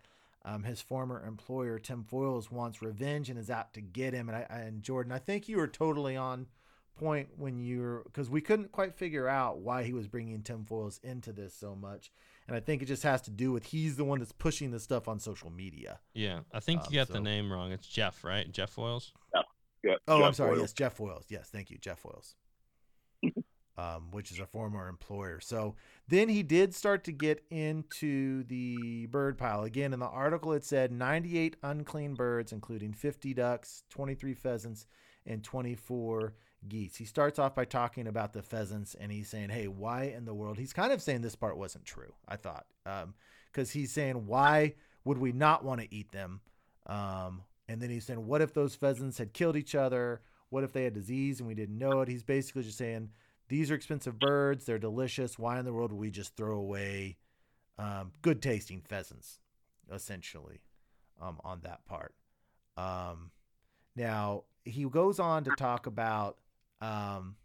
um, 0.44 0.64
his 0.64 0.80
former 0.80 1.24
employer 1.24 1.78
Tim 1.78 2.04
Foyles 2.10 2.50
wants 2.50 2.82
revenge 2.82 3.30
and 3.30 3.38
is 3.38 3.50
out 3.50 3.72
to 3.74 3.80
get 3.80 4.12
him. 4.12 4.28
And 4.28 4.36
I, 4.36 4.46
I 4.50 4.58
and 4.60 4.82
Jordan, 4.82 5.12
I 5.12 5.18
think 5.18 5.48
you 5.48 5.58
were 5.58 5.68
totally 5.68 6.16
on 6.16 6.46
point 6.96 7.28
when 7.36 7.58
you 7.58 7.80
were 7.80 8.02
because 8.04 8.28
we 8.28 8.40
couldn't 8.40 8.72
quite 8.72 8.94
figure 8.94 9.28
out 9.28 9.58
why 9.58 9.84
he 9.84 9.92
was 9.92 10.08
bringing 10.08 10.42
Tim 10.42 10.64
Foyles 10.68 11.02
into 11.04 11.32
this 11.32 11.54
so 11.54 11.74
much. 11.76 12.10
And 12.48 12.56
I 12.56 12.60
think 12.60 12.82
it 12.82 12.86
just 12.86 13.04
has 13.04 13.22
to 13.22 13.30
do 13.30 13.52
with 13.52 13.66
he's 13.66 13.96
the 13.96 14.04
one 14.04 14.18
that's 14.18 14.32
pushing 14.32 14.72
this 14.72 14.82
stuff 14.82 15.06
on 15.06 15.20
social 15.20 15.50
media. 15.50 16.00
Yeah, 16.12 16.40
I 16.52 16.58
think 16.58 16.80
Um, 16.80 16.86
you 16.90 16.96
got 16.98 17.06
so- 17.06 17.12
the 17.14 17.20
name 17.20 17.52
wrong. 17.52 17.70
It's 17.70 17.86
Jeff, 17.86 18.24
right? 18.24 18.50
Jeff 18.50 18.74
Foyles. 18.74 19.12
yeah. 19.84 19.94
Oh, 20.08 20.24
I'm 20.24 20.34
sorry. 20.34 20.52
Boyle. 20.56 20.60
Yes, 20.62 20.72
Jeff 20.72 20.98
Foyles. 20.98 21.24
Yes, 21.28 21.48
thank 21.50 21.70
you, 21.70 21.78
Jeff 21.78 22.02
Foyles. 22.02 22.34
Um, 23.82 24.08
which 24.10 24.30
is 24.30 24.38
a 24.38 24.46
former 24.46 24.88
employer. 24.88 25.40
So 25.40 25.74
then 26.08 26.28
he 26.28 26.42
did 26.42 26.74
start 26.74 27.04
to 27.04 27.12
get 27.12 27.44
into 27.50 28.44
the 28.44 29.06
bird 29.06 29.38
pile. 29.38 29.64
Again, 29.64 29.92
in 29.92 29.98
the 29.98 30.06
article, 30.06 30.52
it 30.52 30.64
said 30.64 30.92
98 30.92 31.56
unclean 31.62 32.14
birds, 32.14 32.52
including 32.52 32.92
50 32.92 33.34
ducks, 33.34 33.82
23 33.90 34.34
pheasants, 34.34 34.86
and 35.26 35.42
24 35.42 36.34
geese. 36.68 36.96
He 36.96 37.04
starts 37.04 37.38
off 37.38 37.54
by 37.54 37.64
talking 37.64 38.06
about 38.06 38.32
the 38.32 38.42
pheasants 38.42 38.94
and 38.94 39.10
he's 39.10 39.28
saying, 39.28 39.50
Hey, 39.50 39.66
why 39.66 40.04
in 40.04 40.24
the 40.24 40.34
world? 40.34 40.58
He's 40.58 40.72
kind 40.72 40.92
of 40.92 41.02
saying 41.02 41.22
this 41.22 41.36
part 41.36 41.56
wasn't 41.56 41.84
true, 41.84 42.14
I 42.28 42.36
thought. 42.36 42.66
Because 43.52 43.70
he's 43.70 43.92
saying, 43.92 44.26
Why 44.26 44.74
would 45.04 45.18
we 45.18 45.32
not 45.32 45.64
want 45.64 45.80
to 45.80 45.92
eat 45.92 46.12
them? 46.12 46.40
Um, 46.86 47.42
and 47.68 47.80
then 47.80 47.90
he's 47.90 48.04
saying, 48.04 48.24
What 48.24 48.42
if 48.42 48.54
those 48.54 48.76
pheasants 48.76 49.18
had 49.18 49.32
killed 49.32 49.56
each 49.56 49.74
other? 49.74 50.20
What 50.50 50.62
if 50.62 50.72
they 50.72 50.84
had 50.84 50.92
disease 50.92 51.40
and 51.40 51.48
we 51.48 51.54
didn't 51.54 51.78
know 51.78 52.02
it? 52.02 52.08
He's 52.08 52.22
basically 52.22 52.62
just 52.62 52.76
saying, 52.76 53.08
These 53.52 53.70
are 53.70 53.74
expensive 53.74 54.18
birds. 54.18 54.64
They're 54.64 54.78
delicious. 54.78 55.38
Why 55.38 55.58
in 55.58 55.66
the 55.66 55.74
world 55.74 55.92
would 55.92 56.00
we 56.00 56.10
just 56.10 56.36
throw 56.38 56.56
away 56.56 57.18
um, 57.78 58.12
good 58.22 58.40
tasting 58.40 58.80
pheasants, 58.80 59.40
essentially, 59.92 60.62
um, 61.20 61.38
on 61.44 61.60
that 61.60 61.84
part? 61.84 62.14
Um, 62.78 63.30
now, 63.94 64.44
he 64.64 64.84
goes 64.84 65.20
on 65.20 65.44
to 65.44 65.50
talk 65.58 65.86
about, 65.86 66.38
um, 66.80 67.36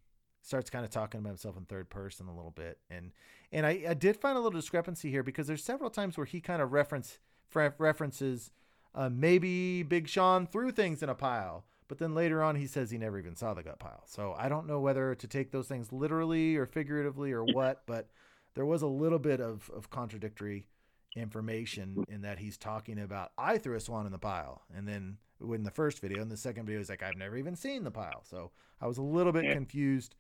starts 0.43 0.69
kind 0.69 0.85
of 0.85 0.91
talking 0.91 1.19
about 1.19 1.31
himself 1.31 1.57
in 1.57 1.65
third 1.65 1.89
person 1.89 2.29
a 2.29 2.33
little 2.33 2.51
bit. 2.51 2.77
And, 2.89 3.11
and 3.51 3.65
I, 3.65 3.83
I 3.89 3.93
did 3.93 4.15
find 4.15 4.37
a 4.37 4.39
little 4.39 4.57
discrepancy 4.57 5.11
here 5.11 5.23
because 5.23 5.45
there's 5.45 5.61
several 5.61 5.89
times 5.89 6.15
where 6.15 6.25
he 6.25 6.39
kind 6.39 6.61
of 6.61 6.71
reference, 6.71 7.19
references 7.53 8.51
uh, 8.95 9.09
maybe 9.09 9.83
Big 9.83 10.07
Sean 10.07 10.47
threw 10.47 10.71
things 10.71 11.03
in 11.03 11.09
a 11.09 11.15
pile, 11.15 11.65
but 11.87 11.97
then 11.97 12.13
later 12.13 12.43
on 12.43 12.55
he 12.55 12.67
says 12.67 12.91
he 12.91 12.97
never 12.97 13.17
even 13.17 13.35
saw 13.35 13.53
the 13.53 13.63
gut 13.63 13.79
pile. 13.79 14.03
So 14.05 14.35
I 14.37 14.49
don't 14.49 14.67
know 14.67 14.79
whether 14.79 15.15
to 15.15 15.27
take 15.27 15.51
those 15.51 15.67
things 15.67 15.91
literally 15.91 16.55
or 16.55 16.65
figuratively 16.65 17.31
or 17.31 17.43
what, 17.43 17.83
but 17.85 18.09
there 18.55 18.65
was 18.65 18.81
a 18.81 18.87
little 18.87 19.19
bit 19.19 19.39
of, 19.39 19.69
of 19.75 19.89
contradictory 19.89 20.67
information 21.15 22.05
in 22.09 22.21
that 22.21 22.39
he's 22.39 22.57
talking 22.57 22.99
about 22.99 23.31
I 23.37 23.57
threw 23.57 23.75
a 23.75 23.79
swan 23.79 24.05
in 24.05 24.11
the 24.11 24.19
pile, 24.19 24.63
and 24.75 24.87
then 24.87 25.17
in 25.41 25.63
the 25.63 25.71
first 25.71 25.99
video, 25.99 26.21
in 26.21 26.29
the 26.29 26.37
second 26.37 26.65
video, 26.65 26.79
he's 26.79 26.89
like 26.89 27.03
I've 27.03 27.17
never 27.17 27.37
even 27.37 27.55
seen 27.55 27.83
the 27.83 27.91
pile. 27.91 28.23
So 28.23 28.51
I 28.81 28.87
was 28.87 28.97
a 28.97 29.03
little 29.03 29.31
bit 29.31 29.51
confused 29.51 30.15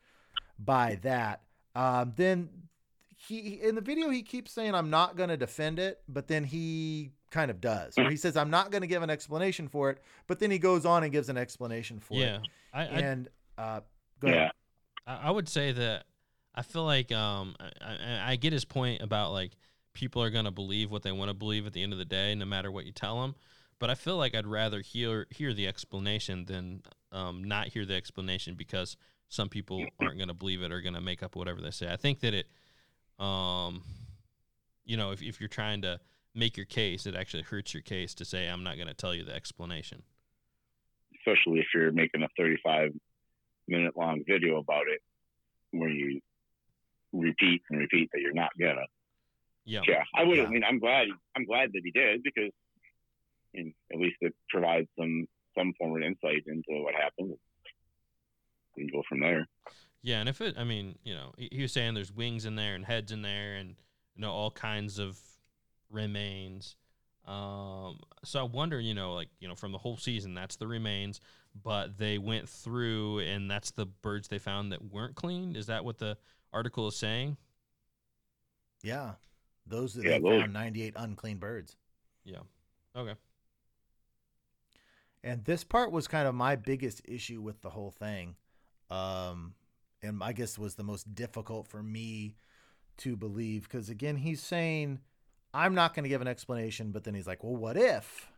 by 0.59 0.99
that. 1.03 1.41
Um, 1.75 2.13
then 2.15 2.49
he 3.15 3.59
in 3.61 3.75
the 3.75 3.81
video 3.81 4.09
he 4.09 4.21
keeps 4.21 4.51
saying 4.51 4.73
I'm 4.73 4.89
not 4.89 5.15
going 5.15 5.29
to 5.29 5.37
defend 5.37 5.79
it, 5.79 6.01
but 6.07 6.27
then 6.27 6.43
he 6.43 7.11
kind 7.29 7.51
of 7.51 7.61
does. 7.61 7.97
Or 7.99 8.09
he 8.09 8.17
says 8.17 8.37
I'm 8.37 8.49
not 8.49 8.71
going 8.71 8.81
to 8.81 8.87
give 8.87 9.03
an 9.03 9.09
explanation 9.09 9.67
for 9.67 9.89
it, 9.89 10.01
but 10.27 10.39
then 10.39 10.51
he 10.51 10.59
goes 10.59 10.85
on 10.85 11.03
and 11.03 11.11
gives 11.11 11.29
an 11.29 11.37
explanation 11.37 11.99
for 11.99 12.15
Yeah, 12.15 12.27
it. 12.27 12.41
I, 12.73 12.81
I 12.87 13.05
And 13.05 13.29
uh, 13.57 13.81
go 14.19 14.29
yeah, 14.29 14.33
ahead. 14.33 14.51
I 15.07 15.15
I 15.27 15.31
would 15.31 15.49
say 15.49 15.71
that 15.73 16.05
I 16.55 16.61
feel 16.63 16.85
like 16.85 17.11
um 17.11 17.55
I, 17.59 17.71
I, 17.81 18.31
I 18.33 18.35
get 18.35 18.53
his 18.53 18.65
point 18.65 19.01
about 19.01 19.31
like 19.33 19.53
people 19.93 20.21
are 20.23 20.29
gonna 20.29 20.51
believe 20.51 20.91
what 20.91 21.03
they 21.03 21.11
want 21.11 21.29
to 21.29 21.33
believe 21.33 21.65
at 21.67 21.73
the 21.73 21.83
end 21.83 21.93
of 21.93 21.99
the 21.99 22.05
day, 22.05 22.35
no 22.35 22.45
matter 22.45 22.71
what 22.71 22.85
you 22.85 22.91
tell 22.91 23.21
them. 23.21 23.35
but 23.79 23.89
I 23.89 23.95
feel 23.95 24.17
like 24.17 24.35
I'd 24.35 24.47
rather 24.47 24.81
hear 24.81 25.27
hear 25.31 25.53
the 25.53 25.67
explanation 25.67 26.45
than 26.45 26.83
um, 27.11 27.43
not 27.43 27.69
hear 27.69 27.85
the 27.85 27.95
explanation 27.95 28.55
because 28.55 28.97
some 29.29 29.49
people 29.49 29.93
aren't 29.99 30.17
going 30.17 30.29
to 30.29 30.33
believe 30.33 30.61
it 30.61 30.71
or 30.71 30.81
going 30.81 30.93
to 30.95 31.01
make 31.01 31.23
up 31.23 31.35
whatever 31.35 31.61
they 31.61 31.71
say. 31.71 31.91
I 31.91 31.97
think 31.97 32.21
that 32.21 32.33
it, 32.33 32.47
um, 33.23 33.83
you 34.85 34.97
know, 34.97 35.11
if 35.11 35.21
if 35.21 35.39
you're 35.39 35.49
trying 35.49 35.81
to 35.83 35.99
make 36.37 36.55
your 36.55 36.65
case, 36.67 37.05
it 37.05 37.15
actually 37.15 37.43
hurts 37.43 37.73
your 37.73 37.81
case 37.83 38.13
to 38.15 38.25
say 38.25 38.47
I'm 38.47 38.63
not 38.63 38.75
going 38.75 38.87
to 38.87 38.93
tell 38.93 39.13
you 39.15 39.23
the 39.23 39.33
explanation. 39.35 40.03
especially 41.19 41.59
if 41.59 41.65
you're 41.73 41.91
making 41.91 42.23
a 42.23 42.27
35 42.37 42.91
minute 43.67 43.97
long 43.97 44.23
video 44.25 44.57
about 44.59 44.83
it 44.87 45.01
where 45.71 45.89
you 45.89 46.21
repeat 47.11 47.61
and 47.69 47.79
repeat 47.79 48.09
that 48.13 48.21
you're 48.21 48.33
not 48.33 48.51
gonna 48.59 48.85
Yeah. 49.65 49.81
yeah 49.87 50.03
i 50.15 50.23
would 50.23 50.37
Yeah. 50.37 50.43
i 50.45 50.49
mean 50.49 50.63
i'm 50.63 50.79
glad 50.79 51.07
i'm 51.35 51.45
glad 51.45 51.71
that 51.73 51.81
he 51.83 51.91
did 51.91 52.23
because 52.23 52.51
I 53.53 53.57
mean, 53.57 53.73
at 53.91 53.99
least 53.99 54.17
it 54.21 54.33
provides 54.49 54.87
some 54.97 55.25
some 55.57 55.73
form 55.77 55.97
of 55.97 56.03
insight 56.03 56.43
into 56.47 56.81
what 56.83 56.93
happened 56.95 57.33
and 58.77 58.91
go 58.91 59.03
from 59.09 59.19
there 59.21 59.47
Yeah, 60.03 60.19
and 60.21 60.29
if 60.29 60.39
it, 60.41 60.55
I 60.57 60.63
mean, 60.63 60.97
you 61.03 61.13
know, 61.15 61.33
he, 61.37 61.49
he 61.51 61.61
was 61.63 61.71
saying 61.73 61.93
there's 61.95 62.11
wings 62.13 62.45
in 62.45 62.55
there 62.55 62.75
and 62.75 62.85
heads 62.85 63.11
in 63.11 63.21
there, 63.23 63.55
and 63.55 63.69
you 64.15 64.21
know 64.21 64.31
all 64.31 64.51
kinds 64.51 64.99
of 64.99 65.19
remains. 65.89 66.75
Um, 67.25 67.99
so 68.23 68.39
I 68.39 68.43
wonder, 68.43 68.79
you 68.79 68.93
know, 68.93 69.13
like 69.13 69.29
you 69.39 69.47
know, 69.47 69.55
from 69.55 69.71
the 69.71 69.77
whole 69.77 69.97
season, 69.97 70.33
that's 70.33 70.55
the 70.55 70.67
remains, 70.67 71.19
but 71.63 71.97
they 71.97 72.17
went 72.17 72.47
through, 72.47 73.19
and 73.19 73.49
that's 73.51 73.71
the 73.71 73.85
birds 73.85 74.27
they 74.27 74.39
found 74.39 74.71
that 74.71 74.83
weren't 74.91 75.15
cleaned. 75.15 75.57
Is 75.57 75.67
that 75.67 75.83
what 75.83 75.97
the 75.97 76.17
article 76.53 76.87
is 76.87 76.95
saying? 76.95 77.37
Yeah. 78.83 79.13
Those 79.65 79.93
that 79.95 80.05
Yeah, 80.05 80.19
they 80.19 80.19
found 80.19 80.53
98 80.53 80.93
unclean 80.95 81.37
birds. 81.37 81.75
Yeah. 82.23 82.41
Okay. 82.95 83.15
And 85.23 85.43
this 85.43 85.63
part 85.63 85.91
was 85.91 86.07
kind 86.07 86.27
of 86.27 86.35
my 86.35 86.55
biggest 86.55 87.01
issue 87.05 87.41
with 87.41 87.61
the 87.61 87.69
whole 87.69 87.91
thing. 87.91 88.35
Um, 88.89 89.55
and 90.01 90.23
I 90.23 90.31
guess 90.31 90.57
was 90.57 90.75
the 90.75 90.83
most 90.83 91.13
difficult 91.15 91.67
for 91.67 91.83
me 91.83 92.35
to 92.99 93.15
believe 93.15 93.63
because 93.63 93.89
again, 93.89 94.17
he's 94.17 94.41
saying, 94.41 94.99
I'm 95.53 95.75
not 95.75 95.93
going 95.93 96.03
to 96.03 96.09
give 96.09 96.21
an 96.21 96.27
explanation, 96.27 96.91
but 96.91 97.03
then 97.03 97.13
he's 97.13 97.27
like, 97.27 97.43
well, 97.43 97.55
what 97.55 97.77
if? 97.77 98.31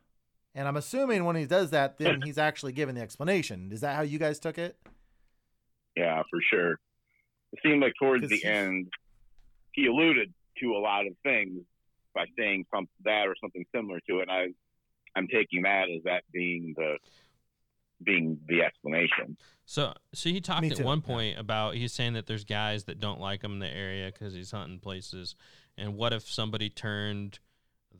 And 0.56 0.68
I'm 0.68 0.78
assuming 0.78 1.26
when 1.26 1.36
he 1.36 1.46
does 1.46 1.72
that, 1.72 1.98
then 1.98 2.22
he's 2.22 2.38
actually 2.38 2.72
giving 2.72 2.96
the 2.96 3.02
explanation. 3.02 3.70
Is 3.72 3.82
that 3.82 3.96
how 3.96 4.02
you 4.02 4.20
guys 4.20 4.40
took 4.40 4.58
it? 4.58 4.78
yeah 5.96 6.22
for 6.30 6.40
sure 6.42 6.80
it 7.52 7.60
seemed 7.64 7.82
like 7.82 7.94
towards 8.00 8.28
the 8.30 8.46
end 8.46 8.88
he 9.74 9.88
alluded 9.88 10.34
to 10.60 10.74
a 10.74 10.78
lot 10.78 11.06
of 11.08 11.14
things 11.24 11.64
by 12.14 12.26
saying 12.38 12.66
some 12.74 12.88
that 13.04 13.28
or 13.28 13.36
something 13.42 13.66
similar 13.76 14.00
to 14.08 14.20
it 14.20 14.30
and 14.30 14.32
i 14.32 14.48
i'm 15.16 15.28
taking 15.28 15.64
that 15.64 15.90
as 15.90 16.04
that 16.04 16.24
being 16.32 16.74
the 16.78 16.98
being 18.04 18.40
the 18.48 18.62
explanation 18.62 19.36
So, 19.66 19.94
so 20.14 20.30
he 20.30 20.40
talked 20.42 20.66
at 20.72 20.78
too, 20.78 20.84
one 20.84 21.00
yeah. 21.00 21.08
point 21.08 21.40
about 21.40 21.76
he's 21.76 21.94
saying 21.94 22.14
that 22.14 22.26
there's 22.28 22.46
guys 22.46 22.86
that 22.86 23.00
don't 23.00 23.20
like 23.20 23.44
him 23.44 23.54
in 23.54 23.60
the 23.60 23.68
area 23.70 24.12
because 24.12 24.34
he's 24.34 24.52
hunting 24.52 24.80
places, 24.80 25.36
and 25.78 25.96
what 25.96 26.14
if 26.14 26.30
somebody 26.30 26.70
turned 26.70 27.40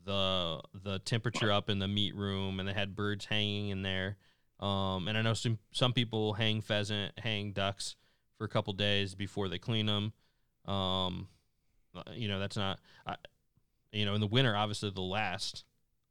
the 0.04 0.60
the 0.72 0.98
temperature 1.00 1.52
up 1.52 1.68
in 1.68 1.78
the 1.78 1.88
meat 1.88 2.14
room 2.14 2.58
and 2.58 2.68
they 2.68 2.72
had 2.72 2.96
birds 2.96 3.26
hanging 3.26 3.68
in 3.68 3.82
there? 3.82 4.16
Um, 4.58 5.08
and 5.08 5.16
I 5.16 5.22
know 5.22 5.34
some 5.34 5.58
some 5.70 5.92
people 5.92 6.34
hang 6.34 6.60
pheasant, 6.60 7.12
hang 7.18 7.52
ducks 7.52 7.96
for 8.36 8.44
a 8.44 8.48
couple 8.48 8.72
days 8.72 9.14
before 9.14 9.48
they 9.48 9.58
clean 9.58 9.86
them. 9.86 10.12
Um, 10.66 11.28
uh, 11.94 12.02
you 12.14 12.28
know 12.28 12.38
that's 12.38 12.56
not, 12.56 12.78
I, 13.06 13.16
you 13.92 14.04
know, 14.04 14.14
in 14.14 14.20
the 14.20 14.26
winter 14.26 14.56
obviously 14.56 14.90
they'll 14.90 15.08
last. 15.10 15.64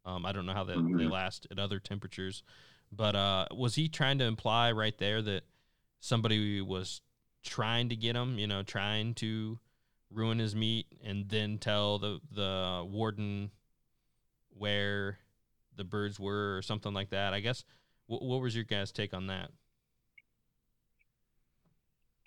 Um, 0.06 0.26
I 0.26 0.32
don't 0.32 0.46
know 0.46 0.54
how 0.54 0.64
they, 0.64 0.74
they 0.74 0.80
Mhm. 0.80 1.12
last 1.12 1.48
at 1.52 1.60
other 1.60 1.80
temperatures. 1.80 2.42
But 2.92 3.16
uh, 3.16 3.46
was 3.52 3.76
he 3.76 3.88
trying 3.88 4.18
to 4.20 4.26
imply 4.26 4.72
right 4.72 4.98
there 4.98 5.22
that 5.22 5.44
somebody 6.00 6.62
was 6.62 7.02
trying 7.44 7.90
to 7.90 7.96
get 7.96 8.16
him, 8.16 8.40
you 8.40 8.48
know, 8.48 8.64
trying 8.64 9.14
to 9.16 9.60
ruin 10.12 10.40
his 10.40 10.56
meat 10.56 10.88
and 11.04 11.30
then 11.30 11.58
tell 11.60 12.00
the 12.00 12.20
the 12.32 12.86
warden 12.90 13.52
where 14.50 15.20
the 15.76 15.84
birds 15.84 16.20
were 16.20 16.58
or 16.58 16.62
something 16.62 16.94
like 16.94 17.12
that? 17.12 17.34
I 17.34 17.40
guess. 17.40 17.64
What, 18.08 18.24
what 18.24 18.42
was 18.42 18.56
your 18.56 18.64
guys' 18.64 18.92
take 18.92 19.14
on 19.14 19.28
that? 19.28 19.52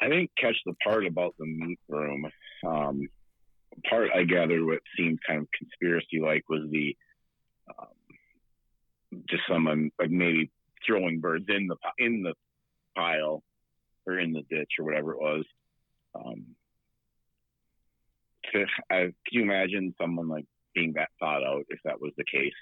I 0.01 0.09
didn't 0.09 0.31
catch 0.37 0.57
the 0.64 0.75
part 0.85 1.07
about 1.07 1.35
the 1.38 1.46
meat 1.46 1.79
room. 1.88 2.27
Um, 2.66 3.09
part 3.88 4.11
I 4.14 4.25
gathered 4.25 4.64
what 4.64 4.81
seemed 4.96 5.18
kind 5.27 5.40
of 5.40 5.48
conspiracy 5.57 6.20
like 6.20 6.42
was 6.48 6.62
the 6.70 6.96
just 9.29 9.42
someone 9.48 9.90
like 9.98 10.11
maybe 10.11 10.51
throwing 10.87 11.20
birds 11.20 11.46
in 11.48 11.68
the 11.68 11.77
in 11.98 12.22
the 12.22 12.35
pile 12.96 13.42
or 14.07 14.18
in 14.18 14.33
the 14.33 14.42
ditch 14.42 14.72
or 14.79 14.85
whatever 14.85 15.12
it 15.12 15.20
was. 15.20 15.44
Um, 16.14 16.46
to, 18.53 18.66
I, 18.90 18.96
can 18.96 19.14
you 19.31 19.42
imagine 19.42 19.94
someone 20.01 20.29
like 20.29 20.46
being 20.75 20.94
that 20.94 21.11
thought 21.20 21.44
out 21.44 21.64
if 21.68 21.79
that 21.85 22.01
was 22.01 22.12
the 22.16 22.25
case? 22.25 22.53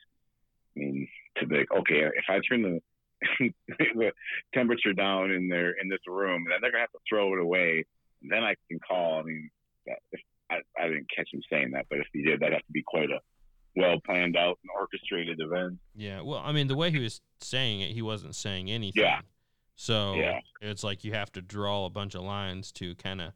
I 0.77 0.81
mean, 0.81 1.09
to 1.39 1.47
be 1.47 1.59
like, 1.59 1.73
okay, 1.73 2.03
if 2.03 2.25
I 2.29 2.41
turn 2.49 2.63
the 2.63 2.81
the 3.95 4.13
temperature 4.55 4.95
down 4.95 5.31
in 5.31 5.49
there 5.49 5.73
in 5.73 5.89
this 5.89 6.01
room, 6.07 6.45
then 6.49 6.59
they're 6.61 6.71
gonna 6.71 6.83
have 6.83 6.93
to 6.93 6.99
throw 7.09 7.35
it 7.35 7.41
away. 7.41 7.85
And 8.23 8.31
then 8.31 8.45
I 8.45 8.55
can 8.69 8.79
call. 8.81 9.21
I 9.21 9.23
mean, 9.23 9.51
if, 9.87 10.21
I, 10.51 10.57
I 10.79 10.89
didn't 10.89 11.11
catch 11.15 11.29
him 11.33 11.43
saying 11.51 11.73
that, 11.73 11.87
but 11.89 11.99
if 11.99 12.07
he 12.13 12.23
did, 12.23 12.41
that'd 12.41 12.55
have 12.55 12.67
to 12.67 12.73
be 12.73 12.83
quite 12.87 13.11
a 13.11 13.21
well 13.77 14.01
planned 14.05 14.37
out 14.37 14.59
and 14.63 14.71
orchestrated 14.79 15.41
event. 15.41 15.79
Yeah, 15.95 16.21
well, 16.23 16.39
I 16.45 16.53
mean, 16.53 16.67
the 16.67 16.77
way 16.77 16.91
he 16.91 16.99
was 16.99 17.21
saying 17.41 17.81
it, 17.81 17.93
he 17.93 18.03
wasn't 18.03 18.35
saying 18.35 18.71
anything. 18.71 19.03
Yeah. 19.03 19.21
So 19.77 20.15
Yeah. 20.15 20.41
it's 20.61 20.85
like 20.85 21.05
you 21.05 21.13
have 21.13 21.33
to 21.33 21.43
draw 21.43 21.87
a 21.87 21.91
bunch 21.91 22.15
of 22.15 22.23
lines 22.23 22.71
to 22.73 22.95
kind 22.97 23.21
of, 23.21 23.33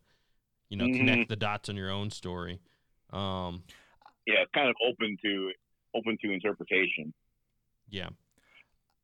you 0.68 0.76
know, 0.76 0.84
Mhm. 0.86 0.96
connect 0.98 1.28
the 1.28 1.36
dots 1.36 1.68
on 1.68 1.76
your 1.76 1.90
own 1.90 2.10
story. 2.10 2.60
Um, 3.10 3.64
Yeah, 4.26 4.42
it's 4.42 4.50
kind 4.52 4.68
of 4.68 4.76
open 4.86 5.16
to 5.22 5.52
open 5.94 6.18
to 6.18 6.30
interpretation. 6.32 7.14
yeah. 7.88 8.10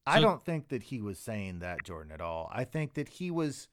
I 0.06 0.20
don't 0.20 0.44
think 0.44 0.68
that 0.68 0.84
he 0.84 1.00
was 1.00 1.18
saying 1.20 1.60
that, 1.60 1.84
Jordan, 1.84 2.10
at 2.10 2.20
all. 2.20 2.48
I 2.52 2.64
think 2.64 2.94
that 2.94 3.08
he 3.08 3.30
was. 3.30 3.68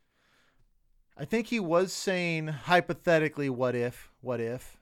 I 1.16 1.26
think 1.26 1.48
he 1.48 1.60
was 1.60 1.92
saying 1.94 2.48
hypothetically, 2.48 3.50
what 3.50 3.74
if, 3.74 4.12
what 4.22 4.40
if, 4.40 4.78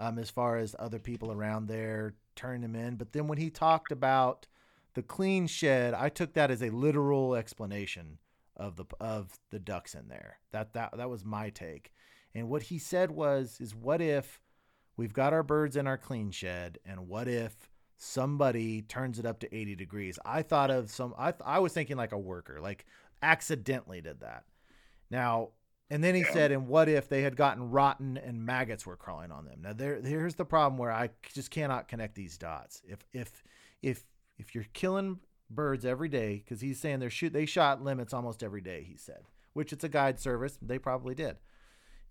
um, 0.00 0.18
as 0.18 0.30
far 0.30 0.56
as 0.56 0.74
other 0.78 0.98
people 0.98 1.30
around 1.30 1.68
there 1.68 2.14
turn 2.34 2.64
him 2.64 2.74
in. 2.74 2.96
But 2.96 3.12
then 3.12 3.28
when 3.28 3.38
he 3.38 3.50
talked 3.50 3.92
about 3.92 4.46
the 4.94 5.02
clean 5.02 5.46
shed, 5.46 5.92
I 5.92 6.08
took 6.08 6.32
that 6.32 6.50
as 6.50 6.62
a 6.62 6.70
literal 6.70 7.36
explanation 7.36 8.18
of 8.56 8.76
the 8.76 8.86
of 8.98 9.38
the 9.50 9.58
ducks 9.58 9.94
in 9.94 10.08
there. 10.08 10.38
That 10.52 10.72
that 10.72 10.96
that 10.96 11.10
was 11.10 11.24
my 11.24 11.50
take. 11.50 11.92
And 12.34 12.48
what 12.48 12.62
he 12.64 12.78
said 12.78 13.10
was, 13.10 13.58
is 13.60 13.74
what 13.74 14.00
if 14.00 14.40
we've 14.96 15.12
got 15.12 15.32
our 15.32 15.42
birds 15.42 15.76
in 15.76 15.86
our 15.86 15.98
clean 15.98 16.30
shed, 16.30 16.78
and 16.86 17.06
what 17.06 17.28
if 17.28 17.68
somebody 17.98 18.80
turns 18.80 19.18
it 19.18 19.26
up 19.26 19.40
to 19.40 19.54
80 19.54 19.76
degrees. 19.76 20.18
I 20.24 20.40
thought 20.40 20.70
of 20.70 20.90
some 20.90 21.14
I 21.18 21.34
I 21.44 21.58
was 21.58 21.74
thinking 21.74 21.98
like 21.98 22.12
a 22.12 22.18
worker, 22.18 22.58
like 22.60 22.86
accidentally 23.22 24.00
did 24.00 24.20
that. 24.20 24.44
Now, 25.10 25.50
and 25.90 26.04
then 26.04 26.14
he 26.14 26.22
Yeah. 26.22 26.24
said, 26.24 26.52
and 26.52 26.68
what 26.68 26.88
if 26.88 27.08
they 27.08 27.22
had 27.22 27.36
gotten 27.36 27.70
rotten 27.70 28.16
and 28.16 28.44
maggots 28.46 28.86
were 28.86 28.96
crawling 28.96 29.32
on 29.32 29.44
them? 29.44 29.62
Now 29.62 29.72
there 29.72 30.00
here's 30.00 30.36
the 30.36 30.44
problem 30.44 30.78
where 30.78 30.92
I 30.92 31.10
just 31.22 31.50
cannot 31.50 31.88
connect 31.88 32.14
these 32.14 32.38
dots. 32.38 32.82
If 32.86 33.00
if 33.12 33.42
if 33.82 34.06
if 34.38 34.54
you're 34.54 34.64
killing 34.72 35.20
birds 35.50 35.84
every 35.84 36.08
day 36.08 36.40
cuz 36.46 36.60
he's 36.60 36.80
saying 36.80 37.00
they're 37.00 37.10
shoot 37.10 37.32
they 37.32 37.46
shot 37.46 37.82
limits 37.82 38.14
almost 38.14 38.42
every 38.42 38.60
day, 38.60 38.84
he 38.84 38.96
said, 38.96 39.24
which 39.52 39.72
it's 39.72 39.84
a 39.84 39.88
guide 39.88 40.20
service, 40.20 40.58
they 40.62 40.78
probably 40.78 41.14
did. 41.14 41.38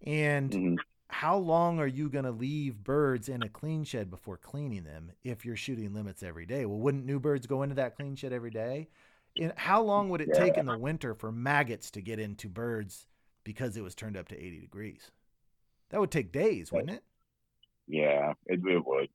And 0.05 0.57
Mhm. 0.57 0.79
how 1.09 1.37
long 1.37 1.79
are 1.79 1.87
you 1.87 2.09
going 2.09 2.25
to 2.25 2.31
leave 2.31 2.83
birds 2.83 3.29
in 3.29 3.43
a 3.43 3.49
clean 3.49 3.83
shed 3.83 4.09
before 4.09 4.37
cleaning 4.37 4.83
them 4.83 5.11
if 5.23 5.45
you're 5.45 5.55
shooting 5.55 5.93
limits 5.93 6.23
every 6.23 6.45
day? 6.45 6.65
Well, 6.65 6.79
wouldn't 6.79 7.05
new 7.05 7.19
birds 7.19 7.47
go 7.47 7.63
into 7.63 7.75
that 7.75 7.95
clean 7.95 8.15
shed 8.15 8.33
every 8.33 8.51
day? 8.51 8.89
And 9.37 9.53
how 9.57 9.81
long 9.83 10.09
would 10.09 10.21
it 10.21 10.33
take 10.33 10.57
in 10.57 10.65
the 10.65 10.75
winter 10.75 11.15
for 11.15 11.31
maggots 11.31 11.91
to 11.91 12.01
get 12.01 12.19
into 12.19 12.49
birds 12.49 13.07
because 13.43 13.77
it 13.77 13.83
was 13.83 13.95
turned 13.95 14.17
up 14.17 14.27
to 14.29 14.35
80 14.37 14.59
degrees? 14.59 15.11
That 15.89 15.99
would 15.99 16.11
take 16.11 16.31
days, 16.31 16.71
wouldn't 16.71 16.91
it? 16.91 17.03
Yeah, 17.87 18.33
it, 18.45 18.59
it 18.65 18.85
would. 18.85 19.09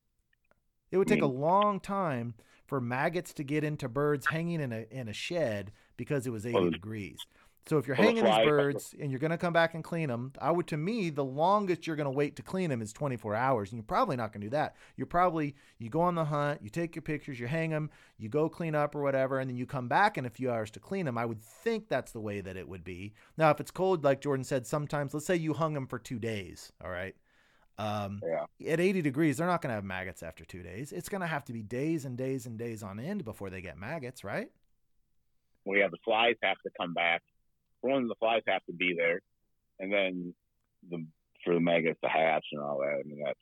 It 0.91 0.99
would 0.99 1.09
take 1.09 1.23
a 1.23 1.27
Mm. 1.27 1.39
long 1.39 1.81
time 1.81 2.35
for 2.67 2.81
maggots 2.81 3.33
to 3.35 3.45
get 3.45 3.65
into 3.65 3.89
birds 3.89 4.27
hanging 4.27 4.61
in 4.61 4.73
a 4.73 4.87
in 4.91 5.09
a 5.09 5.13
shed 5.13 5.73
because 5.97 6.27
it 6.27 6.31
was 6.31 6.47
80 6.47 6.55
Well, 6.55 6.71
degrees. 6.71 7.27
So 7.67 7.79
if 7.79 7.87
you're 7.87 7.97
well, 7.97 8.07
hanging 8.07 8.25
these 8.25 8.47
birds 8.47 8.95
and 9.01 9.11
you're 9.11 9.21
going 9.21 9.31
to 9.31 9.39
come 9.39 9.55
back 9.55 9.75
and 9.75 9.83
clean 9.83 10.09
them, 10.09 10.33
I 10.39 10.51
would 10.51 10.67
to 10.67 10.77
me 10.77 11.09
the 11.09 11.25
longest 11.25 11.87
you're 11.87 11.97
going 11.97 12.05
to 12.05 12.11
wait 12.11 12.37
to 12.37 12.43
clean 12.43 12.69
them 12.69 12.83
is 12.83 12.93
24 12.93 13.35
hours, 13.35 13.71
and 13.71 13.79
you're 13.79 13.85
probably 13.85 14.17
not 14.17 14.33
going 14.33 14.43
to 14.43 14.47
do 14.47 14.51
that. 14.51 14.77
You're 14.97 15.07
probably 15.07 15.55
you 15.79 15.89
go 15.89 16.03
on 16.03 16.15
the 16.15 16.27
hunt, 16.27 16.61
you 16.63 16.69
take 16.69 16.95
your 16.95 17.03
pictures, 17.03 17.41
you 17.41 17.47
hang 17.47 17.71
them, 17.71 17.91
you 18.19 18.29
go 18.29 18.51
clean 18.51 18.75
up 18.75 18.95
or 18.95 19.03
whatever, 19.03 19.39
and 19.39 19.49
then 19.49 19.57
you 19.57 19.65
come 19.65 19.89
back 19.89 20.19
in 20.19 20.27
a 20.27 20.31
few 20.31 20.51
hours 20.51 20.71
to 20.73 20.81
clean 20.81 21.07
them. 21.07 21.17
I 21.17 21.25
would 21.25 21.41
think 21.41 21.89
that's 21.89 22.13
the 22.13 22.21
way 22.21 22.43
that 22.43 22.57
it 22.57 22.69
would 22.69 22.85
be. 22.85 23.15
Now, 23.39 23.51
if 23.51 23.61
it's 23.61 23.71
cold, 23.71 24.05
like 24.05 24.21
Jordan 24.21 24.45
said, 24.45 24.67
sometimes 24.67 25.15
let's 25.15 25.27
say 25.27 25.37
you 25.37 25.55
hung 25.55 25.73
them 25.73 25.87
for 25.87 25.99
two 25.99 26.19
days, 26.19 26.71
all 26.85 26.91
right. 26.91 27.17
Um, 27.79 28.21
Yeah. 28.25 28.73
At 28.73 28.79
80 28.79 29.01
degrees, 29.03 29.39
they're 29.39 29.47
not 29.47 29.63
going 29.63 29.71
to 29.71 29.75
have 29.75 29.85
maggots 29.85 30.23
after 30.23 30.45
two 30.45 30.63
days. 30.63 30.93
It's 30.93 31.09
going 31.09 31.23
to 31.23 31.27
have 31.27 31.45
to 31.47 31.53
be 31.53 31.63
days 31.63 32.05
and 32.05 32.17
days 32.17 32.47
and 32.47 32.59
days 32.59 32.83
on 32.83 33.01
end 33.01 33.25
before 33.25 33.51
they 33.51 33.63
get 33.63 33.79
maggots, 33.79 34.23
right? 34.23 34.51
We 35.65 35.81
have 35.81 35.91
the 35.91 35.99
flies 36.05 36.37
have 36.43 36.59
to 36.65 36.71
come 36.79 36.93
back. 36.93 37.23
For 37.85 37.91
one, 37.91 38.09
the 38.09 38.15
flies 38.15 38.41
have 38.49 38.65
to 38.65 38.73
be 38.73 38.95
there, 38.97 39.21
and 39.79 39.93
then 39.93 40.35
the 40.91 41.05
for 41.45 41.53
the 41.53 41.61
maggots 41.61 42.01
to 42.03 42.09
hatch 42.09 42.47
and 42.53 42.63
all 42.63 42.79
that. 42.79 42.99
I 42.99 43.03
mean, 43.07 43.23
that's 43.23 43.39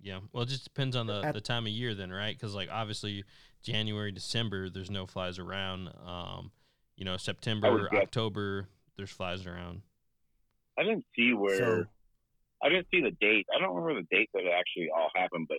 Yeah. 0.00 0.18
Well, 0.32 0.42
it 0.42 0.48
just 0.48 0.64
depends 0.64 0.96
on 0.96 1.06
the, 1.06 1.22
At- 1.24 1.34
the 1.34 1.40
time 1.40 1.66
of 1.66 1.72
year 1.72 1.94
then, 1.94 2.10
right? 2.12 2.36
Because 2.36 2.52
like 2.52 2.68
obviously 2.68 3.22
January, 3.62 4.10
December, 4.10 4.68
there's 4.70 4.90
no 4.90 5.06
flies 5.06 5.38
around. 5.38 5.88
Um, 6.04 6.50
you 6.96 7.04
know, 7.04 7.16
September, 7.16 7.88
guess- 7.92 8.02
October, 8.02 8.66
there's 8.96 9.10
flies 9.10 9.46
around. 9.46 9.82
I 10.76 10.82
didn't 10.82 11.04
see 11.14 11.32
where 11.32 11.56
So, 11.58 11.84
I 12.62 12.68
didn't 12.70 12.88
see 12.90 13.00
the 13.02 13.12
date. 13.20 13.46
I 13.54 13.60
don't 13.60 13.76
remember 13.76 14.02
the 14.02 14.16
date 14.16 14.30
that 14.34 14.42
it 14.42 14.52
actually 14.52 14.88
all 14.90 15.10
happened, 15.14 15.46
but 15.48 15.58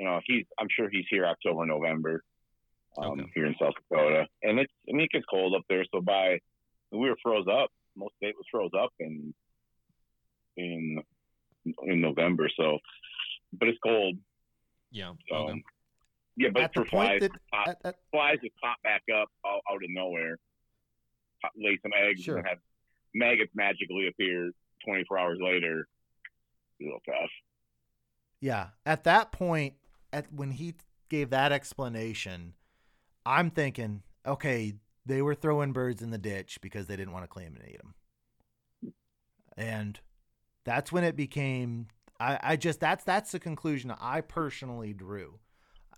you 0.00 0.06
know, 0.06 0.18
he's 0.26 0.44
I'm 0.58 0.66
sure 0.76 0.88
he's 0.90 1.06
here 1.08 1.24
October, 1.26 1.66
November, 1.66 2.24
um, 2.98 3.20
Okay. 3.20 3.30
here 3.36 3.46
in 3.46 3.54
South 3.60 3.74
Dakota, 3.76 4.26
and 4.42 4.58
it's 4.58 4.72
I 4.88 4.92
mean 4.92 5.02
it 5.02 5.10
gets 5.12 5.26
cold 5.26 5.54
up 5.54 5.62
there. 5.68 5.84
So 5.94 6.00
by 6.00 6.40
we 6.92 7.08
were 7.08 7.16
froze 7.22 7.46
up. 7.50 7.70
Most 7.96 8.14
of 8.22 8.28
it 8.28 8.34
was 8.36 8.46
froze 8.50 8.70
up 8.78 8.92
in 9.00 9.34
in 10.56 11.02
in 11.84 12.00
November. 12.00 12.48
So, 12.56 12.78
but 13.52 13.68
it's 13.68 13.78
cold. 13.84 14.16
Yeah. 14.90 15.12
So 15.28 15.36
okay. 15.36 15.62
yeah, 16.36 16.48
but 16.52 16.62
at 16.64 16.74
for 16.74 16.84
flies, 16.84 17.20
that, 17.20 17.30
pop, 17.52 17.68
at, 17.68 17.78
at, 17.84 17.94
flies 18.10 18.38
just 18.42 18.54
pop 18.62 18.76
back 18.82 19.02
up 19.14 19.28
out, 19.46 19.60
out 19.70 19.76
of 19.76 19.90
nowhere, 19.90 20.38
pop, 21.40 21.52
lay 21.56 21.78
some 21.82 21.92
eggs, 21.96 22.22
Sure. 22.22 22.38
and 22.38 22.46
have 22.46 22.58
maggots 23.14 23.52
magically 23.54 24.08
appear 24.08 24.50
24 24.86 25.18
hours 25.18 25.38
later. 25.40 25.86
Real 26.80 26.98
fast. 27.06 27.30
yeah, 28.40 28.68
at 28.84 29.04
that 29.04 29.30
point, 29.30 29.74
at 30.12 30.32
when 30.32 30.50
he 30.50 30.74
gave 31.08 31.30
that 31.30 31.52
explanation, 31.52 32.54
I'm 33.24 33.50
thinking, 33.50 34.02
okay, 34.26 34.74
they 35.06 35.22
were 35.22 35.34
throwing 35.34 35.72
birds 35.72 36.02
in 36.02 36.10
the 36.10 36.18
ditch 36.18 36.60
because 36.60 36.86
they 36.86 36.96
didn't 36.96 37.12
want 37.12 37.24
to 37.24 37.28
clean 37.28 37.52
them 37.54 37.62
and 37.62 37.70
eat 37.70 37.80
them, 37.82 38.92
and 39.56 40.00
that's 40.64 40.92
when 40.92 41.04
it 41.04 41.16
became. 41.16 41.88
I, 42.20 42.38
I 42.42 42.56
just 42.56 42.80
that's 42.80 43.04
that's 43.04 43.32
the 43.32 43.40
conclusion 43.40 43.92
I 44.00 44.20
personally 44.20 44.92
drew. 44.92 45.38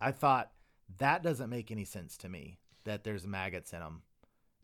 I 0.00 0.10
thought 0.12 0.50
that 0.98 1.22
doesn't 1.22 1.50
make 1.50 1.70
any 1.70 1.84
sense 1.84 2.16
to 2.18 2.28
me 2.28 2.58
that 2.84 3.04
there's 3.04 3.26
maggots 3.26 3.72
in 3.72 3.80
them, 3.80 4.02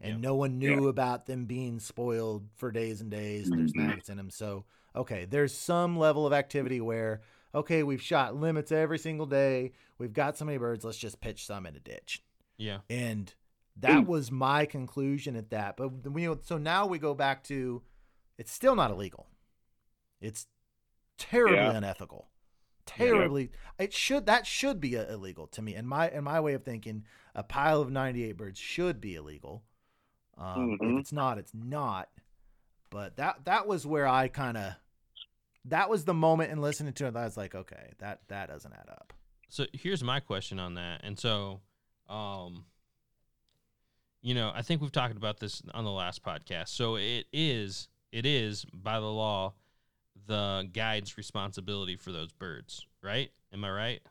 and 0.01 0.15
Yeah. 0.15 0.29
no 0.29 0.35
one 0.35 0.59
knew 0.59 0.89
about 0.89 1.27
them 1.27 1.47
being 1.47 1.79
spoiled 1.81 2.49
for 2.57 2.71
days 2.71 3.01
and 3.01 3.11
days. 3.11 3.49
And 3.51 3.59
there's 3.59 3.73
Mhm. 3.73 3.89
maggots 3.89 4.09
in 4.09 4.17
them, 4.17 4.31
so 4.31 4.65
okay, 4.95 5.25
there's 5.25 5.57
some 5.57 5.99
level 5.99 6.27
of 6.27 6.33
activity 6.33 6.81
where 6.81 7.21
okay, 7.53 7.83
we've 7.83 8.01
shot 8.03 8.37
limits 8.37 8.71
every 8.71 8.97
single 8.99 9.27
day. 9.27 9.73
We've 9.99 10.13
got 10.13 10.39
so 10.39 10.45
many 10.45 10.57
birds. 10.57 10.85
Let's 10.85 10.97
just 10.99 11.21
pitch 11.21 11.45
some 11.45 11.67
in 11.67 11.75
a 11.75 11.81
ditch. 11.81 12.23
Yeah. 12.59 12.79
And 12.89 13.35
that 13.81 14.05
Mm. 14.05 14.07
was 14.07 14.31
my 14.31 14.67
conclusion 14.67 15.37
at 15.37 15.51
that. 15.51 15.77
But 15.77 16.11
we 16.11 16.29
so 16.43 16.59
now 16.59 16.87
we 16.87 16.99
go 16.99 17.15
back 17.15 17.43
to 17.45 17.83
it's 18.39 18.53
still 18.53 18.75
not 18.77 18.91
illegal. 18.91 19.29
It's 20.21 20.47
terribly 21.19 21.57
Yeah. 21.57 21.77
unethical. 21.77 22.29
Terribly 22.87 23.51
it 23.79 23.93
should 23.93 24.27
that 24.27 24.47
should 24.47 24.81
be 24.81 24.97
uh, 24.97 25.05
illegal 25.13 25.47
to 25.49 25.63
me. 25.63 25.75
And 25.75 25.89
my 25.89 26.11
in 26.11 26.25
my 26.25 26.41
way 26.41 26.55
of 26.55 26.65
thinking, 26.65 27.05
a 27.35 27.43
pile 27.43 27.81
of 27.81 27.91
98 27.91 28.33
birds 28.37 28.59
should 28.59 29.01
be 29.01 29.15
illegal. 29.15 29.65
Um, 30.37 30.73
If 30.73 30.81
Mhm. 30.81 31.01
it's 31.01 31.13
not, 31.13 31.39
it's 31.39 31.55
not. 31.55 32.09
But 32.91 33.17
that 33.17 33.45
that 33.45 33.67
was 33.67 33.87
where 33.87 34.07
I 34.09 34.29
kind 34.29 34.57
of 34.57 34.75
that 35.67 35.89
was 35.91 36.05
the 36.07 36.15
moment 36.15 36.51
in 36.51 36.61
listening 36.61 36.95
to 36.95 37.07
it 37.07 37.13
that 37.13 37.21
I 37.21 37.25
was 37.25 37.37
like, 37.37 37.55
okay, 37.55 37.93
that 37.99 38.27
that 38.29 38.49
doesn't 38.49 38.73
add 38.73 38.89
up. 38.89 39.13
So 39.49 39.67
here's 39.73 40.03
my 40.03 40.19
question 40.21 40.59
on 40.59 40.75
that. 40.75 41.03
And 41.05 41.19
so, 41.19 41.61
um, 42.09 42.65
you 44.23 44.35
know, 44.35 44.53
I 44.55 44.63
think 44.63 44.81
we've 44.81 44.93
talked 44.93 45.17
about 45.17 45.41
this 45.41 45.63
on 45.73 45.85
the 45.85 45.91
last 45.91 46.23
podcast. 46.23 46.69
So 46.69 46.97
it 46.97 47.27
is, 47.33 47.89
it 48.13 48.27
is 48.27 48.65
by 48.73 49.01
the 49.01 49.07
law, 49.07 49.55
the 50.27 50.69
guide's 50.73 51.17
responsibility 51.17 51.97
for 51.97 52.13
those 52.13 52.33
birds, 52.33 52.87
right? 53.03 53.31
Am 53.53 53.65
I 53.65 53.71
right? 53.71 54.03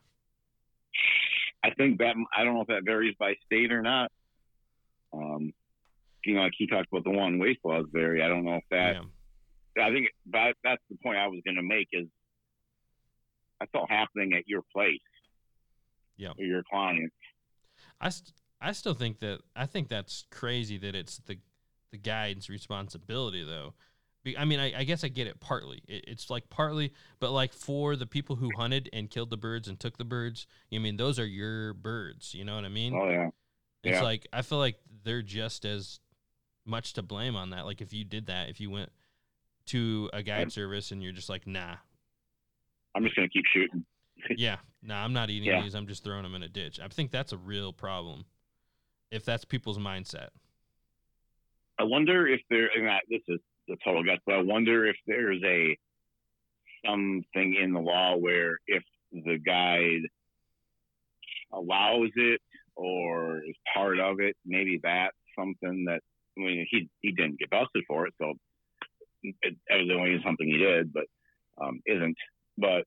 I 1.63 1.71
think 1.71 1.99
that 1.99 2.15
I 2.35 2.43
don't 2.43 2.55
know 2.55 2.61
if 2.61 2.67
that 2.67 2.83
varies 2.85 3.15
by 3.19 3.35
state 3.45 3.71
or 3.71 3.81
not. 3.81 4.11
Um, 5.13 5.53
you 6.23 6.35
know, 6.35 6.41
like 6.41 6.53
he 6.57 6.67
talked 6.67 6.87
about 6.91 7.03
the 7.03 7.11
one 7.11 7.39
waste 7.39 7.59
laws 7.63 7.85
vary. 7.91 8.23
I 8.23 8.27
don't 8.27 8.45
know 8.45 8.55
if 8.55 8.63
that. 8.71 8.95
yeah. 8.95 9.85
I 9.85 9.91
think 9.91 10.07
that 10.31 10.55
that's 10.63 10.81
the 10.89 10.97
point 11.03 11.17
I 11.17 11.27
was 11.27 11.41
going 11.45 11.55
to 11.55 11.63
make 11.63 11.87
is 11.93 12.07
that's 13.59 13.71
all 13.73 13.87
happening 13.89 14.33
at 14.33 14.47
your 14.47 14.61
place. 14.73 14.99
Yeah. 16.17 16.31
Or 16.37 16.43
your 16.43 16.63
client. 16.69 17.11
I, 18.01 18.09
st- 18.09 18.33
I 18.61 18.71
still 18.73 18.93
think 18.93 19.19
that 19.19 19.39
I 19.55 19.65
think 19.65 19.87
that's 19.87 20.25
crazy 20.31 20.77
that 20.79 20.95
it's 20.95 21.17
the 21.17 21.37
the 21.91 21.97
guide's 21.97 22.49
responsibility 22.49 23.43
though. 23.43 23.73
Be, 24.23 24.37
I 24.37 24.43
mean, 24.43 24.59
I, 24.59 24.79
I 24.79 24.83
guess 24.83 25.05
I 25.05 25.07
get 25.07 25.27
it 25.27 25.39
partly. 25.39 25.81
It, 25.87 26.03
it's 26.07 26.29
like 26.29 26.49
partly, 26.49 26.93
but 27.19 27.31
like 27.31 27.53
for 27.53 27.95
the 27.95 28.05
people 28.05 28.35
who 28.35 28.51
hunted 28.57 28.89
and 28.91 29.09
killed 29.09 29.29
the 29.29 29.37
birds 29.37 29.69
and 29.69 29.79
took 29.79 29.97
the 29.97 30.03
birds, 30.03 30.45
I 30.73 30.77
mean, 30.79 30.97
those 30.97 31.19
are 31.19 31.25
your 31.25 31.73
birds. 31.73 32.33
You 32.33 32.43
know 32.43 32.55
what 32.55 32.65
I 32.65 32.69
mean? 32.69 32.93
Oh 32.93 33.09
yeah. 33.09 33.29
It's 33.83 33.95
yeah. 33.99 34.03
like 34.03 34.27
I 34.33 34.41
feel 34.41 34.57
like 34.57 34.75
they're 35.05 35.21
just 35.21 35.63
as 35.63 36.01
much 36.65 36.93
to 36.93 37.01
blame 37.01 37.37
on 37.37 37.51
that. 37.51 37.65
Like 37.65 37.79
if 37.81 37.93
you 37.93 38.03
did 38.03 38.25
that, 38.27 38.49
if 38.49 38.59
you 38.59 38.69
went 38.69 38.91
to 39.67 40.09
a 40.11 40.21
guide 40.21 40.37
Right. 40.39 40.51
service 40.51 40.91
and 40.91 41.01
you're 41.01 41.13
just 41.13 41.29
like, 41.29 41.47
nah, 41.47 41.75
I'm 42.93 43.03
just 43.03 43.15
going 43.15 43.27
to 43.27 43.31
keep 43.33 43.45
shooting. 43.53 43.85
yeah, 44.37 44.57
nah, 44.83 45.03
I'm 45.03 45.13
not 45.13 45.29
eating 45.29 45.47
Yeah. 45.47 45.61
these. 45.61 45.75
I'm 45.75 45.87
just 45.87 46.03
throwing 46.03 46.23
them 46.23 46.35
in 46.35 46.43
a 46.43 46.49
ditch. 46.49 46.79
I 46.79 46.87
think 46.89 47.11
that's 47.11 47.31
a 47.31 47.37
real 47.37 47.71
problem. 47.71 48.25
If 49.11 49.25
that's 49.25 49.45
people's 49.45 49.79
mindset. 49.79 50.29
I 51.79 51.83
wonder 51.83 52.27
if 52.27 52.41
there, 52.49 52.69
this 53.09 53.21
is 53.27 53.39
the 53.67 53.77
total 53.83 54.03
guess, 54.03 54.19
but 54.25 54.35
I 54.35 54.41
wonder 54.41 54.85
if 54.85 54.97
there's 55.07 55.41
a 55.43 55.77
something 56.85 57.55
in 57.61 57.73
the 57.73 57.79
law 57.79 58.15
where 58.15 58.59
if 58.67 58.83
the 59.11 59.37
guide 59.37 60.07
allows 61.51 62.09
it 62.15 62.41
or 62.75 63.37
is 63.43 63.55
part 63.73 63.99
of 63.99 64.19
it, 64.19 64.35
maybe 64.45 64.79
that's 64.81 65.15
something 65.37 65.85
that 65.85 66.01
I 66.37 66.41
mean 66.41 66.65
he 66.69 66.89
he 67.01 67.11
didn't 67.11 67.39
get 67.39 67.49
busted 67.49 67.83
for 67.87 68.07
it, 68.07 68.13
so 68.19 68.33
it 69.23 69.55
evidently 69.69 70.13
is 70.13 70.23
something 70.23 70.47
he 70.47 70.57
did, 70.57 70.93
but 70.93 71.05
um, 71.61 71.81
isn't. 71.85 72.17
But 72.57 72.85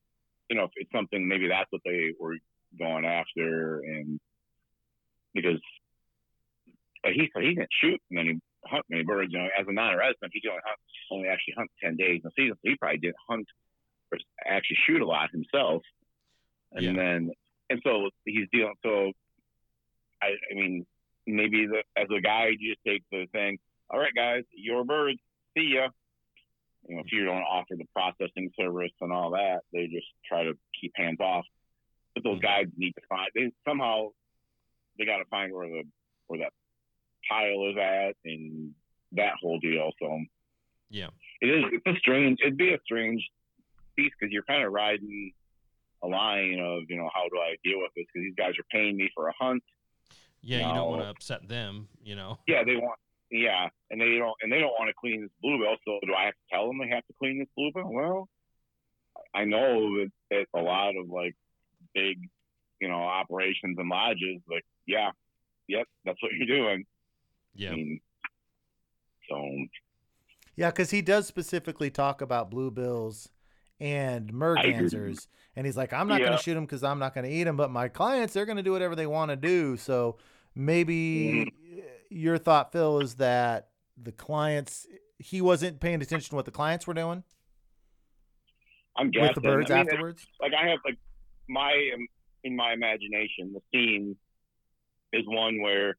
you 0.49 0.57
know, 0.57 0.65
if 0.65 0.71
it's 0.77 0.93
something 0.93 1.27
maybe 1.27 1.49
that's 1.49 1.71
what 1.71 1.83
they 1.85 2.13
were 2.19 2.37
going 2.79 3.05
after, 3.05 3.81
and 3.81 4.21
because 5.35 5.61
he 7.11 7.31
he 7.35 7.55
didn't 7.55 7.69
shoot 7.81 8.01
many 8.11 8.41
hunt 8.67 8.85
many 8.89 9.03
birds. 9.03 9.33
You 9.33 9.41
know, 9.41 9.49
as 9.59 9.67
a 9.69 9.73
non-resident, 9.73 10.33
he 10.33 10.49
only 10.49 10.61
hunt 10.65 10.79
only 11.11 11.29
actually 11.29 11.55
hunt 11.57 11.71
ten 11.83 11.97
days 11.97 12.21
in 12.23 12.31
the 12.31 12.31
season. 12.37 12.57
So 12.57 12.71
he 12.71 12.77
probably 12.77 12.99
didn't 12.99 13.17
hunt 13.29 13.47
or 14.13 14.19
actually 14.47 14.79
shoot 14.87 15.03
a 15.03 15.07
lot 15.07 15.31
himself. 15.31 15.83
And 16.73 16.85
Yeah. 16.85 16.93
then 16.93 17.31
and 17.71 17.81
so 17.85 18.11
he's 18.25 18.49
dealing. 18.53 18.75
So 18.85 19.13
I 20.23 20.37
I 20.51 20.55
mean 20.55 20.87
maybe 21.27 21.67
the, 21.67 21.83
as 21.97 22.09
a 22.11 22.21
guide 22.21 22.57
you 22.61 22.75
just 22.75 22.85
take 22.87 23.03
the 23.11 23.27
thing. 23.33 23.59
All 23.91 23.99
right, 23.99 24.15
guys, 24.15 24.45
your 24.53 24.85
birds. 24.85 25.21
See 25.57 25.75
ya. 25.75 25.89
You 26.89 26.97
know, 26.97 27.03
if 27.05 27.13
you 27.13 27.25
don't 27.25 27.43
offer 27.43 27.77
the 27.77 27.87
processing 27.95 28.51
service 28.59 28.91
and 29.01 29.13
all 29.13 29.31
that, 29.31 29.61
they 29.73 29.87
just 29.87 30.09
try 30.27 30.43
to 30.45 30.55
keep 30.81 30.93
hands 30.97 31.21
off. 31.21 31.45
But 32.15 32.25
those 32.25 32.39
mm-hmm. 32.39 32.47
guides 32.47 32.73
need 32.77 32.93
to 32.93 33.03
find. 33.09 33.29
They 33.35 33.53
somehow 33.67 34.09
they 34.99 35.05
got 35.05 35.19
to 35.19 35.25
find 35.27 35.53
where 35.53 35.69
the 35.69 35.85
where 36.27 36.41
that 36.41 36.53
pile 37.33 37.71
is 37.71 37.77
at 37.79 38.17
and 38.25 38.75
that 39.13 39.35
whole 39.41 39.59
deal. 39.61 39.91
So 40.01 40.21
Yeah. 40.91 41.09
it 41.41 41.47
is. 41.49 41.65
It's 41.73 41.87
a 41.87 41.99
strange. 41.99 42.39
It'd 42.41 42.57
be 42.57 42.73
a 42.75 42.79
strange 42.85 43.23
piece 43.97 44.13
because 44.19 44.33
you're 44.33 44.43
kind 44.45 44.65
of 44.65 44.73
riding 44.73 45.33
a 46.03 46.09
line 46.09 46.59
of 46.59 46.83
you 46.89 46.97
know 46.97 47.09
how 47.15 47.29
do 47.29 47.39
I 47.39 47.57
deal 47.65 47.79
with 47.81 47.93
this 47.97 48.07
because 48.13 48.25
these 48.27 48.35
guys 48.37 48.59
are 48.59 48.67
paying 48.71 48.97
me 48.97 49.11
for 49.15 49.29
a 49.29 49.33
hunt. 49.39 49.63
Yeah, 50.43 50.67
you 50.69 50.75
don't 50.75 50.91
want 50.91 51.03
to 51.03 51.09
upset 51.09 51.49
them, 51.49 51.89
you 52.03 52.17
know. 52.17 52.39
Yeah, 52.49 52.65
they 52.65 52.77
want. 52.77 52.99
Yeah, 53.31 53.69
and 53.91 54.01
they 54.01 54.19
don't 54.19 54.37
and 54.43 54.53
they 54.53 54.59
don't 54.59 54.75
want 54.79 54.89
to 54.89 54.95
clean 55.01 55.23
this 55.23 55.31
bluebill. 55.41 55.77
So 55.85 56.01
do 56.05 56.15
I 56.15 56.25
have 56.27 56.35
to 56.35 56.47
tell 56.53 56.67
them 56.67 56.79
they 56.79 56.89
have 56.89 57.07
to 57.07 57.15
clean 57.19 57.39
this 57.39 57.49
bluebill? 57.57 57.91
Well, 57.93 58.29
I 59.35 59.45
know 59.45 59.99
that, 59.99 60.11
that 60.31 60.47
a 60.55 60.61
lot 60.61 60.97
of 60.97 61.09
like 61.09 61.35
big, 61.95 62.19
you 62.81 62.89
know, 62.89 63.03
operations 63.03 63.79
and 63.79 63.89
lodges. 63.89 64.41
Like, 64.51 64.65
yeah, 64.87 65.11
yep, 65.69 65.87
that's 66.05 66.21
what 66.23 66.33
you're 66.33 66.47
doing. 66.59 66.85
I 67.57 67.59
Yeah. 67.61 67.71
mean, 67.73 68.01
so 69.29 69.67
Yeah, 70.57 70.71
because 70.71 70.91
he 70.91 71.03
does 71.03 71.27
specifically 71.27 71.91
talk 71.91 72.21
about 72.21 72.51
bluebills 72.51 73.29
and 73.81 74.33
mergansers, 74.33 75.27
and 75.57 75.67
he's 75.67 75.77
like, 75.77 75.93
I'm 75.93 76.09
not 76.09 76.21
going 76.21 76.37
to 76.37 76.43
shoot 76.43 76.55
them 76.55 76.65
because 76.65 76.85
I'm 76.85 76.99
not 76.99 77.15
going 77.15 77.25
to 77.25 77.31
eat 77.31 77.45
them, 77.45 77.57
but 77.57 77.71
my 77.71 77.89
clients 77.89 78.35
they're 78.35 78.47
going 78.47 78.57
to 78.59 78.63
do 78.63 78.73
whatever 78.73 78.95
they 78.95 79.07
want 79.07 79.31
to 79.31 79.37
do. 79.37 79.77
So 79.77 80.19
maybe 80.55 80.95
Mm-hmm. 80.95 81.79
your 82.11 82.39
thought, 82.39 82.73
Phil, 82.73 83.01
is 83.01 83.17
that 83.17 83.69
the 84.01 84.13
clients 84.13 84.87
he 85.19 85.41
wasn't 85.41 85.81
paying 85.81 86.03
attention 86.03 86.31
to 86.31 86.37
what 86.37 86.45
the 86.45 86.51
clients 86.51 86.87
were 86.87 86.95
doing. 86.95 87.23
I'm 88.97 89.11
guessing 89.11 89.29
with 89.29 89.35
the 89.37 89.41
birds 89.41 89.71
I 89.71 89.75
mean, 89.79 89.87
afterwards. 89.87 90.27
like 90.41 90.53
I 90.55 90.69
have 90.69 90.79
like 90.85 90.99
my 91.49 91.73
um, 91.95 92.07
in 92.45 92.57
my 92.57 92.73
imagination, 92.73 93.55
the 93.55 93.61
scene 93.73 94.17
is 95.13 95.23
one 95.27 95.61
where 95.63 95.97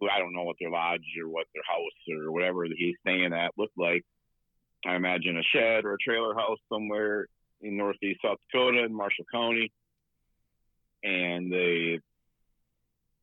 who 0.00 0.08
I 0.08 0.18
don't 0.18 0.34
know 0.34 0.44
what 0.44 0.56
their 0.60 0.70
lodge 0.70 1.04
or 1.20 1.28
what 1.28 1.46
their 1.54 1.62
house 1.66 2.24
or 2.24 2.32
whatever 2.32 2.64
he's 2.64 2.96
staying 3.00 3.32
at 3.32 3.52
looked 3.56 3.78
like. 3.78 4.04
I 4.86 4.96
imagine 4.96 5.38
a 5.38 5.42
shed 5.42 5.84
or 5.84 5.94
a 5.94 5.98
trailer 5.98 6.34
house 6.34 6.58
somewhere 6.70 7.26
in 7.60 7.76
northeast 7.76 8.20
South 8.22 8.38
Dakota 8.52 8.84
in 8.84 8.94
Marshall 8.94 9.24
County, 9.32 9.72
and 11.02 11.52
they 11.52 12.00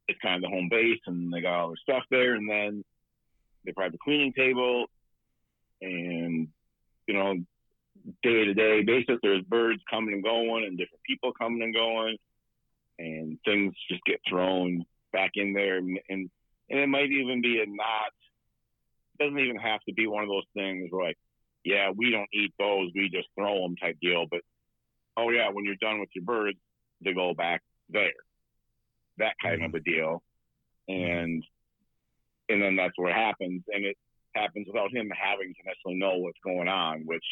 it's 0.07 0.19
kind 0.21 0.35
of 0.35 0.41
the 0.41 0.55
home 0.55 0.67
base, 0.69 0.99
and 1.07 1.31
they 1.31 1.41
got 1.41 1.59
all 1.59 1.67
their 1.69 1.77
stuff 1.77 2.03
there, 2.09 2.33
and 2.33 2.49
then 2.49 2.83
they 3.65 3.71
probably 3.71 3.87
have 3.87 3.93
a 3.93 4.03
cleaning 4.03 4.33
table, 4.33 4.85
and 5.81 6.47
you 7.07 7.13
know 7.13 7.35
day 8.23 8.45
to 8.45 8.53
day 8.53 8.81
basis. 8.81 9.19
There's 9.21 9.43
birds 9.43 9.81
coming 9.89 10.13
and 10.15 10.23
going, 10.23 10.65
and 10.65 10.77
different 10.77 11.03
people 11.07 11.31
coming 11.33 11.61
and 11.61 11.75
going, 11.75 12.17
and 12.99 13.37
things 13.45 13.73
just 13.89 14.03
get 14.05 14.19
thrown 14.27 14.85
back 15.13 15.31
in 15.35 15.53
there, 15.53 15.77
and 15.77 15.99
and, 16.09 16.29
and 16.71 16.79
it 16.79 16.87
might 16.87 17.11
even 17.11 17.41
be 17.41 17.61
a 17.61 17.65
not. 17.67 18.11
Doesn't 19.19 19.37
even 19.37 19.57
have 19.57 19.81
to 19.87 19.93
be 19.93 20.07
one 20.07 20.23
of 20.23 20.29
those 20.29 20.47
things 20.55 20.87
where 20.89 21.09
like, 21.09 21.17
yeah, 21.63 21.91
we 21.95 22.09
don't 22.09 22.29
eat 22.33 22.53
those, 22.57 22.89
we 22.95 23.09
just 23.09 23.27
throw 23.37 23.61
them 23.61 23.75
type 23.75 23.97
deal. 24.01 24.25
But 24.31 24.41
oh 25.17 25.29
yeah, 25.29 25.49
when 25.51 25.65
you're 25.65 25.75
done 25.75 25.99
with 25.99 26.09
your 26.15 26.23
birds, 26.23 26.57
they 27.01 27.13
go 27.13 27.33
back 27.33 27.61
there. 27.89 28.13
That 29.17 29.35
kind 29.43 29.61
mm-hmm. 29.61 29.75
of 29.75 29.81
a 29.81 29.83
deal, 29.83 30.23
and 30.87 31.43
mm-hmm. 31.43 32.53
and 32.53 32.63
then 32.63 32.75
that's 32.77 32.97
what 32.97 33.13
happens, 33.13 33.63
and 33.67 33.85
it 33.85 33.97
happens 34.33 34.65
without 34.65 34.95
him 34.95 35.11
having 35.15 35.53
to 35.53 35.61
necessarily 35.65 35.99
know 35.99 36.17
what's 36.17 36.39
going 36.43 36.69
on, 36.69 37.01
which 37.05 37.25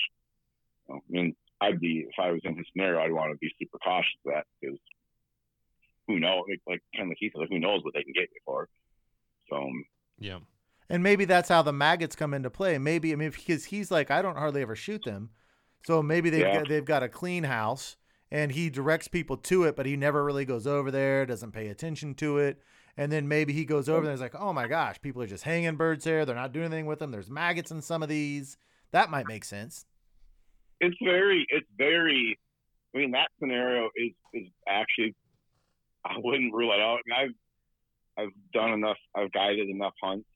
I 0.91 0.99
mean, 1.07 1.35
I'd 1.61 1.79
be 1.79 2.05
if 2.07 2.19
I 2.19 2.31
was 2.31 2.41
in 2.43 2.57
his 2.57 2.67
scenario, 2.73 2.99
I'd 2.99 3.13
want 3.13 3.31
to 3.31 3.37
be 3.37 3.51
super 3.57 3.79
cautious 3.79 4.11
of 4.25 4.33
that 4.33 4.45
because 4.59 4.77
who 6.07 6.19
knows? 6.19 6.43
Like, 6.49 6.61
like 6.67 6.81
kind 6.93 7.07
of 7.07 7.09
like 7.09 7.17
he 7.19 7.31
said, 7.33 7.47
who 7.49 7.59
knows 7.59 7.83
what 7.83 7.93
they 7.93 8.03
can 8.03 8.13
get 8.13 8.29
you 8.33 8.41
for? 8.45 8.67
So 9.49 9.57
um, 9.57 9.85
Yeah. 10.19 10.39
And 10.91 11.03
maybe 11.03 11.25
that's 11.25 11.49
how 11.49 11.61
the 11.61 11.71
maggots 11.73 12.15
come 12.15 12.33
into 12.33 12.49
play. 12.49 12.77
Maybe 12.77 13.13
I 13.13 13.15
mean 13.15 13.29
because 13.31 13.65
he's 13.65 13.91
like 13.91 14.09
I 14.11 14.21
don't 14.21 14.37
hardly 14.37 14.61
ever 14.61 14.75
shoot 14.75 15.03
them, 15.03 15.29
so 15.85 16.01
maybe 16.01 16.29
they've 16.29 16.41
Yeah. 16.41 16.59
got, 16.59 16.67
they've 16.69 16.85
got 16.85 17.03
a 17.03 17.09
clean 17.09 17.43
house 17.43 17.95
and 18.31 18.51
he 18.51 18.69
directs 18.69 19.07
people 19.07 19.37
to 19.37 19.63
it, 19.63 19.75
but 19.75 19.85
he 19.85 19.95
never 19.95 20.23
really 20.23 20.45
goes 20.45 20.67
over 20.67 20.91
there, 20.91 21.25
doesn't 21.25 21.51
pay 21.51 21.67
attention 21.67 22.13
to 22.15 22.37
it. 22.37 22.61
And 22.97 23.11
then 23.11 23.27
maybe 23.27 23.53
he 23.53 23.65
goes 23.65 23.87
over 23.87 24.01
there 24.01 24.11
and 24.11 24.15
is 24.15 24.21
like, 24.21 24.35
oh 24.35 24.51
my 24.51 24.67
gosh, 24.67 24.99
people 25.01 25.21
are 25.21 25.27
just 25.27 25.43
hanging 25.45 25.77
birds 25.77 26.03
there. 26.03 26.25
They're 26.25 26.35
not 26.35 26.51
doing 26.51 26.65
anything 26.65 26.85
with 26.85 26.99
them. 26.99 27.11
There's 27.11 27.29
maggots 27.29 27.71
in 27.71 27.81
some 27.81 28.03
of 28.03 28.09
these. 28.09 28.57
That 28.91 29.09
might 29.09 29.25
make 29.27 29.45
sense. 29.45 29.85
it's 30.81 30.97
very, 31.03 31.45
it's 31.49 31.67
very. 31.77 32.37
I 32.93 32.97
mean, 32.97 33.11
that 33.11 33.29
scenario 33.39 33.89
is 33.95 34.11
is 34.33 34.47
actually. 34.67 35.15
I 36.05 36.15
wouldn't 36.17 36.53
rule 36.53 36.71
it 36.73 36.79
out. 36.81 36.99
I 37.15 37.23
I've 37.23 37.33
I've 38.19 38.51
done 38.53 38.71
enough. 38.71 38.97
I've 39.15 39.31
guided 39.31 39.69
enough 39.69 39.93
hunts, 40.01 40.27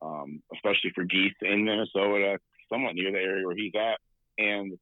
um, 0.00 0.42
especially 0.54 0.92
for 0.94 1.04
geese 1.04 1.34
in 1.42 1.64
Minnesota, 1.64 2.38
somewhat 2.72 2.94
near 2.94 3.12
the 3.12 3.18
area 3.18 3.46
where 3.46 3.56
he's 3.56 3.72
at, 3.74 3.98
and 4.38 4.78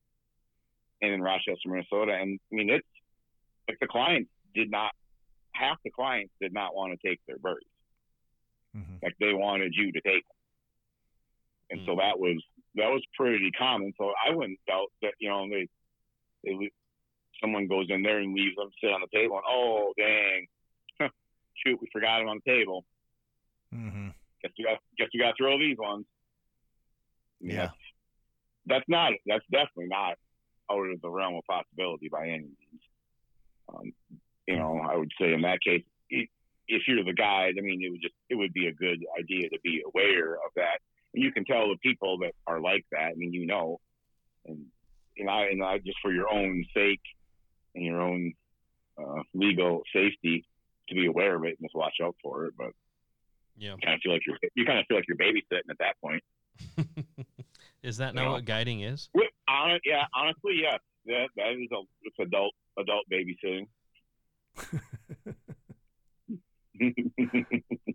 and 1.01 1.13
in 1.13 1.21
Rochester, 1.21 1.67
Minnesota. 1.67 2.13
And 2.13 2.39
I 2.53 2.55
mean, 2.55 2.71
it's 2.71 2.87
like 3.69 3.79
the 3.81 3.89
clients 3.89 4.31
did 4.55 4.71
not. 4.71 4.93
Half 5.53 5.79
the 5.85 5.91
clients 5.91 6.33
did 6.41 6.53
not 6.53 6.75
want 6.75 6.99
to 6.99 7.09
take 7.09 7.21
their 7.27 7.39
birds. 7.39 7.67
Mm-hmm. 8.77 9.05
like 9.05 9.15
they 9.21 9.35
wanted 9.35 9.75
you 9.77 9.93
to 9.93 10.01
take 10.01 10.25
them. 10.25 10.41
And 11.71 11.81
so 11.85 11.97
that 11.97 12.19
was 12.19 12.43
that 12.77 12.89
was 12.89 13.03
pretty 13.15 13.51
common. 13.51 13.93
So 13.99 14.13
I 14.17 14.35
wouldn't 14.35 14.59
doubt 14.67 14.89
that 15.03 15.13
you 15.19 15.29
know 15.29 15.47
they 15.51 15.69
they 16.43 16.71
someone 17.43 17.67
goes 17.67 17.87
in 17.91 18.03
there 18.03 18.19
and 18.19 18.33
leaves 18.35 18.57
them 18.57 18.71
sit 18.81 18.91
on 18.91 19.03
the 19.03 19.13
table 19.13 19.37
and 19.37 19.45
oh 19.47 19.93
dang, 19.99 20.47
shoot 21.65 21.79
we 21.81 21.89
forgot 21.93 22.19
them 22.19 22.29
on 22.29 22.41
the 22.45 22.51
table. 22.51 22.85
Mm-hmm. 23.75 24.09
Guess 24.43 24.53
you 24.57 24.67
got 24.67 24.79
guess 24.99 25.09
you 25.13 25.21
got 25.21 25.31
to 25.31 25.37
throw 25.39 25.59
these 25.59 25.79
ones. 25.79 26.05
I 27.41 27.47
mean, 27.47 27.57
Yeah. 27.57 27.63
That's, 27.63 27.77
that's 28.67 28.89
not 28.89 29.13
that's 29.27 29.45
definitely 29.51 29.89
not 29.89 30.17
out 30.71 30.91
of 30.91 31.01
the 31.01 31.11
realm 31.11 31.35
of 31.35 31.45
possibility 31.49 32.09
by 32.09 32.29
any 32.29 32.45
means. 32.45 32.83
Um, 33.73 33.93
you 34.47 34.57
know, 34.57 34.81
I 34.89 34.97
would 34.97 35.11
say 35.21 35.33
in 35.33 35.43
that 35.43 35.61
case, 35.65 35.85
if 36.69 36.83
you're 36.87 37.05
the 37.05 37.13
guide, 37.13 37.55
I 37.59 37.61
mean, 37.61 37.83
it 37.83 37.91
would 37.91 38.03
just 38.03 38.15
it 38.29 38.35
would 38.35 38.53
be 38.53 38.67
a 38.67 38.73
good 38.73 38.99
idea 39.19 39.49
to 39.51 39.59
be 39.63 39.83
aware 39.87 40.35
of 40.35 40.53
that. 40.57 40.79
And 41.15 41.23
you 41.23 41.33
can 41.33 41.45
tell 41.45 41.69
the 41.69 41.77
people 41.83 42.19
that 42.19 42.33
are 42.47 42.61
like 42.61 42.85
that. 42.93 43.11
I 43.11 43.15
mean, 43.17 43.33
you 43.33 43.47
know, 43.47 43.81
and 44.47 44.67
and 45.17 45.29
I 45.29 45.47
and 45.47 45.63
I 45.63 45.79
just 45.79 45.99
for 46.03 46.13
your 46.13 46.33
own 46.33 46.65
sake 46.75 47.03
and 47.75 47.85
your 47.85 48.01
own 48.01 48.33
uh, 48.99 49.23
legal 49.35 49.83
safety 49.95 50.45
to 50.89 50.95
be 50.95 51.07
aware 51.07 51.35
of 51.37 51.45
it 51.45 51.57
and 51.59 51.67
just 51.67 51.75
watch 51.75 51.95
out 52.03 52.17
for 52.23 52.47
it. 52.47 52.55
But 52.57 52.73
Yeah. 53.57 53.73
you 53.73 53.79
kind 53.83 53.95
of 53.95 54.01
feel 54.03 54.13
like 54.13 54.23
you're 54.27 54.39
you 54.55 54.65
kind 54.67 54.79
of 54.79 54.87
feel 54.87 54.97
like 54.97 55.07
you're 55.09 55.17
babysitting 55.17 55.71
at 55.71 55.79
that 55.79 56.01
point. 56.01 56.23
is 57.83 57.97
that 57.99 58.15
not 58.15 58.23
Yeah. 58.25 58.31
what 58.33 58.45
guiding 58.45 58.81
is? 58.83 59.09
Well, 59.15 59.27
hon- 59.49 59.81
yeah, 59.85 60.05
honestly, 60.15 60.61
yes. 60.63 60.79
That 61.07 61.29
that 61.37 61.53
is 61.53 61.69
a 61.73 61.83
it's 62.03 62.19
adult 62.21 62.55
adult 62.79 63.05
babysitting. 63.11 63.67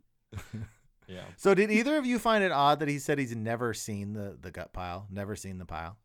Yeah. 1.09 1.23
So 1.37 1.53
did 1.53 1.71
either 1.71 1.95
of 1.97 2.05
you 2.05 2.19
find 2.19 2.43
it 2.43 2.51
odd 2.51 2.79
that 2.81 2.89
he 2.89 2.99
said 2.99 3.17
he's 3.17 3.33
never 3.33 3.73
seen 3.73 4.11
the 4.11 4.37
the 4.41 4.51
gut 4.51 4.73
pile, 4.73 5.07
never 5.09 5.37
seen 5.37 5.57
the 5.57 5.65
pile? 5.65 5.97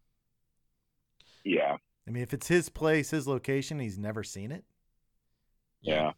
yeah, 1.45 1.77
I 2.07 2.11
mean, 2.13 2.23
if 2.23 2.33
it's 2.33 2.47
his 2.47 2.69
place, 2.69 3.11
his 3.11 3.27
location, 3.27 3.81
he's 3.81 3.99
never 3.99 4.23
seen 4.23 4.53
it. 4.53 4.65
yeah. 5.81 6.13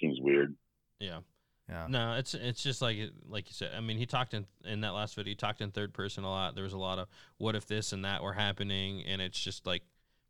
Seems 0.00 0.20
weird. 0.20 0.54
Yeah. 1.00 1.20
Yeah. 1.68 1.86
No, 1.88 2.14
it's 2.14 2.34
it's 2.34 2.62
just 2.62 2.82
like 2.82 2.98
like 3.26 3.48
you 3.48 3.54
said. 3.54 3.70
I 3.74 3.80
mean, 3.80 3.96
he 3.96 4.04
talked 4.04 4.34
in 4.34 4.46
in 4.66 4.82
that 4.82 4.92
last 4.92 5.14
video. 5.14 5.30
He 5.30 5.34
talked 5.34 5.62
in 5.62 5.70
third 5.70 5.94
person 5.94 6.22
a 6.22 6.28
lot. 6.28 6.54
There 6.54 6.64
was 6.64 6.74
a 6.74 6.78
lot 6.78 6.98
of 6.98 7.08
what 7.38 7.56
if 7.56 7.66
this 7.66 7.92
and 7.92 8.04
that 8.04 8.22
were 8.22 8.34
happening, 8.34 9.02
and 9.06 9.22
it's 9.22 9.40
just 9.40 9.66
like 9.66 9.82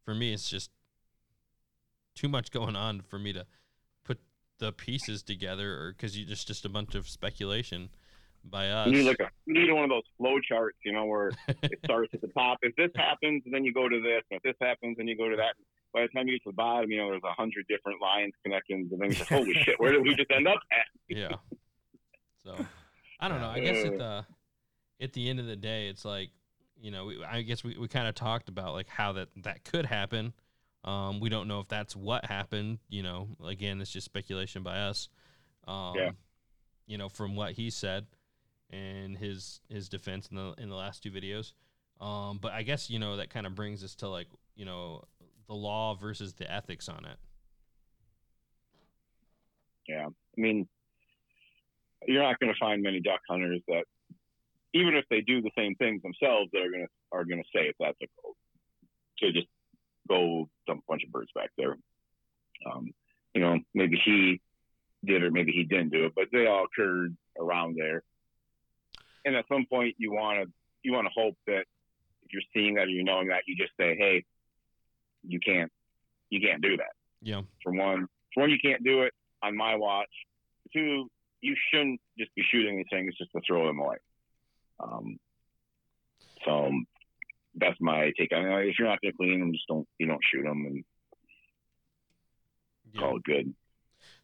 for 0.05 0.15
me, 0.15 0.33
it's 0.33 0.49
just 0.49 0.71
too 2.15 2.29
much 2.29 2.53
going 2.53 2.77
on 2.77 3.01
for 3.01 3.19
me 3.19 3.33
to 3.33 3.47
put 4.05 4.21
the 4.59 4.71
pieces 4.71 5.25
together, 5.25 5.77
or 5.77 5.93
because 5.93 6.17
you 6.17 6.25
just 6.25 6.47
just 6.47 6.65
a 6.65 6.69
bunch 6.69 6.95
of 6.95 7.09
speculation 7.09 7.89
by 8.45 8.71
us. 8.71 8.87
You 8.87 8.99
need 8.99 9.09
like 9.09 9.21
a 9.21 9.29
you 9.47 9.55
need 9.55 9.73
one 9.73 9.85
of 9.85 9.91
those 9.91 10.05
flow 10.17 10.39
charts, 10.41 10.79
you 10.85 10.93
know, 10.93 11.07
where 11.07 11.33
it 11.49 11.81
starts 11.85 12.15
at 12.15 12.21
the 12.21 12.29
top. 12.29 12.59
If 12.63 12.77
this 12.77 12.91
happens, 12.95 13.43
then 13.51 13.65
you 13.65 13.73
go 13.73 13.89
to 13.89 14.01
this. 14.01 14.23
And 14.31 14.37
if 14.37 14.43
this 14.43 14.57
happens, 14.61 14.99
then 14.99 15.09
you 15.09 15.17
go 15.17 15.29
to 15.29 15.37
that. 15.37 15.55
By 15.95 16.03
the 16.03 16.09
time 16.09 16.27
you 16.27 16.35
get 16.35 16.43
to 16.43 16.51
the 16.51 16.57
bottom, 16.57 16.91
you 16.91 16.99
know, 16.99 17.11
there's 17.11 17.23
a 17.25 17.33
hundred 17.33 17.67
different 17.69 18.01
lines 18.03 18.33
connecting, 18.43 18.89
and 18.91 19.01
things. 19.01 19.21
like, 19.21 19.29
holy 19.29 19.55
shit, 19.55 19.79
where 19.79 19.93
did 19.93 20.03
we 20.03 20.15
just 20.15 20.31
end 20.31 20.49
up 20.49 20.59
at? 20.73 20.87
yeah. 21.09 21.37
So 22.45 22.57
I 23.21 23.29
don't 23.29 23.41
know. 23.41 23.49
I 23.49 23.61
guess 23.61 23.87
at 23.87 23.97
the 23.97 24.27
at 25.01 25.13
the 25.13 25.31
end 25.31 25.41
of 25.41 25.47
the 25.47 25.57
day, 25.57 25.89
it's 25.89 26.05
like 26.05 26.31
you 26.81 26.91
know, 26.91 27.07
we, 27.07 27.25
I 27.25 27.43
guess 27.43 27.65
we, 27.65 27.79
we 27.79 27.89
kind 27.89 28.09
of 28.09 28.15
talked 28.15 28.49
about 28.49 28.75
like 28.75 28.89
how 28.89 29.13
that 29.13 29.29
that 29.45 29.65
could 29.65 29.87
happen. 29.87 30.35
Um, 30.85 31.21
we 31.21 31.31
don't 31.31 31.49
know 31.49 31.61
if 31.61 31.69
that's 31.69 31.97
what 31.97 32.27
happened. 32.27 32.79
You 32.89 33.03
know, 33.03 33.29
again, 33.47 33.81
it's 33.81 33.91
just 33.91 34.05
speculation 34.05 34.63
by 34.63 34.81
us. 34.81 35.09
Um, 35.67 35.95
Yeah. 35.97 36.11
You 36.87 36.99
know, 36.99 37.09
from 37.09 37.35
what 37.35 37.53
he 37.53 37.71
said 37.71 38.07
and 38.69 39.17
his 39.17 39.61
his 39.69 39.89
defense 39.89 40.29
in 40.31 40.37
the 40.37 40.55
in 40.59 40.69
the 40.69 40.75
last 40.75 41.03
two 41.03 41.11
videos. 41.11 41.53
Um, 42.01 42.39
but 42.43 42.53
I 42.53 42.63
guess 42.63 42.91
you 42.91 42.99
know 42.99 43.17
that 43.17 43.31
kind 43.31 43.47
of 43.47 43.55
brings 43.55 43.83
us 43.85 43.95
to 43.97 44.09
like 44.09 44.27
you 44.57 44.65
know 44.65 45.05
the 45.47 45.55
law 45.55 45.95
versus 45.95 46.35
the 46.35 46.51
ethics 46.51 46.89
on 46.89 47.05
it. 47.05 47.19
Yeah, 49.89 50.07
I 50.07 50.41
mean, 50.41 50.67
you're 52.07 52.23
not 52.23 52.39
going 52.41 52.53
to 52.53 52.59
find 52.59 52.83
many 52.83 53.01
duck 53.01 53.21
hunters 53.29 53.61
that, 53.69 53.85
even 54.73 54.95
if 54.95 55.05
they 55.11 55.21
do 55.21 55.43
the 55.43 55.51
same 55.57 55.75
things 55.77 56.03
themselves, 56.03 56.51
that 56.53 56.63
are 56.63 56.71
going 56.71 56.87
to 56.87 56.89
are 57.13 57.25
going 57.25 57.43
to 57.43 57.49
say 57.55 57.67
it's 57.67 57.79
ethical 57.81 58.37
to 59.19 59.33
just 59.33 59.47
go 60.09 60.49
dump 60.67 60.81
a 60.81 60.93
bunch 60.93 61.05
of 61.05 61.13
birds 61.13 61.31
back 61.35 61.51
there. 61.57 61.77
Um, 62.71 62.93
you 63.35 63.41
know, 63.41 63.59
maybe 63.75 64.01
he 64.05 64.41
did 65.05 65.23
or 65.23 65.31
maybe 65.31 65.53
he 65.53 65.65
didn't 65.65 65.91
do 65.91 66.07
it, 66.07 66.13
but 66.17 66.27
they 66.33 66.47
all 66.47 66.65
occurred 66.65 67.17
around 67.39 67.77
there. 67.79 68.03
And 69.25 69.37
at 69.37 69.47
some 69.49 69.67
point, 69.67 69.97
you 69.99 70.13
want 70.13 70.43
to 70.43 70.53
you 70.83 70.93
want 70.93 71.07
to 71.07 71.13
hope 71.15 71.37
that 71.47 71.65
if 72.25 72.33
you're 72.33 72.43
seeing 72.53 72.75
that 72.75 72.85
or 72.85 72.89
you're 72.89 73.05
knowing 73.05 73.29
that, 73.29 73.43
you 73.47 73.57
just 73.57 73.73
say, 73.79 73.97
hey, 73.97 74.25
you 75.27 75.41
can't 75.41 75.71
you 76.31 76.41
can't 76.41 76.63
do 76.63 76.77
that 76.77 76.93
Yeah. 77.23 77.43
for 77.63 77.73
one. 77.73 78.07
For 78.35 78.43
one, 78.43 78.51
you 78.51 78.59
can't 78.63 78.83
do 78.85 79.03
it 79.03 79.13
on 79.43 79.57
my 79.57 79.77
watch. 79.77 80.09
Two, 80.73 81.09
you 81.41 81.55
shouldn't 81.71 82.01
just 82.19 82.35
be 82.35 82.43
shooting 82.51 82.77
these 82.77 82.87
things 82.91 83.15
just 83.17 83.31
to 83.33 83.41
throw 83.47 83.67
them 83.67 83.79
away. 83.79 83.97
Um, 84.81 85.19
so 86.45 86.71
that's 87.55 87.77
my 87.81 88.11
take 88.19 88.33
on 88.35 88.45
it. 88.45 88.69
If 88.69 88.79
you're 88.79 88.89
not 88.89 89.01
going 89.01 89.13
to 89.13 89.17
clean 89.17 89.41
them, 89.41 89.53
just 89.53 89.67
don't 89.69 89.87
you 89.99 90.07
don't 90.07 90.21
shoot 90.33 90.43
them 90.43 90.65
and 90.67 90.85
Yeah. 92.93 93.01
call 93.01 93.17
it 93.19 93.23
good. 93.25 93.55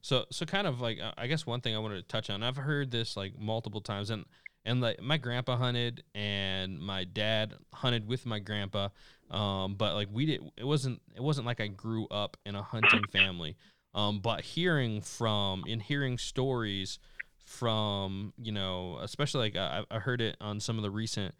So, 0.03 0.25
so 0.31 0.47
kind 0.47 0.67
of 0.67 0.81
like 0.81 0.99
uh, 1.01 1.13
I 1.17 1.27
guess 1.27 1.47
one 1.47 1.61
thing 1.61 1.75
I 1.75 1.79
wanted 1.79 1.97
to 1.97 2.03
touch 2.09 2.31
on. 2.31 2.43
I've 2.43 2.57
heard 2.57 2.91
this 2.91 3.17
like 3.17 3.39
multiple 3.39 3.81
times, 3.81 4.11
and 4.11 4.25
and 4.65 4.81
like 4.81 5.01
my 5.01 5.17
grandpa 5.17 5.57
hunted 5.57 6.03
and 6.15 6.79
my 6.79 7.05
dad 7.05 7.55
hunted 7.73 8.07
with 8.07 8.27
my 8.27 8.39
grandpa 8.39 8.89
um 9.31 9.75
but 9.75 9.95
like 9.95 10.09
we 10.13 10.27
did 10.27 10.41
it 10.57 10.65
wasn't 10.65 11.01
it 11.15 11.23
wasn't 11.23 11.47
like 11.47 11.61
i 11.61 11.67
grew 11.67 12.07
up 12.09 12.37
in 12.45 12.55
a 12.55 12.63
hunting 12.63 13.05
family. 13.13 13.57
Um 13.95 14.21
but 14.21 14.43
hearing 14.43 15.01
from 15.01 15.65
and 15.69 15.83
hearing 15.83 16.19
stories 16.19 16.99
from 17.45 18.33
you 18.37 18.53
know 18.53 18.99
especially 19.03 19.41
like 19.41 19.57
i, 19.57 19.85
I 19.91 19.99
heard 19.99 20.21
it 20.21 20.37
on 20.41 20.61
some 20.61 20.77
of 20.77 20.83
the 20.83 20.91
recent 20.91 21.35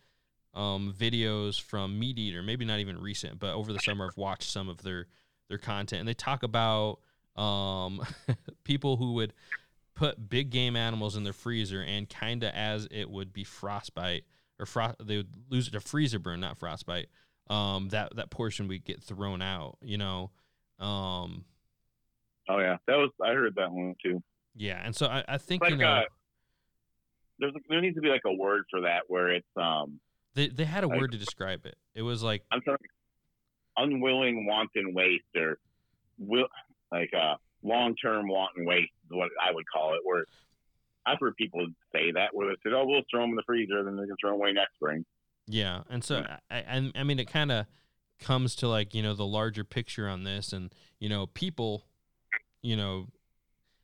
um 0.55 0.93
videos 0.99 1.61
from 1.61 2.01
MeatEater 2.01 2.45
maybe 2.45 2.65
not 2.65 2.81
even 2.81 3.01
recent 3.01 3.39
but 3.39 3.55
over 3.55 3.73
the 3.73 3.79
summer 3.79 4.07
i've 4.07 4.17
watched 4.17 4.51
some 4.51 4.69
of 4.69 4.83
their 4.83 5.07
their 5.49 5.59
content 5.59 6.01
and 6.01 6.09
they 6.09 6.15
talk 6.15 6.43
about 6.43 6.99
um 7.37 8.05
people 8.65 8.97
who 8.97 9.13
would 9.13 9.33
put 10.01 10.31
big 10.31 10.49
game 10.49 10.77
animals 10.77 11.15
in 11.15 11.25
their 11.25 11.33
freezer 11.35 11.83
and 11.83 12.09
kind 12.09 12.43
of 12.43 12.51
as 12.55 12.89
it 12.91 13.11
would 13.11 13.35
be 13.35 13.45
frostbite 13.45 14.25
or 14.59 14.65
frost 14.65 14.97
they 15.05 15.19
would 15.19 15.29
lose 15.51 15.69
it 15.69 15.73
to 15.73 15.81
freezer 15.81 16.19
burn 16.19 16.41
not 16.41 16.57
frostbite 16.57 17.09
um 17.51 17.91
that 17.91 18.17
that 18.17 18.31
portion 18.31 18.67
would 18.67 18.83
get 18.83 19.03
thrown 19.03 19.43
out 19.43 19.77
you 19.83 19.99
know? 19.99 20.31
Um 20.79 21.45
Oh 22.49 22.59
yeah, 22.59 22.79
that 22.87 22.97
was 22.97 23.11
I 23.23 23.33
heard 23.35 23.55
that 23.57 23.71
one 23.71 23.95
too. 24.03 24.23
yeah 24.57 24.81
and 24.83 24.97
so 24.97 25.05
i, 25.07 25.23
I 25.29 25.37
think 25.37 25.61
Like 25.63 25.73
you 25.73 25.77
know 25.77 25.87
uh, 25.93 26.03
there's 27.39 27.53
there 27.69 27.83
needs 27.83 27.97
to 27.97 28.01
be 28.01 28.09
like 28.09 28.23
a 28.25 28.33
word 28.33 28.65
for 28.71 28.81
that 28.81 29.03
where 29.09 29.29
it's 29.29 29.47
um 29.57 30.01
they, 30.35 30.49
they 30.49 30.65
had 30.65 30.83
a 30.83 30.89
like- 30.89 30.99
word 30.99 31.13
to 31.13 31.19
describe 31.19 31.67
it. 31.67 31.77
It 31.95 32.03
was 32.03 32.23
like 32.23 32.43
I'm 32.51 32.63
sorry, 32.65 32.79
unwilling 33.77 34.47
wanton 34.47 34.95
waste 34.95 35.25
or 35.37 35.59
will 36.19 36.47
like 36.91 37.11
uh 37.15 37.35
long 37.63 37.95
term 37.97 38.29
wanton 38.29 38.65
waste 38.65 38.93
what 39.11 39.31
I 39.41 39.53
would 39.53 39.65
call 39.73 39.95
it. 39.95 40.01
Where 40.05 40.25
I've 41.07 41.19
heard 41.21 41.37
people 41.37 41.67
say 41.93 42.13
that 42.13 42.29
where 42.33 42.49
they 42.49 42.57
said, 42.63 42.73
"Oh, 42.73 42.85
we'll 42.87 43.03
throw 43.11 43.23
them 43.23 43.31
in 43.31 43.37
the 43.37 43.43
freezer, 43.47 43.83
then 43.83 43.97
they 43.97 44.07
can 44.07 44.17
throw 44.21 44.31
them 44.31 44.41
away 44.41 44.53
next 44.53 44.75
spring." 44.75 45.05
Yeah, 45.47 45.83
and 45.89 46.05
so 46.05 46.19
Yeah. 46.19 46.39
I, 46.51 46.57
I, 46.59 46.93
I 46.95 47.05
mean, 47.05 47.19
it 47.19 47.31
kind 47.31 47.51
of 47.51 47.67
comes 48.19 48.55
to 48.57 48.69
like 48.69 48.95
you 48.95 49.03
know 49.03 49.15
the 49.15 49.27
larger 49.27 49.65
picture 49.65 50.09
on 50.09 50.25
this, 50.25 50.53
and 50.53 50.73
you 50.99 51.09
know 51.09 51.27
people, 51.27 51.85
you 52.63 52.77
know, 52.77 53.09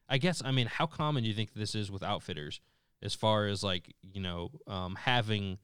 I 0.08 0.18
guess 0.18 0.42
I 0.44 0.52
mean, 0.52 0.66
how 0.66 0.86
common 0.86 1.22
do 1.22 1.28
you 1.28 1.34
think 1.34 1.54
this 1.54 1.74
is 1.74 1.90
with 1.90 2.02
outfitters, 2.02 2.60
as 3.02 3.14
far 3.14 3.46
as 3.46 3.62
like 3.62 3.94
you 4.02 4.20
know 4.20 4.50
um, 4.66 4.96
having 4.96 5.58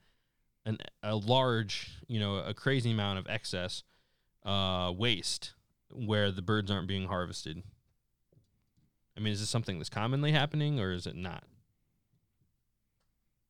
an 0.65 0.79
a 1.03 1.15
large 1.15 1.99
you 2.09 2.19
know 2.19 2.37
a 2.37 2.55
crazy 2.55 2.91
amount 2.91 3.19
of 3.19 3.27
excess 3.29 3.83
uh, 4.45 4.93
waste 4.95 5.55
where 5.91 6.31
the 6.31 6.43
birds 6.43 6.71
aren't 6.71 6.89
being 6.89 7.07
harvested. 7.07 7.63
I 9.17 9.21
mean, 9.21 9.33
is 9.33 9.41
this 9.41 9.51
something 9.51 9.79
that's 9.79 9.91
commonly 9.91 10.33
happening, 10.33 10.81
or 10.81 10.93
is 10.93 11.07
it 11.07 11.17
not? 11.17 11.45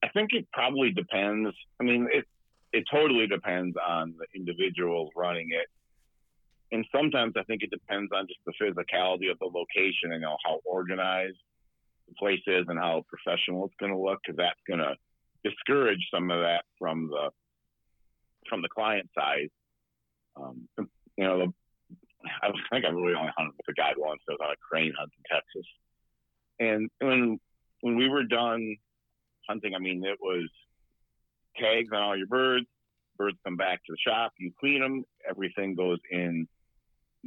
I 0.03 0.09
think 0.09 0.31
it 0.33 0.47
probably 0.53 0.91
depends. 0.91 1.55
I 1.81 1.85
mean, 1.85 2.09
it 2.13 2.25
it 2.73 2.85
totally 2.91 3.27
depends 3.27 3.77
on 3.77 4.15
the 4.19 4.27
individuals 4.35 5.11
running 5.17 5.51
it, 5.53 5.69
and 6.75 6.85
sometimes 6.95 7.35
I 7.37 7.45
think 7.45 7.63
it 7.63 7.71
depends 7.71 8.11
on 8.13 8.27
just 8.27 8.41
the 8.45 8.53
physicality 8.61 9.31
of 9.31 9.39
the 9.39 9.47
location 9.47 10.13
and 10.13 10.15
you 10.15 10.21
know 10.21 10.37
how 10.45 10.61
organized 10.65 11.39
the 12.09 12.15
place 12.19 12.43
is 12.47 12.65
and 12.69 12.79
how 12.79 13.05
professional 13.09 13.67
it's 13.67 13.75
going 13.79 13.93
to 13.93 13.99
look, 13.99 14.21
because 14.25 14.37
that's 14.37 14.61
going 14.67 14.81
to 14.81 14.95
discourage 15.45 16.01
some 16.13 16.31
of 16.31 16.41
that 16.41 16.65
from 16.79 17.09
the 17.09 17.31
from 18.49 18.63
the 18.63 18.69
client 18.69 19.09
side. 19.15 19.49
Um, 20.37 20.69
you 21.17 21.25
know, 21.25 21.39
the, 21.39 21.53
I 22.43 22.51
think 22.71 22.85
I 22.85 22.89
really 22.89 23.15
only 23.15 23.33
hunted 23.37 23.55
with 23.57 23.69
a 23.69 23.73
guide 23.75 23.95
once. 23.97 24.21
I 24.29 24.33
was 24.33 24.41
on 24.43 24.53
a 24.53 24.57
crane 24.57 24.93
hunt 24.99 25.11
in 25.17 25.37
Texas, 25.37 25.67
and 26.59 26.91
when 27.01 27.41
when 27.81 27.97
we 27.97 28.09
were 28.09 28.25
done 28.25 28.77
hunting, 29.49 29.75
I 29.75 29.79
mean, 29.79 30.05
it 30.05 30.19
was 30.21 30.49
tags 31.57 31.91
on 31.93 32.01
all 32.01 32.17
your 32.17 32.29
birds. 32.29 32.67
Birds 33.17 33.37
come 33.45 33.57
back 33.57 33.85
to 33.85 33.93
the 33.93 33.99
shop. 33.99 34.33
You 34.39 34.53
clean 34.59 34.81
them. 34.81 35.05
Everything 35.29 35.75
goes 35.75 35.99
in 36.11 36.49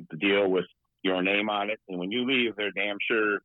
the 0.10 0.18
deal 0.18 0.50
with 0.50 0.66
your 1.04 1.22
name 1.22 1.50
on 1.50 1.70
it. 1.70 1.80
And 1.88 2.00
when 2.00 2.12
you 2.12 2.26
leave, 2.26 2.56
they're 2.56 2.72
damn 2.72 2.98
sure 3.08 3.40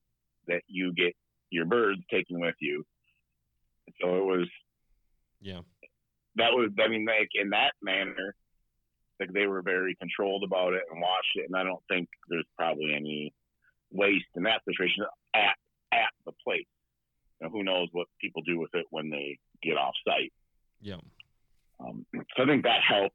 that 0.46 0.62
you 0.66 0.92
get 0.92 1.14
your 1.50 1.66
birds 1.66 2.00
taken 2.10 2.40
with 2.40 2.54
you. 2.60 2.84
So 4.00 4.16
it 4.18 4.24
was 4.24 4.48
Yeah. 5.40 5.60
that 6.36 6.52
was 6.52 6.70
I 6.78 6.88
mean 6.88 7.04
like 7.04 7.30
in 7.34 7.50
that 7.50 7.72
manner, 7.82 8.34
like 9.20 9.32
they 9.32 9.46
were 9.46 9.62
very 9.62 9.94
controlled 9.96 10.42
about 10.44 10.72
it 10.72 10.82
and 10.90 11.00
watched 11.00 11.36
it, 11.36 11.46
and 11.46 11.56
I 11.56 11.62
don't 11.62 11.82
think 11.88 12.08
there's 12.28 12.46
probably 12.56 12.94
any 12.94 13.32
waste 13.92 14.26
in 14.34 14.44
that 14.44 14.62
situation 14.66 15.04
at 15.34 15.56
at 15.92 16.10
the. 16.24 16.32
You 16.46 16.64
know, 17.42 17.50
who 17.50 17.62
knows 17.62 17.88
what 17.92 18.06
people 18.20 18.42
do 18.42 18.58
with 18.58 18.70
it 18.74 18.86
when 18.90 19.10
they 19.10 19.38
get 19.62 19.76
off 19.76 19.94
site. 20.06 20.32
Yeah. 20.80 21.00
Um, 21.78 22.04
so 22.12 22.42
I 22.42 22.46
think 22.46 22.64
that 22.64 22.80
helps, 22.86 23.14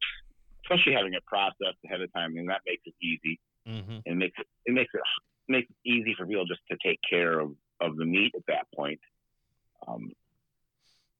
especially 0.63 0.93
having 0.93 1.13
it 1.13 1.25
processed 1.25 1.77
ahead 1.85 2.01
of 2.01 2.11
time. 2.13 2.31
I 2.31 2.33
mean, 2.33 2.47
that 2.47 2.61
makes 2.65 2.81
it 2.85 2.93
easy 3.01 3.39
Mm-hmm. 3.67 3.97
and 4.05 4.19
makes 4.19 4.37
it 4.37 4.45
it 4.65 4.73
makes 4.73 4.93
it 4.93 5.01
makes 5.47 5.67
it 5.69 5.89
easy 5.89 6.13
for 6.15 6.27
people 6.27 6.45
just 6.45 6.61
to 6.69 6.77
take 6.85 6.99
care 7.09 7.39
of 7.39 7.51
of 7.81 7.95
the 7.97 8.05
meat 8.05 8.31
at 8.35 8.45
that 8.47 8.67
point. 8.75 8.99
Um, 9.87 10.11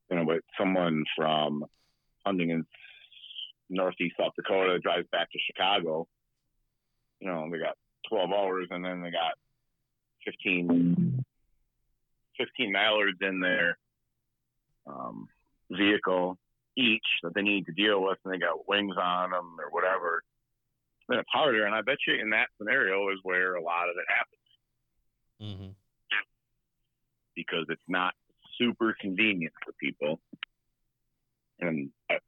you 0.09 0.17
know, 0.17 0.25
but 0.25 0.41
someone 0.55 1.05
from 1.17 1.65
hunting 2.23 2.51
in 2.51 2.65
northeast 3.69 4.15
South 4.19 4.33
Dakota 4.35 4.79
drives 4.79 5.07
back 5.11 5.31
to 5.31 5.39
Chicago. 5.45 6.07
You 7.19 7.27
know, 7.27 7.49
they 7.51 7.57
got 7.57 7.77
12 8.09 8.31
hours, 8.31 8.67
and 8.71 8.83
then 8.83 9.01
they 9.01 9.11
got 9.11 9.33
15, 10.25 11.23
15 12.37 12.71
mallards 12.71 13.17
in 13.21 13.39
their 13.39 13.77
um, 14.87 15.27
vehicle 15.71 16.37
each 16.77 17.05
that 17.23 17.33
they 17.33 17.41
need 17.41 17.65
to 17.65 17.71
deal 17.71 18.03
with, 18.03 18.17
and 18.25 18.33
they 18.33 18.37
got 18.37 18.67
wings 18.67 18.95
on 19.01 19.31
them 19.31 19.55
or 19.59 19.69
whatever. 19.71 20.23
Then 21.07 21.19
it's 21.19 21.29
harder, 21.31 21.65
and 21.65 21.73
I 21.73 21.81
bet 21.81 21.97
you 22.07 22.15
in 22.15 22.31
that 22.31 22.47
scenario 22.57 23.09
is 23.09 23.19
where 23.23 23.55
a 23.55 23.61
lot 23.61 23.89
of 23.89 23.95
it 23.97 24.05
happens 24.07 24.41
Mm-hmm. 25.41 25.71
because 27.35 27.65
it's 27.67 27.81
not 27.89 28.13
super 28.57 28.95
convenient 28.99 29.53
for 29.65 29.73
people. 29.73 30.21
And 31.59 31.89
I, 32.09 32.19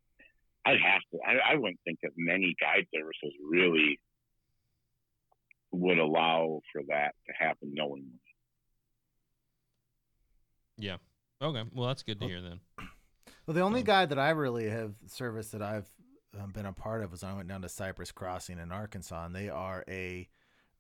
I'd 0.68 0.82
have 0.82 1.02
to, 1.12 1.18
I, 1.26 1.54
I 1.54 1.56
wouldn't 1.56 1.80
think 1.86 2.00
that 2.04 2.12
many 2.18 2.56
guide 2.60 2.86
services 2.94 3.34
really 3.50 4.00
would 5.72 5.98
allow 5.98 6.62
for 6.72 6.82
that 6.90 7.16
to 7.28 7.34
happen 7.38 7.74
knowingly. 7.74 8.20
Yeah. 10.78 10.98
Okay. 11.42 11.64
Well, 11.74 11.88
that's 11.88 12.04
good 12.04 12.20
to 12.20 12.28
hear 12.28 12.42
then. 12.42 12.60
Well, 13.46 13.56
the 13.56 13.62
only 13.62 13.80
Um, 13.80 13.86
guide 13.86 14.10
that 14.10 14.20
I 14.20 14.32
really 14.32 14.70
have 14.70 14.94
service 15.06 15.50
that 15.52 15.62
I've 15.62 15.90
um, 16.40 16.52
been 16.52 16.66
a 16.66 16.74
part 16.74 17.04
of 17.04 17.12
was 17.12 17.24
I 17.24 17.34
went 17.34 17.48
down 17.48 17.62
to 17.62 17.70
Cypress 17.70 18.12
Crossing 18.12 18.60
in 18.60 18.72
Arkansas, 18.72 19.26
and 19.26 19.36
they 19.36 19.50
are 19.50 19.86
a 19.88 20.28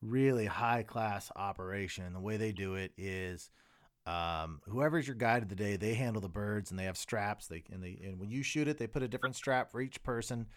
really 0.01 0.45
high 0.45 0.83
class 0.83 1.31
operation. 1.35 2.13
The 2.13 2.19
way 2.19 2.37
they 2.37 2.51
do 2.51 2.75
it 2.75 2.91
is, 2.97 3.49
um, 4.07 4.61
whoever's 4.69 5.05
your 5.05 5.15
guide 5.15 5.43
of 5.43 5.49
the 5.49 5.55
day, 5.55 5.75
they 5.75 5.93
handle 5.93 6.21
the 6.21 6.29
birds, 6.29 6.71
and 6.71 6.79
they 6.79 6.85
have 6.85 6.97
straps. 6.97 7.47
They 7.47 7.63
and 7.71 7.83
they 7.83 7.99
and 8.03 8.19
when 8.19 8.29
you 8.29 8.41
shoot 8.43 8.67
it, 8.67 8.77
they 8.77 8.87
put 8.87 9.03
a 9.03 9.07
different 9.07 9.35
strap 9.35 9.71
for 9.71 9.81
each 9.81 10.01
person. 10.03 10.47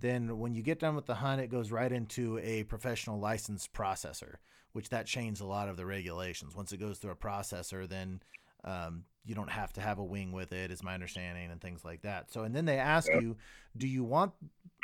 Then 0.00 0.38
when 0.38 0.54
you 0.54 0.62
get 0.62 0.78
done 0.78 0.94
with 0.94 1.06
the 1.06 1.16
hunt, 1.16 1.40
it 1.40 1.50
goes 1.50 1.72
right 1.72 1.90
into 1.90 2.38
a 2.38 2.64
professional 2.64 3.18
licensed 3.18 3.72
processor, 3.72 4.34
which 4.72 4.90
that 4.90 5.06
changes 5.06 5.40
a 5.40 5.46
lot 5.46 5.68
of 5.68 5.76
the 5.76 5.86
regulations. 5.86 6.54
Once 6.54 6.72
it 6.72 6.76
goes 6.76 6.98
through 6.98 7.10
a 7.12 7.16
processor, 7.16 7.88
then 7.88 8.20
um, 8.64 9.04
you 9.24 9.34
don't 9.34 9.50
have 9.50 9.72
to 9.72 9.80
have 9.80 9.98
a 9.98 10.04
wing 10.04 10.30
with 10.30 10.52
it, 10.52 10.70
is 10.70 10.84
my 10.84 10.94
understanding, 10.94 11.50
and 11.50 11.60
things 11.60 11.84
like 11.84 12.02
that. 12.02 12.30
So, 12.30 12.44
and 12.44 12.54
then 12.54 12.64
they 12.64 12.78
ask 12.78 13.08
Yeah. 13.12 13.20
you, 13.20 13.36
do 13.76 13.88
you 13.88 14.04
want 14.04 14.32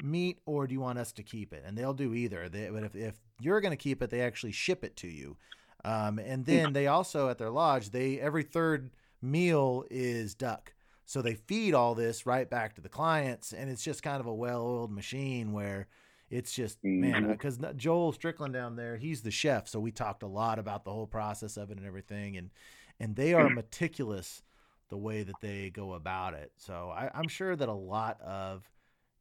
meat 0.03 0.41
or 0.47 0.67
do 0.67 0.75
you 0.75 0.81
want 0.81 0.99
us 0.99 1.13
to 1.13 1.23
keep 1.23 1.53
it? 1.53 1.63
And 1.65 1.79
they'll 1.79 1.95
do 1.95 2.13
either. 2.15 2.49
They, 2.49 2.69
but 2.71 2.83
if, 2.83 2.97
if 2.97 3.15
you're 3.39 3.61
going 3.61 3.71
to 3.71 3.77
keep 3.77 4.03
it, 4.03 4.11
they 4.11 4.21
actually 4.21 4.53
ship 4.53 4.83
it 4.83 4.97
to 4.97 5.09
you. 5.09 5.37
Um, 5.85 6.19
and 6.19 6.47
then 6.47 6.73
they 6.73 6.87
also 6.87 7.29
at 7.29 7.39
their 7.39 7.51
lodge, 7.51 7.91
they 7.91 8.19
every 8.19 8.43
third 8.43 8.91
meal 9.21 9.85
is 9.91 10.35
duck. 10.35 10.73
So 11.07 11.21
they 11.21 11.35
feed 11.35 11.75
all 11.75 11.95
this 11.95 12.25
right 12.25 12.49
back 12.49 12.75
to 12.77 12.81
the 12.81 12.89
clients, 12.89 13.53
and 13.53 13.69
it's 13.69 13.85
just 13.85 14.03
kind 14.03 14.21
of 14.21 14.27
a 14.27 14.35
well-oiled 14.35 14.91
machine 14.91 15.53
where 15.53 15.87
it's 16.31 16.53
just 16.53 16.79
man. 16.83 17.23
Mm-hmm. 17.23 17.31
Uh, 17.31 17.33
because 17.33 17.59
Joel 17.77 18.13
Strickland 18.13 18.55
down 18.55 18.77
there, 18.77 18.97
he's 18.97 19.21
the 19.21 19.31
chef, 19.31 19.69
so 19.69 19.79
we 19.79 19.93
talked 19.93 20.23
a 20.23 20.27
lot 20.27 20.59
about 20.59 20.85
the 20.85 20.91
whole 20.91 21.07
process 21.07 21.59
of 21.59 21.71
it 21.71 21.77
and 21.77 21.87
everything, 21.87 22.37
and 22.37 22.51
and 22.99 23.17
they 23.17 23.35
are 23.35 23.45
mm-hmm. 23.45 23.57
meticulous 23.57 24.43
the 24.89 24.97
way 24.97 25.23
that 25.23 25.41
they 25.41 25.71
go 25.71 25.95
about 25.95 26.35
it. 26.35 26.53
So 26.57 26.91
I, 26.95 27.11
I'm 27.15 27.29
sure 27.29 27.55
that 27.55 27.69
a 27.69 27.73
lot 27.73 28.21
of 28.21 28.69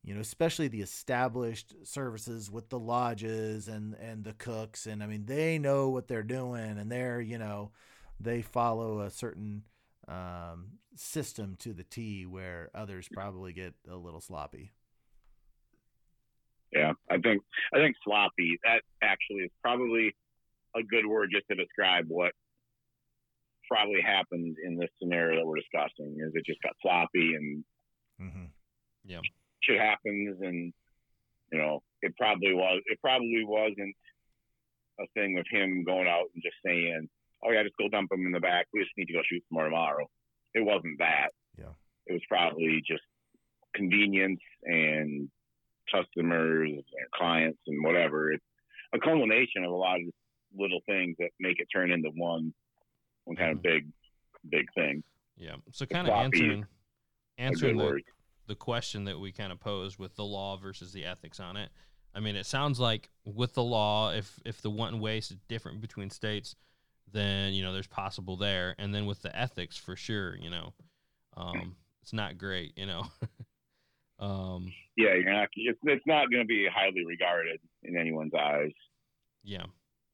you 0.03 0.13
know, 0.13 0.19
especially 0.19 0.67
the 0.67 0.81
established 0.81 1.73
services 1.83 2.51
with 2.51 2.69
the 2.69 2.79
lodges 2.79 3.67
and 3.67 3.95
and 3.95 4.23
the 4.23 4.33
cooks, 4.33 4.85
and 4.85 5.01
I 5.01 5.07
mean 5.07 5.25
they 5.25 5.57
know 5.57 5.89
what 5.89 6.07
they're 6.07 6.23
doing, 6.23 6.77
and 6.77 6.91
they're 6.91 7.21
you 7.21 7.37
know 7.37 7.71
they 8.19 8.41
follow 8.41 8.99
a 8.99 9.09
certain 9.09 9.63
um, 10.07 10.79
system 10.95 11.55
to 11.59 11.73
the 11.73 11.85
T, 11.85 12.25
where 12.25 12.69
others 12.75 13.07
probably 13.11 13.53
get 13.53 13.73
a 13.89 13.95
little 13.95 14.19
sloppy. 14.19 14.73
Yeah, 16.73 16.93
I 17.09 17.17
think 17.19 17.41
I 17.73 17.77
think 17.77 17.95
sloppy. 18.03 18.59
That 18.65 18.81
actually 19.01 19.43
is 19.43 19.51
probably 19.61 20.13
a 20.75 20.83
good 20.83 21.05
word 21.05 21.29
just 21.31 21.47
to 21.47 21.55
describe 21.55 22.05
what 22.09 22.33
probably 23.69 24.01
happened 24.01 24.57
in 24.65 24.77
this 24.77 24.89
scenario 25.01 25.39
that 25.39 25.45
we're 25.45 25.59
discussing. 25.59 26.17
Is 26.19 26.33
it 26.35 26.45
just 26.45 26.61
got 26.61 26.73
sloppy 26.81 27.35
and 27.35 27.63
hmm 28.19 28.45
shit 29.63 29.79
happens, 29.79 30.37
and 30.41 30.73
you 31.51 31.57
know 31.59 31.81
it 32.01 32.15
probably 32.17 32.53
was. 32.53 32.81
It 32.85 32.99
probably 33.01 33.43
wasn't 33.45 33.95
a 34.99 35.05
thing 35.15 35.37
of 35.39 35.45
him 35.49 35.83
going 35.83 36.07
out 36.07 36.25
and 36.33 36.43
just 36.43 36.55
saying, 36.65 37.07
"Oh 37.43 37.51
yeah, 37.51 37.63
just 37.63 37.77
go 37.77 37.89
dump 37.89 38.11
him 38.11 38.25
in 38.25 38.31
the 38.31 38.39
back. 38.39 38.67
We 38.73 38.81
just 38.83 38.95
need 38.97 39.07
to 39.07 39.13
go 39.13 39.21
shoot 39.29 39.43
some 39.49 39.55
more 39.55 39.65
tomorrow." 39.65 40.07
It 40.53 40.61
wasn't 40.63 40.99
that. 40.99 41.29
Yeah. 41.57 41.73
It 42.07 42.13
was 42.13 42.21
probably 42.29 42.81
just 42.85 43.01
convenience 43.75 44.41
and 44.63 45.29
customers 45.91 46.69
and 46.69 47.11
clients 47.15 47.59
and 47.67 47.83
whatever. 47.83 48.31
It's 48.31 48.43
a 48.93 48.99
culmination 48.99 49.63
of 49.63 49.71
a 49.71 49.75
lot 49.75 49.97
of 49.99 50.07
little 50.55 50.81
things 50.85 51.15
that 51.19 51.29
make 51.39 51.59
it 51.59 51.67
turn 51.73 51.91
into 51.91 52.09
one 52.09 52.53
one 53.25 53.35
kind 53.37 53.51
of 53.51 53.57
Mhm. 53.59 53.63
big 53.63 53.87
big 54.49 54.65
thing. 54.73 55.03
Yeah. 55.37 55.55
So 55.71 55.85
kind 55.85 56.07
of 56.07 56.13
answering 56.13 56.65
answering 57.37 57.77
the, 57.77 57.83
word. 57.85 58.03
The 58.47 58.55
question 58.55 59.05
that 59.05 59.19
we 59.19 59.31
kind 59.31 59.51
of 59.51 59.59
posed 59.59 59.97
with 59.97 60.15
the 60.15 60.25
law 60.25 60.57
versus 60.57 60.91
the 60.93 61.05
ethics 61.05 61.39
on 61.39 61.57
it. 61.57 61.69
I 62.15 62.19
mean, 62.19 62.35
it 62.35 62.45
sounds 62.45 62.79
like 62.79 63.09
with 63.25 63.53
the 63.53 63.63
law, 63.63 64.11
if 64.11 64.39
if 64.45 64.61
the 64.61 64.69
wanton 64.69 64.99
waste 64.99 65.31
is 65.31 65.37
different 65.47 65.81
between 65.81 66.09
states, 66.09 66.55
then 67.11 67.53
you 67.53 67.63
know 67.63 67.73
there's 67.73 67.87
possible 67.87 68.37
there, 68.37 68.75
and 68.77 68.93
then 68.93 69.05
with 69.05 69.21
the 69.21 69.35
ethics 69.35 69.77
for 69.77 69.95
sure, 69.95 70.35
you 70.37 70.49
know, 70.49 70.73
um, 71.35 71.75
it's 72.01 72.13
not 72.13 72.37
great, 72.37 72.77
you 72.77 72.85
know. 72.85 73.05
um, 74.19 74.71
Yeah, 74.95 75.15
you're 75.15 75.33
not. 75.33 75.49
It's, 75.55 75.79
it's 75.83 76.05
not 76.05 76.29
going 76.29 76.43
to 76.43 76.47
be 76.47 76.67
highly 76.71 77.05
regarded 77.05 77.59
in 77.83 77.97
anyone's 77.97 78.33
eyes. 78.33 78.71
Yeah. 79.43 79.65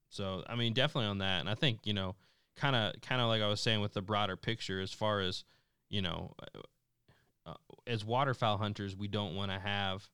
So 0.09 0.43
I 0.47 0.55
mean, 0.55 0.73
definitely 0.73 1.09
on 1.09 1.17
that, 1.17 1.41
and 1.41 1.49
I 1.49 1.55
think 1.55 1.79
you 1.83 1.93
know, 1.93 2.15
kind 2.55 2.75
of, 2.75 3.01
kind 3.01 3.21
of 3.21 3.27
like 3.27 3.41
I 3.41 3.47
was 3.47 3.59
saying 3.59 3.81
with 3.81 3.93
the 3.93 4.01
broader 4.01 4.37
picture, 4.37 4.79
as 4.79 4.93
far 4.93 5.19
as 5.19 5.43
you 5.89 6.01
know, 6.01 6.33
uh, 7.49 7.53
as 7.87 8.05
waterfowl 8.05 8.57
hunters, 8.57 8.95
we 8.95 9.07
don't 9.07 9.35
want 9.35 9.51
to 9.51 9.59
have 9.59 10.07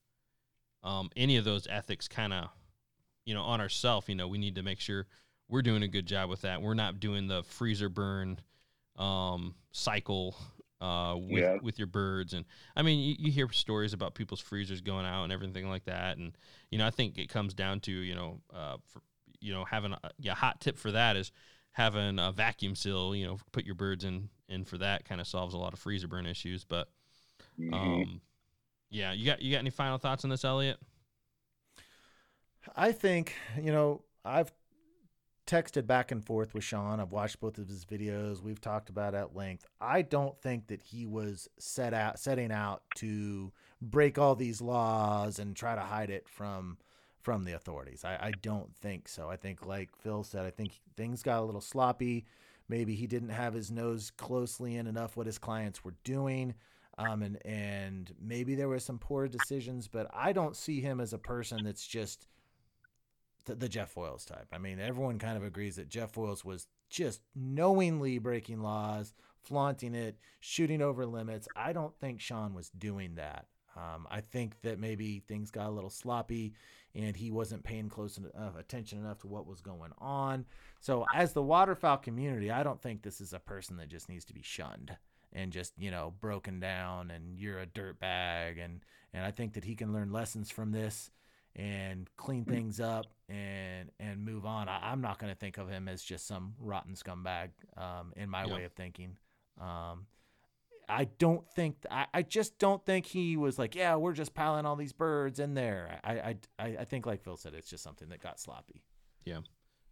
um, 0.83 1.09
any 1.15 1.37
of 1.37 1.45
those 1.45 1.67
ethics 1.69 2.07
kind 2.07 2.33
of, 2.33 2.49
you 3.25 3.33
know, 3.33 3.43
on 3.43 3.61
ourselves. 3.61 4.07
You 4.09 4.15
know, 4.15 4.27
we 4.27 4.37
need 4.37 4.55
to 4.55 4.63
make 4.63 4.79
sure 4.79 5.07
we're 5.49 5.61
doing 5.61 5.83
a 5.83 5.87
good 5.87 6.05
job 6.05 6.29
with 6.29 6.41
that. 6.41 6.61
We're 6.61 6.73
not 6.73 6.99
doing 6.99 7.27
the 7.27 7.43
freezer 7.43 7.89
burn 7.89 8.39
um, 8.97 9.55
cycle 9.71 10.35
uh, 10.81 11.15
with 11.17 11.31
Yeah. 11.41 11.57
with 11.61 11.77
your 11.79 11.87
birds, 11.87 12.33
and 12.33 12.45
I 12.75 12.81
mean, 12.81 12.99
you, 12.99 13.15
you 13.17 13.31
hear 13.31 13.49
stories 13.51 13.93
about 13.93 14.13
people's 14.15 14.41
freezers 14.41 14.81
going 14.81 15.05
out 15.05 15.23
and 15.23 15.33
everything 15.33 15.69
like 15.69 15.85
that, 15.85 16.17
and 16.17 16.37
you 16.69 16.77
know, 16.77 16.85
I 16.85 16.91
think 16.91 17.17
it 17.17 17.29
comes 17.29 17.53
down 17.53 17.79
to 17.81 17.91
you 17.91 18.15
know, 18.15 18.41
uh, 18.53 18.77
for, 18.87 19.01
you 19.39 19.53
know, 19.53 19.65
having 19.65 19.93
a 19.93 19.99
yeah, 20.19 20.35
hot 20.35 20.61
tip 20.61 20.77
for 20.77 20.91
that 20.91 21.15
is 21.15 21.31
having 21.71 22.19
a 22.19 22.31
vacuum 22.31 22.75
seal. 22.75 23.15
You 23.15 23.25
know, 23.27 23.37
put 23.51 23.65
your 23.65 23.75
birds 23.75 24.03
in, 24.03 24.29
in 24.49 24.65
for 24.65 24.77
that 24.77 25.05
kind 25.05 25.21
of 25.21 25.27
solves 25.27 25.53
a 25.53 25.57
lot 25.57 25.73
of 25.73 25.79
freezer 25.79 26.07
burn 26.07 26.25
issues. 26.25 26.63
But 26.65 26.89
Mhm. 27.57 27.73
um, 27.75 28.21
yeah, 28.89 29.11
you 29.13 29.25
got 29.25 29.41
you 29.41 29.51
got 29.51 29.59
any 29.59 29.69
final 29.69 29.97
thoughts 29.97 30.23
on 30.23 30.29
this, 30.29 30.45
Elliot? 30.45 30.79
I 32.75 32.91
think, 32.91 33.35
you 33.61 33.71
know, 33.71 34.03
I've 34.23 34.51
texted 35.47 35.87
back 35.87 36.11
and 36.11 36.25
forth 36.25 36.53
with 36.53 36.63
Sean. 36.63 36.99
I've 36.99 37.11
watched 37.11 37.39
both 37.39 37.57
of 37.57 37.67
his 37.67 37.85
videos. 37.85 38.41
We've 38.41 38.61
talked 38.61 38.89
about 38.89 39.13
it 39.13 39.17
at 39.17 39.35
length. 39.35 39.65
I 39.79 40.01
don't 40.01 40.39
think 40.41 40.67
that 40.67 40.81
he 40.81 41.05
was 41.05 41.47
set 41.59 41.93
out 41.93 42.19
setting 42.19 42.51
out 42.51 42.83
to 42.95 43.51
break 43.81 44.17
all 44.17 44.35
these 44.35 44.61
laws 44.61 45.39
and 45.39 45.55
try 45.55 45.75
to 45.75 45.81
hide 45.81 46.09
it 46.09 46.27
from 46.29 46.77
from 47.21 47.43
the 47.43 47.53
authorities. 47.53 48.03
I, 48.05 48.17
I 48.21 48.31
don't 48.31 48.75
think 48.75 49.07
so. 49.07 49.29
I 49.29 49.35
think 49.37 49.65
like 49.65 49.95
Phil 49.97 50.23
said, 50.23 50.45
I 50.45 50.51
think 50.51 50.79
things 50.97 51.23
got 51.23 51.41
a 51.41 51.45
little 51.45 51.61
sloppy. 51.61 52.25
Maybe 52.69 52.95
he 52.95 53.07
didn't 53.07 53.29
have 53.29 53.53
his 53.53 53.71
nose 53.71 54.11
closely 54.11 54.75
in 54.77 54.87
enough 54.87 55.17
what 55.17 55.27
his 55.27 55.37
clients 55.37 55.83
were 55.83 55.95
doing. 56.03 56.55
Um, 56.97 57.23
and 57.23 57.45
and 57.45 58.13
maybe 58.21 58.55
there 58.55 58.69
were 58.69 58.79
some 58.79 58.99
poor 58.99 59.27
decisions, 59.27 59.87
but 59.87 60.09
I 60.13 60.31
don't 60.31 60.55
see 60.55 60.79
him 60.79 61.01
as 61.01 61.13
a 61.13 61.17
person 61.17 61.63
that's 61.63 61.85
just 61.85 62.27
the, 63.45 63.55
the 63.55 63.69
Jeff 63.69 63.93
Foiles 63.93 64.25
type. 64.25 64.47
I 64.53 64.57
mean, 64.57 64.79
everyone 64.79 65.19
kind 65.19 65.37
of 65.37 65.43
agrees 65.43 65.75
that 65.75 65.89
Jeff 65.89 66.13
Foiles 66.13 66.45
was 66.45 66.67
just 66.89 67.21
knowingly 67.35 68.17
breaking 68.17 68.61
laws, 68.61 69.13
flaunting 69.41 69.93
it, 69.93 70.17
shooting 70.39 70.81
over 70.81 71.05
limits. 71.05 71.47
I 71.55 71.73
don't 71.73 71.95
think 71.99 72.21
Sean 72.21 72.53
was 72.53 72.69
doing 72.69 73.15
that. 73.15 73.47
Um, 73.75 74.07
I 74.09 74.21
think 74.21 74.61
that 74.61 74.79
maybe 74.79 75.21
things 75.27 75.51
got 75.51 75.67
a 75.67 75.71
little 75.71 75.89
sloppy 75.89 76.53
and 76.93 77.13
he 77.13 77.29
wasn't 77.29 77.65
paying 77.65 77.89
close 77.89 78.17
enough 78.17 78.57
attention 78.57 78.99
enough 78.99 79.19
to 79.19 79.27
what 79.27 79.45
was 79.45 79.59
going 79.59 79.91
on. 79.99 80.45
So, 80.79 81.05
as 81.13 81.33
the 81.33 81.43
waterfowl 81.43 81.97
community, 81.97 82.51
I 82.51 82.63
don't 82.63 82.81
think 82.81 83.01
this 83.01 83.19
is 83.19 83.33
a 83.33 83.39
person 83.39 83.75
that 83.77 83.89
just 83.89 84.07
needs 84.07 84.23
to 84.25 84.33
be 84.33 84.41
shunned 84.41 84.95
and 85.35 85.51
just 85.51 85.73
you 85.77 85.91
know 85.91 86.13
broken 86.19 86.59
down 86.59 87.11
and 87.11 87.37
you're 87.37 87.59
a 87.59 87.65
dirt 87.67 87.99
bag 87.99 88.57
and 88.57 88.79
and 89.13 89.23
I 89.23 89.31
think 89.31 89.53
that 89.53 89.63
he 89.65 89.75
can 89.75 89.93
learn 89.93 90.11
lessons 90.11 90.49
from 90.49 90.71
this 90.71 91.11
and 91.55 92.09
clean 92.17 92.45
things 92.45 92.79
up 92.79 93.13
and 93.29 93.91
and 93.99 94.25
move 94.25 94.45
on. 94.45 94.67
I, 94.67 94.91
I'm 94.91 95.01
not 95.01 95.19
going 95.19 95.31
to 95.31 95.37
think 95.37 95.57
of 95.57 95.69
him 95.69 95.87
as 95.87 96.01
just 96.01 96.25
some 96.27 96.53
rotten 96.59 96.95
scumbag 96.95 97.49
um, 97.77 98.13
in 98.15 98.29
my 98.29 98.45
Yeah. 98.47 98.53
way 98.55 98.63
of 98.63 98.73
thinking. 98.73 99.17
Um, 99.61 100.07
I 100.87 101.05
don't 101.05 101.49
think 101.49 101.77
I, 101.89 102.07
I 102.13 102.21
just 102.21 102.59
don't 102.59 102.85
think 102.85 103.05
he 103.07 103.37
was 103.37 103.57
like, 103.57 103.73
yeah, 103.73 103.95
we're 103.95 104.13
just 104.13 104.33
piling 104.33 104.65
all 104.65 104.75
these 104.75 104.93
birds 104.93 105.39
in 105.39 105.53
there. 105.53 105.99
I 106.03 106.11
I, 106.11 106.35
I, 106.59 106.65
I 106.81 106.85
think 106.85 107.05
like 107.05 107.23
Phil 107.23 107.37
said, 107.37 107.53
it's 107.53 107.69
just 107.69 107.83
something 107.83 108.09
that 108.09 108.21
got 108.21 108.39
sloppy. 108.39 108.83
Yeah, 109.25 109.39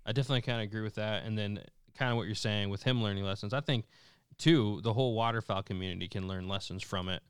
I 0.06 0.12
definitely 0.12 0.42
kind 0.42 0.60
of 0.60 0.66
agree 0.66 0.82
with 0.82 0.96
that. 0.96 1.24
And 1.26 1.38
then 1.38 1.64
kind 1.98 2.12
of 2.12 2.18
what 2.18 2.26
you're 2.28 2.36
saying 2.36 2.70
with 2.70 2.84
him 2.84 3.02
learning 3.02 3.24
lessons, 3.24 3.54
I 3.54 3.62
think 3.62 3.86
too 4.44 4.82
the 4.84 4.94
whole 4.94 5.14
waterfowl 5.14 5.64
community 5.64 6.08
can 6.08 6.28
learn 6.28 6.48
lessons 6.48 6.84
from 6.84 7.10
it 7.10 7.24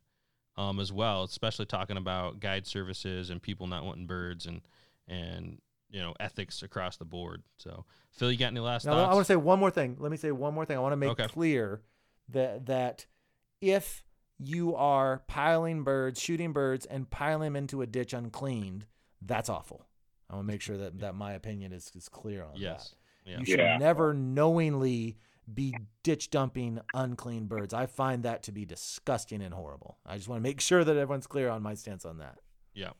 um, 0.56 0.80
as 0.80 0.92
well, 0.92 1.22
especially 1.24 1.66
talking 1.66 1.96
about 1.96 2.40
guide 2.40 2.66
services 2.66 3.30
and 3.30 3.42
people 3.42 3.66
not 3.66 3.84
wanting 3.84 4.06
birds 4.06 4.46
and 4.46 4.60
and 5.08 5.60
you 5.90 6.00
know 6.00 6.14
ethics 6.18 6.62
across 6.62 6.96
the 6.96 7.04
board. 7.04 7.42
So 7.58 7.84
Phil, 8.10 8.32
you 8.32 8.38
got 8.38 8.48
any 8.48 8.60
last 8.60 8.84
Now, 8.84 8.92
thoughts? 8.94 9.10
I 9.10 9.14
want 9.14 9.26
to 9.26 9.32
say 9.32 9.36
one 9.36 9.58
more 9.58 9.70
thing. 9.70 9.96
Let 9.98 10.10
me 10.10 10.16
say 10.16 10.32
one 10.32 10.54
more 10.54 10.64
thing. 10.64 10.76
I 10.76 10.80
want 10.80 10.92
to 10.92 10.96
make 10.96 11.10
Okay. 11.10 11.26
clear 11.28 11.82
that 12.30 12.66
that 12.66 13.06
if 13.60 14.04
you 14.38 14.74
are 14.74 15.22
piling 15.28 15.84
birds, 15.84 16.20
shooting 16.20 16.52
birds, 16.52 16.84
and 16.86 17.08
piling 17.08 17.52
them 17.52 17.56
into 17.56 17.82
a 17.82 17.86
ditch 17.86 18.12
uncleaned, 18.12 18.86
that's 19.22 19.48
awful. 19.48 19.86
I 20.28 20.34
want 20.34 20.48
to 20.48 20.52
make 20.52 20.60
sure 20.60 20.76
that, 20.76 20.98
that 20.98 21.14
my 21.14 21.32
opinion 21.34 21.72
is, 21.72 21.92
is 21.94 22.08
clear 22.08 22.42
on 22.42 22.56
yes. 22.56 22.90
that. 23.24 23.30
Yeah. 23.30 23.38
You 23.38 23.44
should 23.46 23.60
Yeah. 23.60 23.78
never 23.78 24.12
knowingly 24.12 25.16
be 25.52 25.74
ditch 26.02 26.30
dumping 26.30 26.80
unclean 26.94 27.46
birds. 27.46 27.74
I 27.74 27.86
find 27.86 28.22
that 28.22 28.42
to 28.44 28.52
be 28.52 28.64
disgusting 28.64 29.42
and 29.42 29.52
horrible. 29.54 29.98
I 30.06 30.16
just 30.16 30.28
want 30.28 30.38
to 30.38 30.42
make 30.42 30.60
sure 30.60 30.84
that 30.84 30.96
everyone's 30.96 31.26
clear 31.26 31.48
on 31.50 31.62
my 31.62 31.74
stance 31.74 32.04
on 32.04 32.18
that. 32.18 32.38
Yeah. 32.74 32.90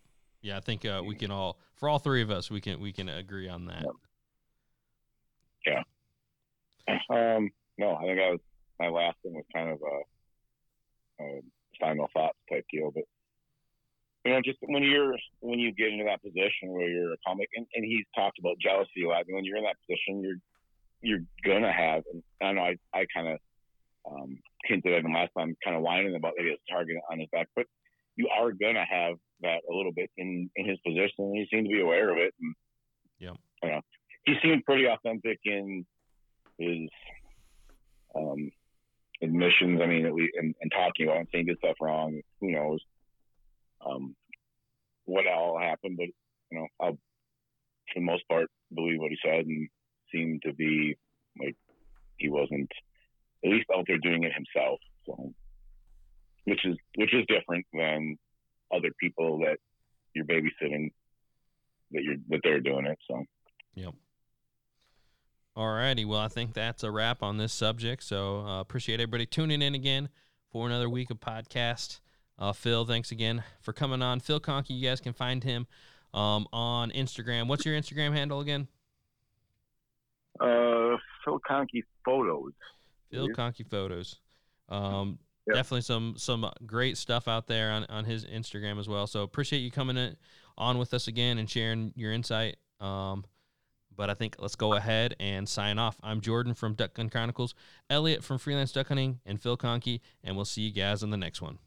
Yeah. 0.42 0.56
I 0.56 0.60
think 0.60 0.84
uh, 0.84 1.02
we 1.04 1.14
can 1.14 1.30
all, 1.30 1.58
for 1.76 1.88
all 1.88 1.98
three 1.98 2.22
of 2.22 2.30
us, 2.30 2.50
we 2.50 2.60
can 2.60 2.80
we 2.80 2.92
can 2.92 3.08
agree 3.08 3.48
on 3.48 3.66
that. 3.66 3.84
Yeah. 5.66 5.82
Um, 7.10 7.50
no, 7.78 7.94
I 7.96 8.02
think 8.02 8.18
that 8.18 8.30
was 8.30 8.40
my 8.78 8.88
last 8.88 9.16
thing 9.22 9.34
was 9.34 9.44
kind 9.54 9.70
of 9.70 9.78
a, 9.80 11.24
a 11.24 11.40
final 11.80 12.08
thoughts 12.12 12.38
type 12.50 12.64
deal. 12.70 12.90
But 12.94 13.04
you 14.24 14.32
know, 14.32 14.40
just 14.44 14.58
when 14.62 14.82
you're 14.82 15.16
when 15.40 15.58
you 15.58 15.72
get 15.72 15.88
into 15.88 16.04
that 16.04 16.22
position 16.22 16.72
where 16.72 16.88
you're 16.88 17.12
a 17.12 17.16
comic, 17.26 17.48
and, 17.56 17.66
and 17.74 17.84
he's 17.84 18.04
talked 18.14 18.38
about 18.38 18.58
jealousy 18.58 19.04
a 19.04 19.08
lot. 19.08 19.24
When 19.28 19.44
you're 19.44 19.56
in 19.56 19.64
that 19.64 19.76
position, 19.86 20.22
you're 20.22 20.36
you're 21.04 21.24
gonna 21.44 21.72
have, 21.72 22.02
and 22.12 22.22
I 22.42 22.52
know 22.52 22.62
I 22.62 22.76
I 22.92 23.06
kind 23.14 23.28
of 23.28 23.38
um, 24.10 24.38
hinted 24.64 24.92
at 24.92 25.04
him 25.04 25.12
last 25.12 25.30
time, 25.36 25.56
kind 25.62 25.76
of 25.76 25.82
whining 25.82 26.16
about 26.16 26.32
maybe 26.36 26.50
a 26.50 26.72
target 26.72 26.96
on 27.10 27.20
his 27.20 27.28
back, 27.30 27.48
but 27.54 27.66
you 28.16 28.28
are 28.28 28.52
gonna 28.52 28.84
have 28.84 29.16
that 29.42 29.60
a 29.70 29.74
little 29.74 29.92
bit 29.92 30.10
in 30.16 30.50
in 30.56 30.66
his 30.66 30.78
position, 30.84 31.12
and 31.18 31.36
he 31.36 31.46
seemed 31.50 31.66
to 31.66 31.74
be 31.74 31.80
aware 31.80 32.10
of 32.10 32.18
it. 32.18 32.34
And, 32.40 32.54
Yep. 33.20 33.36
You 33.62 33.70
know, 33.70 33.80
he 34.24 34.34
seemed 34.42 34.64
pretty 34.64 34.86
authentic 34.86 35.38
in 35.44 35.86
his 36.58 36.88
um, 38.14 38.50
admissions. 39.22 39.80
I 39.82 39.86
mean, 39.86 40.06
at 40.06 40.14
least 40.14 40.34
and, 40.36 40.54
and 40.60 40.72
talking 40.72 41.06
about 41.06 41.22
it, 41.22 41.28
saying 41.32 41.46
good 41.46 41.58
stuff 41.58 41.76
wrong. 41.80 42.20
Who 42.40 42.50
knows 42.50 42.80
um, 43.86 44.16
what 45.04 45.26
all 45.26 45.58
happened? 45.58 45.96
But 45.96 46.08
you 46.50 46.58
know, 46.58 46.66
I'll 46.80 46.98
for 47.92 48.00
the 48.00 48.00
most 48.00 48.26
part 48.28 48.48
believe 48.74 49.00
what 49.00 49.10
he 49.10 49.18
said 49.24 49.46
and 49.46 49.68
seemed 50.14 50.42
to 50.42 50.52
be 50.52 50.96
like 51.40 51.56
he 52.16 52.28
wasn't 52.28 52.70
at 53.44 53.50
least 53.50 53.66
out 53.76 53.84
there 53.86 53.98
doing 53.98 54.24
it 54.24 54.32
himself. 54.32 54.78
So, 55.06 55.32
which 56.44 56.64
is 56.64 56.76
which 56.96 57.12
is 57.12 57.24
different 57.28 57.66
than 57.72 58.16
other 58.74 58.90
people 59.00 59.38
that 59.40 59.56
you're 60.14 60.24
babysitting 60.24 60.90
that 61.90 62.02
you're 62.02 62.16
that 62.28 62.40
they're 62.42 62.60
doing 62.60 62.86
it. 62.86 62.98
So. 63.08 63.24
Yep. 63.74 63.94
Alrighty, 65.56 66.04
well, 66.04 66.18
I 66.18 66.26
think 66.28 66.52
that's 66.52 66.82
a 66.82 66.90
wrap 66.90 67.22
on 67.22 67.36
this 67.36 67.52
subject. 67.52 68.02
So 68.02 68.40
uh, 68.40 68.60
appreciate 68.60 68.94
everybody 68.94 69.24
tuning 69.24 69.62
in 69.62 69.74
again 69.74 70.08
for 70.50 70.66
another 70.66 70.88
week 70.88 71.10
of 71.10 71.20
podcast. 71.20 72.00
Uh, 72.36 72.52
Phil, 72.52 72.84
thanks 72.84 73.12
again 73.12 73.44
for 73.60 73.72
coming 73.72 74.02
on. 74.02 74.18
Phil 74.18 74.40
Kahnke, 74.40 74.70
you 74.70 74.88
guys 74.88 75.00
can 75.00 75.12
find 75.12 75.44
him 75.44 75.68
um, 76.12 76.48
on 76.52 76.90
Instagram. 76.90 77.46
What's 77.46 77.64
your 77.64 77.78
Instagram 77.78 78.12
handle 78.14 78.40
again? 78.40 78.66
Uh, 80.40 80.96
Phil 81.24 81.40
Kahnke 81.48 81.82
photos. 82.04 82.52
Phil. 83.10 83.28
Kahnke 83.28 83.68
photos. 83.68 84.20
Um, 84.68 85.18
Yep. 85.46 85.56
Definitely 85.56 85.82
some 85.82 86.14
some 86.16 86.50
great 86.64 86.96
stuff 86.96 87.28
out 87.28 87.46
there 87.46 87.70
on, 87.70 87.84
on 87.90 88.04
his 88.06 88.24
Instagram 88.24 88.78
as 88.78 88.88
well. 88.88 89.06
So 89.06 89.22
appreciate 89.22 89.58
you 89.58 89.70
coming 89.70 89.96
in, 89.98 90.16
on 90.56 90.78
with 90.78 90.94
us 90.94 91.06
again 91.06 91.36
and 91.38 91.50
sharing 91.50 91.92
your 91.96 92.12
insight. 92.12 92.56
Um, 92.80 93.24
but 93.94 94.10
I 94.10 94.14
think 94.14 94.36
let's 94.38 94.56
go 94.56 94.72
ahead 94.72 95.14
and 95.20 95.48
sign 95.48 95.78
off. 95.78 95.98
I'm 96.02 96.20
Jordan 96.20 96.54
from 96.54 96.74
Duck 96.74 96.94
Gun 96.94 97.10
Chronicles, 97.10 97.54
Elliot 97.90 98.24
from 98.24 98.38
Freelance 98.38 98.72
Duck 98.72 98.88
Hunting, 98.88 99.20
and 99.26 99.40
Phil 99.40 99.56
Kahnke, 99.56 100.00
and 100.24 100.34
we'll 100.34 100.46
see 100.46 100.62
you 100.62 100.72
guys 100.72 101.02
on 101.02 101.10
the 101.10 101.16
next 101.16 101.42
one. 101.42 101.58